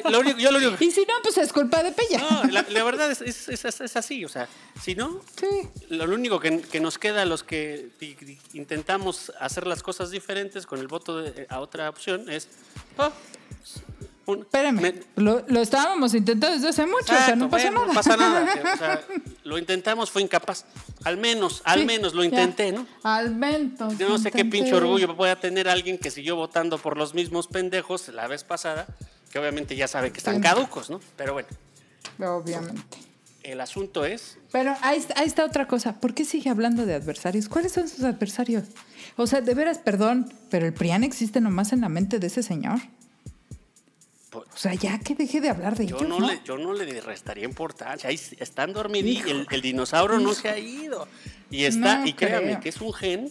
lo 0.10 0.22
único, 0.22 0.40
yo 0.40 0.52
lo 0.52 0.58
único 0.58 0.84
Y 0.84 0.90
si 0.90 1.02
no, 1.02 1.14
pues 1.22 1.38
es 1.38 1.54
culpa 1.54 1.84
de 1.84 1.92
Pella. 1.92 2.18
No, 2.18 2.44
la, 2.46 2.66
la 2.68 2.84
verdad 2.84 3.12
es, 3.12 3.22
es- 3.22 3.50
es- 3.64 3.82
es 3.82 3.96
así, 3.96 4.26
o 4.26 4.30
sea, 4.30 4.48
si 4.82 4.96
no, 4.96 5.22
Sí. 5.40 5.70
lo 5.90 6.06
único 6.06 6.40
que, 6.40 6.62
que 6.62 6.80
nos 6.80 6.98
queda 6.98 7.22
a 7.22 7.26
los 7.26 7.44
que 7.44 7.90
intentamos 8.54 9.32
hacer 9.40 9.68
las 9.68 9.84
cosas 9.84 10.10
diferentes 10.10 10.66
con 10.66 10.80
el 10.80 10.88
voto 10.88 11.22
de- 11.22 11.46
a 11.50 11.60
otra 11.60 11.90
opción 11.90 12.28
es... 12.30 12.48
ah, 12.98 13.12
un- 14.28 14.40
Espérame, 14.42 14.80
me- 14.82 14.94
lo, 15.16 15.44
lo 15.48 15.62
estábamos 15.62 16.14
intentando 16.14 16.56
desde 16.56 16.70
hace 16.70 16.86
mucho, 16.86 17.04
o 17.04 17.08
sea, 17.08 17.18
Exacto, 17.18 17.36
no 17.38 17.50
pasa 17.50 17.72
bueno, 17.72 17.82
nada. 17.82 17.88
No 17.88 17.94
pasa 17.94 18.18
nada. 18.18 18.74
o 18.74 18.78
sea, 18.78 19.02
lo 19.44 19.58
intentamos, 19.58 20.12
fue 20.12 20.22
incapaz. 20.22 20.66
Al 21.04 21.18
menos, 21.18 21.62
al 21.66 21.80
Sí, 21.82 21.86
menos 21.86 22.14
lo 22.14 22.22
ya. 22.24 22.30
intenté, 22.30 22.72
¿no? 22.72 22.86
Al 23.04 23.34
menos. 23.36 23.98
Yo 23.98 24.10
no 24.10 24.18
sé 24.18 24.32
qué 24.32 24.46
pinche 24.46 24.74
orgullo 24.74 25.16
pueda 25.18 25.36
tener 25.40 25.68
alguien 25.68 25.98
que 25.98 26.12
siguió 26.12 26.36
votando 26.36 26.78
por 26.78 26.98
los 26.98 27.14
mismos 27.14 27.48
pendejos 27.48 28.08
la 28.10 28.28
vez 28.28 28.44
pasada, 28.44 28.88
que 29.32 29.40
obviamente 29.40 29.76
ya 29.76 29.88
sabe 29.88 30.12
que 30.12 30.18
están 30.20 30.36
Sí. 30.36 30.42
caducos, 30.42 30.90
¿no? 30.90 31.00
Pero 31.18 31.34
bueno, 31.34 31.48
Obviamente. 32.20 32.98
el 33.44 33.60
asunto 33.62 34.06
es 34.06 34.38
Pero 34.52 34.76
ahí, 34.82 35.00
está- 35.00 35.20
ahí 35.20 35.26
está 35.28 35.46
otra 35.46 35.68
cosa. 35.68 36.00
¿Por 36.00 36.14
qué 36.14 36.26
sigue 36.26 36.50
hablando 36.50 36.86
de 36.86 36.94
adversarios? 36.94 37.50
¿Cuáles 37.50 37.72
son 37.72 37.88
sus 37.88 38.04
adversarios? 38.04 38.66
O 39.18 39.26
sea, 39.28 39.42
de 39.42 39.54
veras, 39.56 39.80
perdón, 39.80 40.32
pero 40.50 40.66
el 40.68 40.74
PRIAN 40.74 41.04
existe 41.04 41.42
nomás 41.42 41.74
en 41.74 41.82
la 41.82 41.90
mente 41.90 42.20
de 42.20 42.28
ese 42.28 42.44
señor. 42.44 42.80
Pues, 44.32 44.46
O 44.54 44.58
sea, 44.58 44.74
ya 44.74 44.98
que 44.98 45.14
deje 45.14 45.42
de 45.42 45.50
hablar 45.50 45.76
de 45.78 45.86
Yo 45.86 45.98
ellos, 45.98 46.08
no, 46.10 46.20
¿no? 46.20 46.28
Le, 46.32 46.40
yo 46.44 46.58
no 46.58 46.74
le 46.74 47.00
restaría 47.02 47.44
importancia. 47.46 48.10
Ahí 48.10 48.20
están 48.40 48.72
dormidos. 48.74 49.30
El, 49.30 49.46
el 49.52 49.62
dinosaurio 49.62 50.18
no 50.20 50.34
se 50.34 50.50
ha 50.50 50.58
ido. 50.58 51.08
Y 51.52 51.66
está, 51.66 51.98
No 52.00 52.08
y 52.08 52.14
créame 52.14 52.46
creo. 52.52 52.60
que 52.62 52.70
es 52.70 52.80
un 52.82 52.94
gen 52.94 53.30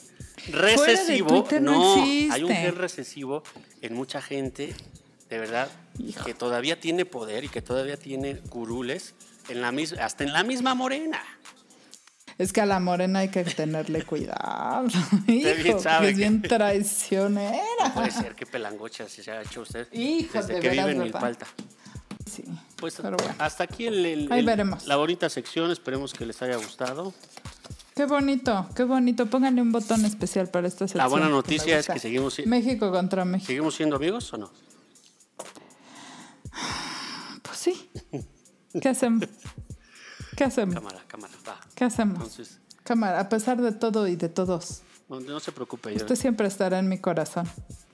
recesivo. 0.52 1.44
No 1.60 2.02
hay 2.04 2.42
un 2.44 2.50
gen 2.54 2.76
recesivo 2.76 3.42
en 3.80 3.94
mucha 3.94 4.20
gente, 4.20 4.74
de 5.30 5.38
verdad, 5.38 5.70
que 6.24 6.34
todavía 6.34 6.78
tiene 6.78 7.04
poder 7.06 7.44
y 7.44 7.48
que 7.48 7.62
todavía 7.62 7.96
tiene 7.96 8.36
curules 8.38 9.14
en 9.48 9.62
la 9.62 9.72
mis- 9.72 9.94
hasta 9.94 10.24
en 10.24 10.32
la 10.34 10.42
misma 10.44 10.74
morena. 10.74 11.22
Es 12.40 12.54
que 12.54 12.62
a 12.62 12.66
la 12.66 12.80
morena 12.80 13.18
hay 13.18 13.28
que 13.28 13.44
tenerle 13.44 14.02
cuidado. 14.02 14.86
Hijo, 15.26 15.48
es 15.48 15.86
que- 15.86 16.12
bien 16.14 16.40
traicionera. 16.40 17.60
No 17.84 17.92
puede 17.94 18.10
ser 18.10 18.34
que 18.34 18.46
pelangocha 18.46 19.06
se 19.08 19.20
haya 19.20 19.42
hecho 19.42 19.60
usted 19.60 19.86
Hijo, 19.92 20.38
desde 20.38 20.54
de 20.54 20.60
que 20.60 20.68
veras, 20.70 20.86
vive 20.86 20.96
en. 20.96 21.02
Milpalta. 21.04 21.46
Sí. 22.24 22.44
Pues 22.76 22.94
Pero 22.96 23.16
bueno. 23.18 23.34
hasta 23.38 23.64
aquí 23.64 23.86
el, 23.86 24.06
el- 24.06 24.32
Ahí 24.32 24.40
el- 24.40 24.46
veremos. 24.46 24.86
la 24.86 24.96
bonita 24.96 25.28
sección. 25.28 25.70
Esperemos 25.70 26.14
que 26.14 26.24
les 26.24 26.40
haya 26.40 26.56
gustado. 26.56 27.12
Qué 27.94 28.06
bonito, 28.06 28.66
qué 28.74 28.84
bonito. 28.84 29.26
Pónganle 29.26 29.60
un 29.60 29.72
botón 29.72 30.06
especial 30.06 30.48
para 30.48 30.66
esta 30.66 30.86
sección. 30.88 30.98
La 31.04 31.08
buena 31.08 31.26
que 31.26 31.32
noticia 31.32 31.78
es 31.78 31.88
que 31.88 31.98
seguimos 31.98 32.38
México 32.46 32.90
contra 32.90 33.26
México. 33.26 33.48
¿Seguimos 33.48 33.74
siendo 33.74 33.96
amigos 33.96 34.32
o 34.32 34.38
no? 34.38 34.50
Pues 37.42 37.58
sí. 37.58 37.90
¿Qué 38.80 38.88
hacemos? 38.88 39.24
¿Qué 40.40 40.44
hacemos? 40.44 40.74
Cámara, 40.74 41.04
cámara, 41.06 41.34
va. 41.46 41.60
¿Qué 41.74 41.84
hacemos? 41.84 42.14
Entonces, 42.16 42.58
Cámara, 42.82 43.20
a 43.20 43.28
pesar 43.28 43.60
de 43.60 43.72
todo 43.72 44.08
y 44.08 44.16
de 44.16 44.30
todos, 44.30 44.80
no, 45.10 45.20
no 45.20 45.38
se 45.38 45.52
preocupe, 45.52 45.90
yo 45.90 45.96
usted 45.98 46.16
siempre 46.16 46.46
estará 46.48 46.78
en 46.78 46.88
mi 46.88 46.98
corazón. 46.98 47.46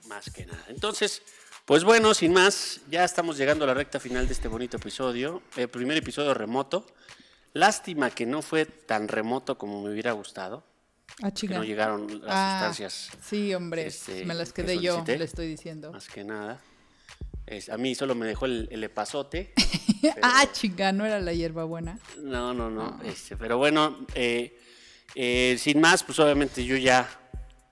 más 0.07 0.29
que 0.29 0.45
nada. 0.45 0.63
Entonces, 0.69 1.21
pues 1.65 1.83
bueno, 1.83 2.13
sin 2.13 2.31
más, 2.31 2.79
ya 2.89 3.03
estamos 3.03 3.37
llegando 3.37 3.65
a 3.65 3.67
la 3.67 3.73
recta 3.73 3.99
final 3.99 4.27
de 4.27 4.31
este 4.33 4.47
bonito 4.47 4.77
episodio. 4.77 5.41
El 5.57 5.67
primer 5.67 5.97
episodio 5.97 6.33
remoto. 6.33 6.85
Lástima 7.51 8.11
que 8.11 8.25
no 8.25 8.41
fue 8.41 8.65
tan 8.65 9.09
remoto 9.09 9.57
como 9.57 9.81
me 9.83 9.91
hubiera 9.91 10.13
gustado. 10.13 10.63
Ah, 11.21 11.31
Que 11.31 11.49
no 11.49 11.65
llegaron 11.65 12.07
las 12.21 12.29
Ah, 12.33 12.59
sustancias, 12.59 13.09
Sí, 13.21 13.53
hombre, 13.55 13.87
este, 13.87 14.23
me 14.23 14.33
las 14.33 14.53
que 14.53 14.61
quedé 14.63 14.79
yo, 14.79 14.93
solicité. 14.93 15.17
le 15.17 15.25
estoy 15.25 15.47
diciendo. 15.47 15.91
más 15.91 16.07
que 16.07 16.23
nada. 16.23 16.61
Es- 17.47 17.69
a 17.69 17.77
mí 17.77 17.95
solo 17.95 18.13
me 18.13 18.25
dejó 18.27 18.45
el, 18.45 18.67
el 18.71 18.83
epazote. 18.83 19.53
Ah, 20.21 20.45
chica, 20.53 20.91
no 20.91 21.05
era 21.05 21.19
la 21.19 21.33
hierbabuena. 21.33 21.99
No, 22.19 22.53
no, 22.53 22.69
no. 22.69 22.99
este, 23.03 23.35
pero 23.35 23.57
bueno, 23.57 24.05
eh, 24.13 24.55
eh, 25.15 25.55
sin 25.59 25.81
más, 25.81 26.03
pues 26.03 26.19
obviamente 26.19 26.63
yo 26.63 26.77
ya, 26.77 27.09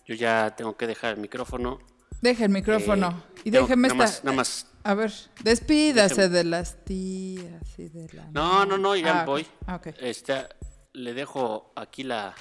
yo 0.07 0.15
ya 0.15 0.55
tengo 0.57 0.75
que 0.75 0.87
dejar 0.87 1.13
el 1.13 1.19
micrófono. 1.21 1.79
Deje 2.21 2.45
el 2.45 2.49
micrófono 2.49 3.23
Eh, 3.37 3.41
y 3.45 3.49
déjeme 3.51 3.89
nada 3.89 3.93
más- 3.97 4.23
nada 4.23 4.35
más. 4.37 4.67
A 4.83 4.95
ver, 4.95 5.13
despídase 5.43 6.15
Déjeme. 6.15 6.35
de 6.37 6.43
las 6.45 6.83
tías 6.83 7.79
y 7.79 7.89
de 7.89 8.09
la. 8.13 8.25
No, 8.31 8.65
no, 8.65 8.77
no, 8.79 8.95
ya 8.95 9.21
Ah, 9.21 9.25
voy. 9.25 9.45
Ah, 9.67 9.75
ok. 9.75 9.87
Este, 9.99 10.47
le 10.93 11.13
dejo 11.13 11.71
aquí 11.75 12.03
la, 12.03 12.33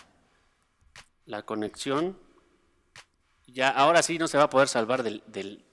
la 1.26 1.42
conexión. 1.42 2.18
Ya, 3.46 3.68
ahora 3.68 4.02
sí 4.02 4.18
no 4.18 4.28
se 4.28 4.38
va 4.38 4.44
a 4.44 4.50
poder 4.50 4.68
salvar 4.68 5.02
del, 5.02 5.22
del 5.26 5.64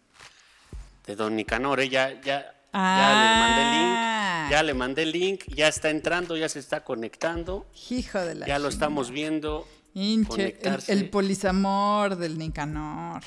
de 1.11 1.15
Don 1.17 1.35
Nicanor, 1.35 1.79
¿eh? 1.81 1.89
ya, 1.89 2.09
ya, 2.21 2.53
ya 2.73 3.09
le 3.19 3.39
mandé 3.39 3.61
el 3.61 3.67
Ah. 3.67 4.41
link, 4.43 4.51
ya 4.51 4.63
le 4.63 4.73
mandé 4.73 5.01
el 5.03 5.11
link, 5.11 5.43
ya 5.55 5.67
está 5.67 5.89
entrando, 5.89 6.37
ya 6.37 6.47
se 6.49 6.59
está 6.59 6.83
conectando, 6.83 7.67
Hijo 7.89 8.19
de 8.19 8.35
la. 8.35 8.45
ya 8.47 8.59
lo 8.59 8.69
chingada. 8.69 8.69
estamos 8.69 9.11
viendo. 9.11 9.67
El, 9.93 10.55
el 10.87 11.09
polisamor 11.09 12.15
del 12.15 12.37
Nicanor. 12.37 13.21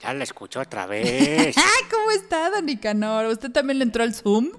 Ya 0.00 0.12
la 0.14 0.22
escuchó 0.24 0.60
otra 0.60 0.86
vez. 0.86 1.56
¡Ah! 1.58 1.86
¿Cómo 1.90 2.10
está, 2.12 2.50
don 2.50 2.66
Nicanor? 2.66 3.26
¿Usted 3.26 3.50
también 3.50 3.78
le 3.78 3.84
entró 3.84 4.02
al 4.04 4.14
Zoom? 4.14 4.50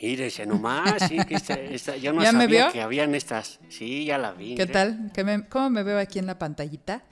Mírese 0.00 0.46
nomás, 0.46 0.94
sí, 1.08 1.16
que 1.26 1.34
esta- 1.34 1.54
esta- 1.54 1.96
yo 1.96 2.12
no 2.12 2.22
¿Ya 2.22 2.30
me 2.32 2.44
sabía 2.44 2.64
vio? 2.66 2.72
que 2.72 2.82
habían 2.82 3.16
estas. 3.16 3.58
Sí, 3.68 4.04
ya 4.04 4.16
la 4.16 4.30
vi. 4.30 4.54
¿Qué 4.54 4.66
tal? 4.66 5.10
¿Qué 5.12 5.24
me- 5.24 5.48
¿Cómo 5.48 5.70
me 5.70 5.82
veo 5.82 5.98
aquí 5.98 6.20
en 6.20 6.26
la 6.26 6.38
pantallita? 6.38 7.02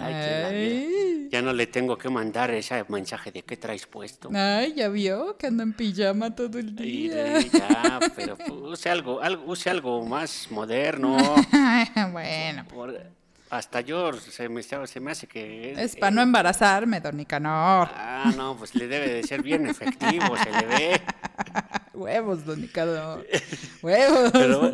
Ay. 0.00 0.14
Ay. 0.14 0.93
Ya 1.34 1.42
no 1.42 1.52
le 1.52 1.66
tengo 1.66 1.98
que 1.98 2.08
mandar 2.08 2.52
ese 2.52 2.84
mensaje 2.88 3.32
de 3.32 3.42
qué 3.42 3.56
traes 3.56 3.86
puesto. 3.88 4.30
Ay, 4.32 4.72
ya 4.74 4.88
vio 4.88 5.36
que 5.36 5.48
ando 5.48 5.64
en 5.64 5.72
pijama 5.72 6.32
todo 6.32 6.60
el 6.60 6.76
día. 6.76 7.24
de- 7.24 7.50
ya, 7.50 7.98
pero 8.14 8.36
pues, 8.36 8.50
use 8.52 8.88
algo, 8.88 9.20
algo, 9.20 9.42
use 9.50 9.68
algo 9.68 10.06
más 10.06 10.46
moderno. 10.52 11.16
bueno, 12.12 12.64
Por- 12.68 13.10
hasta 13.50 13.80
yo 13.80 14.12
se 14.12 14.48
me, 14.48 14.62
se 14.62 15.00
me 15.00 15.10
hace 15.10 15.26
que... 15.26 15.72
es 15.72 15.96
para 15.96 16.12
no 16.12 16.22
embarazarme, 16.22 17.00
don 17.00 17.16
Nicanor. 17.16 17.88
Ah, 17.92 18.32
no, 18.36 18.56
pues 18.56 18.72
le 18.76 18.86
debe 18.86 19.08
de 19.08 19.24
ser 19.24 19.42
bien 19.42 19.66
efectivo, 19.66 20.36
se 20.36 20.52
le 20.52 20.66
ve. 20.66 21.00
Huevos, 21.94 22.44
don 22.44 22.60
Nicanor. 22.60 23.26
Huevos. 23.82 24.30
Pero, 24.32 24.72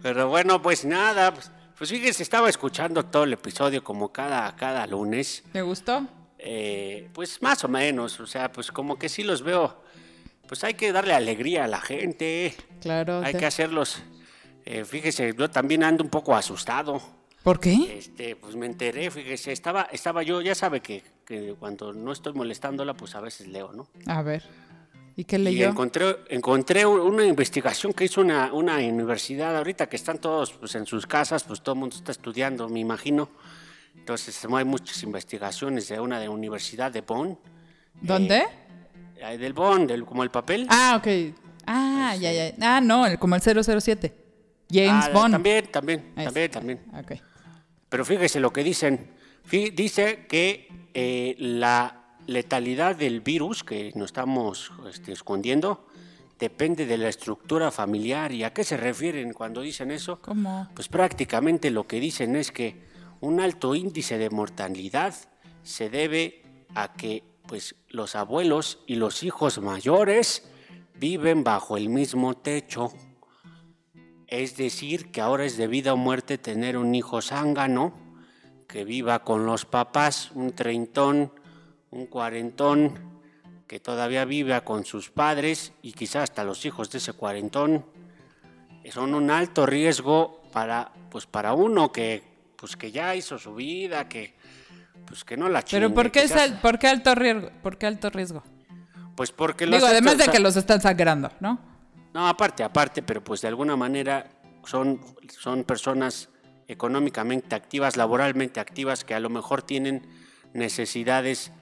pero 0.00 0.28
bueno, 0.28 0.62
pues 0.62 0.84
nada, 0.84 1.34
pues, 1.34 1.50
pues 1.76 1.90
fíjense, 1.90 2.22
estaba 2.22 2.48
escuchando 2.48 3.04
todo 3.04 3.24
el 3.24 3.32
episodio 3.32 3.82
como 3.82 4.12
cada, 4.12 4.54
cada 4.56 4.86
lunes. 4.86 5.42
¿Le 5.52 5.62
gustó? 5.62 6.06
Eh, 6.38 7.08
pues 7.12 7.40
más 7.42 7.62
o 7.64 7.68
menos, 7.68 8.18
o 8.20 8.26
sea, 8.26 8.50
pues 8.52 8.70
como 8.72 8.98
que 8.98 9.08
sí 9.08 9.22
los 9.22 9.42
veo. 9.42 9.80
Pues 10.48 10.64
hay 10.64 10.74
que 10.74 10.92
darle 10.92 11.14
alegría 11.14 11.64
a 11.64 11.68
la 11.68 11.80
gente. 11.80 12.54
Claro. 12.80 13.22
Hay 13.24 13.32
te- 13.32 13.38
que 13.38 13.46
hacerlos. 13.46 14.02
eh, 14.64 14.84
fíjese, 14.84 15.34
yo 15.36 15.50
también 15.50 15.82
ando 15.84 16.04
un 16.04 16.10
poco 16.10 16.34
asustado. 16.34 17.00
¿Por 17.42 17.58
qué? 17.58 17.96
Este, 17.98 18.36
pues 18.36 18.54
me 18.54 18.66
enteré, 18.66 19.10
fíjese, 19.10 19.50
estaba, 19.50 19.82
estaba 19.90 20.22
yo, 20.22 20.40
ya 20.42 20.54
sabe 20.54 20.80
que, 20.80 21.02
que 21.26 21.54
cuando 21.58 21.92
no 21.92 22.12
estoy 22.12 22.32
molestándola, 22.34 22.94
pues 22.94 23.16
a 23.16 23.20
veces 23.20 23.48
leo, 23.48 23.72
¿no? 23.72 23.88
A 24.06 24.22
ver. 24.22 24.44
¿Y 25.16 25.24
qué 25.24 25.36
Y 25.36 25.40
leyó? 25.40 25.68
encontré, 25.68 26.16
encontré 26.30 26.86
una 26.86 27.24
investigación 27.26 27.92
que 27.92 28.04
hizo 28.04 28.20
una, 28.22 28.52
una 28.52 28.76
universidad 28.78 29.56
ahorita 29.56 29.88
que 29.88 29.96
están 29.96 30.18
todos 30.18 30.52
pues, 30.52 30.74
en 30.74 30.86
sus 30.86 31.06
casas, 31.06 31.44
pues 31.44 31.60
todo 31.62 31.74
el 31.74 31.80
mundo 31.80 31.96
está 31.96 32.12
estudiando, 32.12 32.68
me 32.68 32.80
imagino. 32.80 33.28
Entonces 33.94 34.42
hay 34.50 34.64
muchas 34.64 35.02
investigaciones 35.02 35.88
de 35.88 36.00
una 36.00 36.18
de 36.18 36.26
la 36.26 36.30
Universidad 36.30 36.90
de 36.90 37.02
Bonn. 37.02 37.38
¿Dónde? 38.00 38.42
eh, 39.16 39.36
del 39.38 39.52
Bonn, 39.52 39.86
del, 39.86 40.04
como 40.04 40.22
el 40.22 40.30
papel. 40.30 40.66
Ah, 40.70 40.96
ok. 40.98 41.34
Ah, 41.66 42.16
ya, 42.18 42.32
ya. 42.32 42.54
Ah, 42.60 42.80
no, 42.80 43.06
el- 43.06 43.18
como 43.18 43.34
el 43.36 43.42
007. 43.42 44.14
James 44.70 45.04
Ah, 45.06 45.10
Bond. 45.12 45.32
También, 45.34 45.66
también, 45.70 46.12
Ahí 46.16 46.24
también, 46.24 46.44
está. 46.46 46.58
también. 46.60 46.80
Ok. 46.98 47.12
Pero 47.90 48.04
fíjese 48.06 48.40
lo 48.40 48.50
que 48.52 48.64
dicen. 48.64 49.10
Fí- 49.48 49.72
Dice 49.74 50.26
que 50.26 50.88
eh, 50.94 51.34
la 51.38 52.01
letalidad 52.26 52.96
del 52.96 53.20
virus 53.20 53.64
que 53.64 53.92
nos 53.94 54.06
estamos 54.06 54.72
este, 54.88 55.12
escondiendo 55.12 55.86
depende 56.38 56.86
de 56.86 56.98
la 56.98 57.08
estructura 57.08 57.70
familiar. 57.70 58.32
¿Y 58.32 58.42
a 58.42 58.52
qué 58.52 58.64
se 58.64 58.76
refieren 58.76 59.32
cuando 59.32 59.60
dicen 59.60 59.92
eso? 59.92 60.20
¿Cómo? 60.20 60.68
Pues 60.74 60.88
prácticamente 60.88 61.70
lo 61.70 61.86
que 61.86 62.00
dicen 62.00 62.34
es 62.34 62.50
que 62.50 62.82
un 63.20 63.40
alto 63.40 63.76
índice 63.76 64.18
de 64.18 64.28
mortalidad 64.28 65.14
se 65.62 65.88
debe 65.88 66.42
a 66.74 66.94
que 66.94 67.22
pues, 67.46 67.76
los 67.88 68.16
abuelos 68.16 68.80
y 68.88 68.96
los 68.96 69.22
hijos 69.22 69.60
mayores 69.60 70.48
viven 70.98 71.44
bajo 71.44 71.76
el 71.76 71.88
mismo 71.88 72.34
techo. 72.34 72.92
Es 74.26 74.56
decir, 74.56 75.12
que 75.12 75.20
ahora 75.20 75.44
es 75.44 75.56
de 75.56 75.68
vida 75.68 75.92
o 75.92 75.96
muerte 75.96 76.38
tener 76.38 76.76
un 76.76 76.94
hijo 76.94 77.22
zángano 77.22 77.94
que 78.66 78.84
viva 78.84 79.22
con 79.22 79.46
los 79.46 79.64
papás, 79.64 80.32
un 80.34 80.52
treintón, 80.52 81.32
un 81.92 82.06
cuarentón, 82.06 83.12
que 83.68 83.78
todavía 83.80 84.24
viva 84.24 84.62
con 84.62 84.84
sus 84.84 85.10
padres 85.10 85.72
y 85.82 85.92
quizás 85.92 86.24
hasta 86.24 86.44
los 86.44 86.64
hijos 86.66 86.90
de 86.90 86.98
ese 86.98 87.12
cuarentón. 87.12 87.86
Son 88.90 89.14
un 89.14 89.30
alto 89.30 89.64
riesgo 89.64 90.42
para, 90.52 90.90
pues 91.10 91.26
para 91.26 91.54
uno 91.54 91.92
que, 91.92 92.22
pues 92.56 92.76
que 92.76 92.90
ya 92.90 93.14
hizo 93.14 93.38
su 93.38 93.54
vida, 93.54 94.08
que, 94.08 94.34
pues 95.06 95.24
que 95.24 95.36
no 95.36 95.48
la 95.48 95.62
chingue. 95.62 95.86
Pero 95.86 95.94
¿por 95.94 96.10
qué, 96.10 96.22
es 96.24 96.32
al- 96.32 96.60
¿por 96.60 96.78
qué 96.78 96.88
alto 96.88 97.14
riesgo? 97.14 97.50
¿Por 97.62 97.78
qué 97.78 97.86
alto 97.86 98.10
riesgo? 98.10 98.42
Pues 99.16 99.30
porque 99.30 99.66
los 99.66 99.76
Digo, 99.76 99.86
además 99.86 100.18
de 100.18 100.28
que 100.28 100.40
los 100.40 100.56
están 100.56 100.80
sangrando, 100.80 101.30
¿no? 101.40 101.58
No, 102.12 102.26
aparte, 102.28 102.62
aparte, 102.64 103.02
pero 103.02 103.22
pues 103.22 103.40
de 103.40 103.48
alguna 103.48 103.76
manera 103.76 104.28
son, 104.66 105.00
son 105.38 105.64
personas 105.64 106.28
económicamente 106.68 107.54
activas, 107.54 107.96
laboralmente 107.96 108.60
activas, 108.60 109.04
que 109.04 109.14
a 109.14 109.20
lo 109.20 109.30
mejor 109.30 109.62
tienen 109.62 110.06
necesidades 110.52 111.52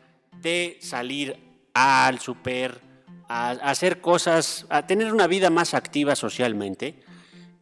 de 0.43 0.78
salir 0.80 1.36
al 1.74 2.18
super, 2.18 2.80
a, 3.28 3.51
a 3.51 3.70
hacer 3.70 4.01
cosas, 4.01 4.66
a 4.70 4.86
tener 4.86 5.12
una 5.12 5.26
vida 5.26 5.51
más 5.51 5.74
activa 5.74 6.16
socialmente 6.16 7.01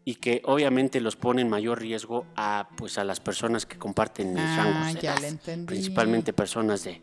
y 0.05 0.15
que 0.17 0.41
obviamente 0.45 1.01
los 1.01 1.17
pone 1.17 1.43
en 1.43 1.49
mayor 1.51 1.81
riesgo 1.81 2.27
a, 2.37 2.69
pues, 2.77 2.97
a 2.99 3.05
las 3.05 3.21
personas 3.21 3.67
que 3.67 3.77
comparten 3.77 4.33
mis 4.33 4.43
Ah, 4.43 4.57
rangos 4.65 4.95
de 4.95 5.01
edad, 5.09 5.67
principalmente 5.67 6.33
personas 6.33 6.85
de, 6.85 7.03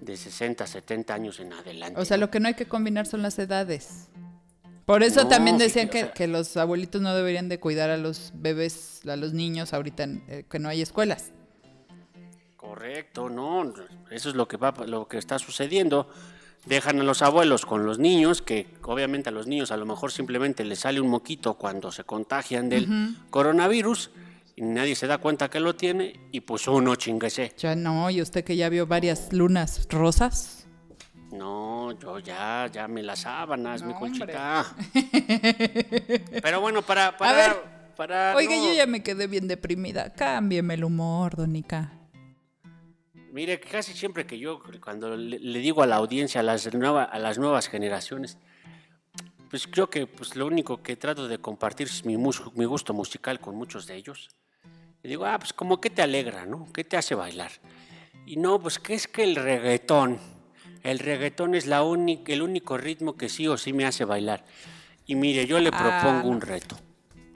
de 0.00 0.16
60, 0.16 0.66
70 0.66 1.14
años 1.14 1.40
en 1.40 1.52
adelante. 1.54 1.98
O 2.00 2.04
sea, 2.04 2.18
¿no? 2.18 2.22
lo 2.26 2.30
que 2.30 2.40
no 2.40 2.48
hay 2.48 2.54
que 2.54 2.66
combinar 2.66 3.06
son 3.06 3.22
las 3.22 3.38
edades. 3.38 4.08
Por 4.84 5.02
eso 5.04 5.22
No, 5.22 5.28
también 5.28 5.56
decían 5.58 5.88
que, 5.88 5.98
o 6.02 6.06
sea- 6.06 6.12
que 6.12 6.26
los 6.26 6.56
abuelitos 6.58 7.00
no 7.00 7.14
deberían 7.14 7.48
de 7.48 7.58
cuidar 7.60 7.88
a 7.88 7.96
los 7.96 8.32
bebés, 8.34 9.00
a 9.08 9.16
los 9.16 9.32
niños 9.32 9.72
ahorita 9.72 10.02
en- 10.02 10.24
eh, 10.28 10.44
que 10.50 10.58
no 10.58 10.68
hay 10.68 10.82
escuelas. 10.82 11.30
Correcto, 12.62 13.28
no, 13.28 13.74
eso 14.12 14.28
es 14.28 14.36
lo 14.36 14.46
que 14.46 14.56
va, 14.56 14.72
lo 14.86 15.08
que 15.08 15.18
está 15.18 15.40
sucediendo. 15.40 16.08
Dejan 16.64 17.00
a 17.00 17.02
los 17.02 17.20
abuelos 17.20 17.66
con 17.66 17.84
los 17.84 17.98
niños, 17.98 18.40
que 18.40 18.68
obviamente 18.84 19.30
a 19.30 19.32
los 19.32 19.48
niños 19.48 19.72
a 19.72 19.76
lo 19.76 19.84
mejor 19.84 20.12
simplemente 20.12 20.64
les 20.64 20.78
sale 20.78 21.00
un 21.00 21.08
moquito 21.10 21.54
cuando 21.54 21.90
se 21.90 22.04
contagian 22.04 22.68
del 22.68 23.16
coronavirus 23.30 24.12
y 24.54 24.62
nadie 24.62 24.94
se 24.94 25.08
da 25.08 25.18
cuenta 25.18 25.50
que 25.50 25.58
lo 25.58 25.74
tiene 25.74 26.20
y 26.30 26.38
pues 26.42 26.68
uno 26.68 26.94
chinguese. 26.94 27.52
Ya 27.58 27.74
no, 27.74 28.08
y 28.10 28.22
usted 28.22 28.44
que 28.44 28.54
ya 28.54 28.68
vio 28.68 28.86
varias 28.86 29.32
lunas 29.32 29.88
rosas. 29.90 30.68
No, 31.32 31.98
yo 31.98 32.20
ya, 32.20 32.70
ya 32.72 32.86
me 32.86 33.02
las 33.02 33.22
sábanas, 33.22 33.82
mi 33.82 33.92
No, 33.92 33.98
colchita. 33.98 34.66
Pero 36.42 36.60
bueno, 36.60 36.82
para, 36.82 37.16
para, 37.16 37.30
A 37.30 37.34
ver, 37.48 37.56
para 37.96 38.36
Oiga, 38.36 38.54
no- 38.54 38.68
yo 38.68 38.72
ya 38.72 38.86
me 38.86 39.02
quedé 39.02 39.26
bien 39.26 39.48
deprimida. 39.48 40.12
Cámbieme 40.12 40.74
el 40.74 40.84
humor, 40.84 41.34
Donica. 41.34 41.98
Mire, 43.32 43.58
casi 43.60 43.94
siempre 43.94 44.26
que 44.26 44.38
yo, 44.38 44.60
cuando 44.84 45.16
le, 45.16 45.38
le 45.38 45.58
digo 45.60 45.82
a 45.82 45.86
la 45.86 45.96
audiencia, 45.96 46.40
a 46.40 46.44
las, 46.44 46.72
nueva- 46.74 47.04
a 47.04 47.18
las 47.18 47.38
nuevas 47.38 47.66
generaciones, 47.68 48.36
pues 49.48 49.66
creo 49.66 49.88
que 49.88 50.06
pues, 50.06 50.36
lo 50.36 50.46
único 50.46 50.82
que 50.82 50.96
trato 50.96 51.26
de 51.28 51.38
compartir 51.38 51.86
es 51.86 52.04
mi, 52.04 52.18
mus- 52.18 52.42
mi 52.54 52.66
gusto 52.66 52.92
musical 52.92 53.40
con 53.40 53.54
muchos 53.56 53.86
de 53.86 53.96
ellos. 53.96 54.28
Y 55.02 55.08
digo, 55.08 55.24
ah, 55.24 55.38
pues 55.38 55.52
como 55.54 55.80
que 55.80 55.88
te 55.88 56.02
alegra, 56.02 56.44
¿no? 56.44 56.68
¿Qué 56.74 56.84
te 56.84 56.96
hace 56.98 57.14
bailar? 57.14 57.50
Y 58.26 58.36
no, 58.36 58.60
pues 58.60 58.78
que 58.78 58.94
es 58.94 59.08
que 59.08 59.24
el 59.24 59.34
reggaetón, 59.36 60.18
el 60.82 60.98
reggaetón 60.98 61.54
es 61.54 61.66
la 61.66 61.82
única, 61.82 62.32
el 62.34 62.42
único 62.42 62.76
ritmo 62.76 63.16
que 63.16 63.28
sí 63.30 63.48
o 63.48 63.56
sí 63.56 63.72
me 63.72 63.86
hace 63.86 64.04
bailar. 64.04 64.44
Y 65.06 65.14
mire, 65.16 65.46
yo 65.46 65.58
le 65.58 65.70
Ah, 65.72 65.78
propongo 66.02 66.28
un 66.28 66.40
reto. 66.42 66.76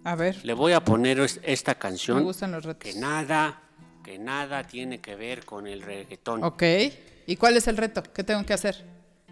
A 0.05 0.14
ver, 0.14 0.44
Le 0.44 0.53
voy 0.53 0.72
a 0.74 0.80
poner 0.84 1.18
es- 1.20 1.40
esta 1.42 1.74
canción 1.74 2.18
me 2.18 2.24
gustan 2.24 2.53
los 2.53 2.64
retos. 2.64 2.92
que 2.92 3.01
nada, 3.01 3.62
que 4.07 4.20
nada 4.20 4.62
tiene 4.62 5.00
que 5.00 5.16
ver 5.16 5.44
con 5.44 5.66
el 5.66 5.82
reggaetón. 5.82 6.44
Ok. 6.44 6.62
¿Y 7.26 7.34
cuál 7.34 7.57
es 7.57 7.66
el 7.66 7.76
reto? 7.76 8.04
¿Qué 8.14 8.22
tengo 8.22 8.46
que 8.46 8.52
hacer? 8.54 8.84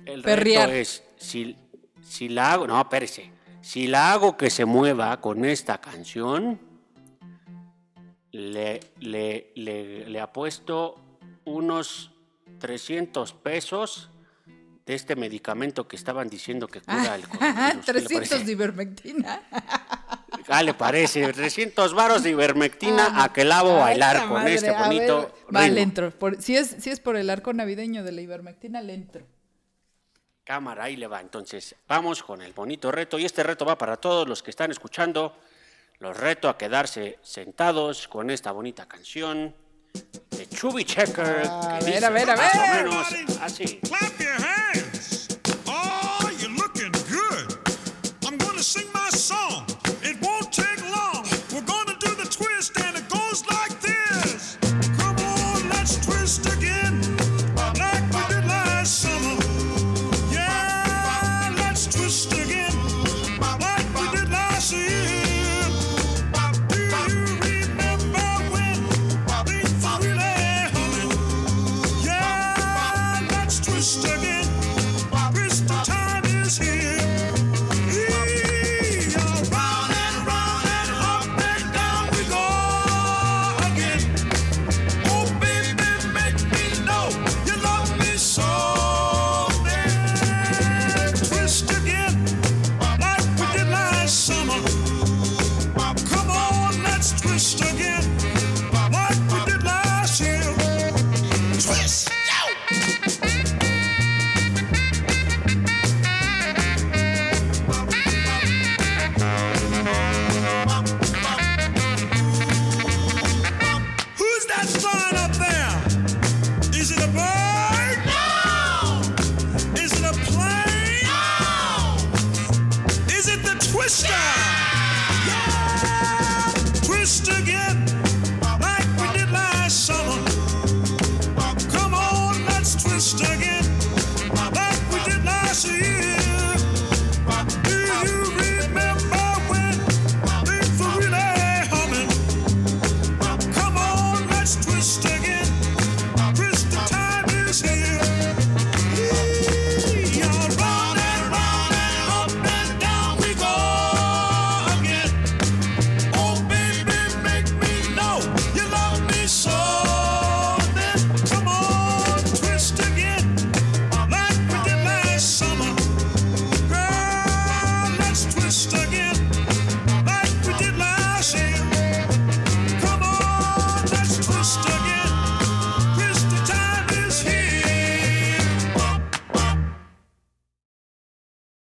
El 0.05 0.21
Perrear. 0.23 0.69
reto 0.69 0.81
es, 0.81 1.05
si, 1.17 1.57
si 2.05 2.29
la 2.29 2.53
hago, 2.53 2.67
no, 2.67 2.81
espérese, 2.81 3.31
si 3.63 3.87
la 3.87 4.13
hago 4.13 4.37
que 4.37 4.51
se 4.51 4.65
mueva 4.65 5.21
con 5.21 5.45
esta 5.45 5.81
canción, 5.81 6.59
le, 8.33 8.81
le, 8.99 9.53
le, 9.55 10.07
le 10.11 10.21
apuesto 10.21 11.19
unos 11.45 12.11
300 12.59 13.33
pesos 13.33 14.11
de 14.87 14.95
este 14.95 15.15
medicamento 15.15 15.87
que 15.87 15.95
estaban 15.95 16.29
diciendo 16.29 16.67
que 16.67 16.81
cura 16.81 17.15
el 17.15 17.29
coronavirus. 17.29 17.85
¿Qué 17.87 17.93
le 17.93 18.01
300 18.03 18.29
parece? 18.29 18.45
de 18.45 18.53
ivermectina. 18.53 19.41
Ah, 20.49 20.63
le 20.63 20.75
parece, 20.75 21.33
300 21.33 21.95
varos 21.95 22.23
de 22.23 22.31
ivermectina 22.31 23.09
Ah, 23.15 23.25
a 23.25 23.33
que 23.33 23.45
la 23.45 23.59
hago 23.61 23.77
a 23.77 23.81
bailar 23.81 24.21
con 24.29 24.35
madre, 24.35 24.55
este 24.55 24.71
bonito 24.73 25.33
ver, 25.49 25.63
Va, 25.63 25.69
le 25.69 25.81
entro. 25.83 26.11
Por- 26.11 26.41
si, 26.43 26.57
es, 26.57 26.77
si 26.81 26.91
es 26.91 27.01
por 27.01 27.17
el 27.17 27.31
arco 27.31 27.53
navideño 27.53 28.05
de 28.05 28.13
la 28.13 28.21
ivermectina, 28.21 28.81
le 28.83 28.95
entro. 28.95 29.27
Cámara, 30.45 30.85
ahí 30.85 30.97
le 30.97 31.07
va. 31.07 31.21
Entonces, 31.23 31.75
vamos 31.89 32.23
con 32.23 32.43
el 32.43 32.53
bonito 32.53 32.93
reto. 32.93 33.19
Y 33.19 33.25
este 33.25 33.43
reto 33.43 33.65
va 33.65 33.79
para 33.79 33.97
todos 33.97 34.29
los 34.29 34.43
que 34.43 34.51
están 34.51 34.71
escuchando. 34.71 35.35
Los 36.01 36.17
reto 36.17 36.49
a 36.51 36.59
quedarse 36.59 37.19
sentados 37.23 38.07
con 38.09 38.29
esta 38.31 38.53
bonita 38.53 38.87
canción 38.87 39.55
de 40.31 40.49
Chubby 40.49 40.85
Checker. 40.85 41.47
A 41.49 41.79
que 41.79 41.85
ver, 41.87 41.95
dice 41.95 42.05
a 42.05 42.11
ver, 42.11 42.31
a 42.31 42.37
más 42.37 42.53
ver. 42.53 42.87
o 42.87 42.91
menos 42.91 43.07
así. 43.41 43.79
Clap 43.79 44.19
your 44.19 44.33
hands. 44.33 44.84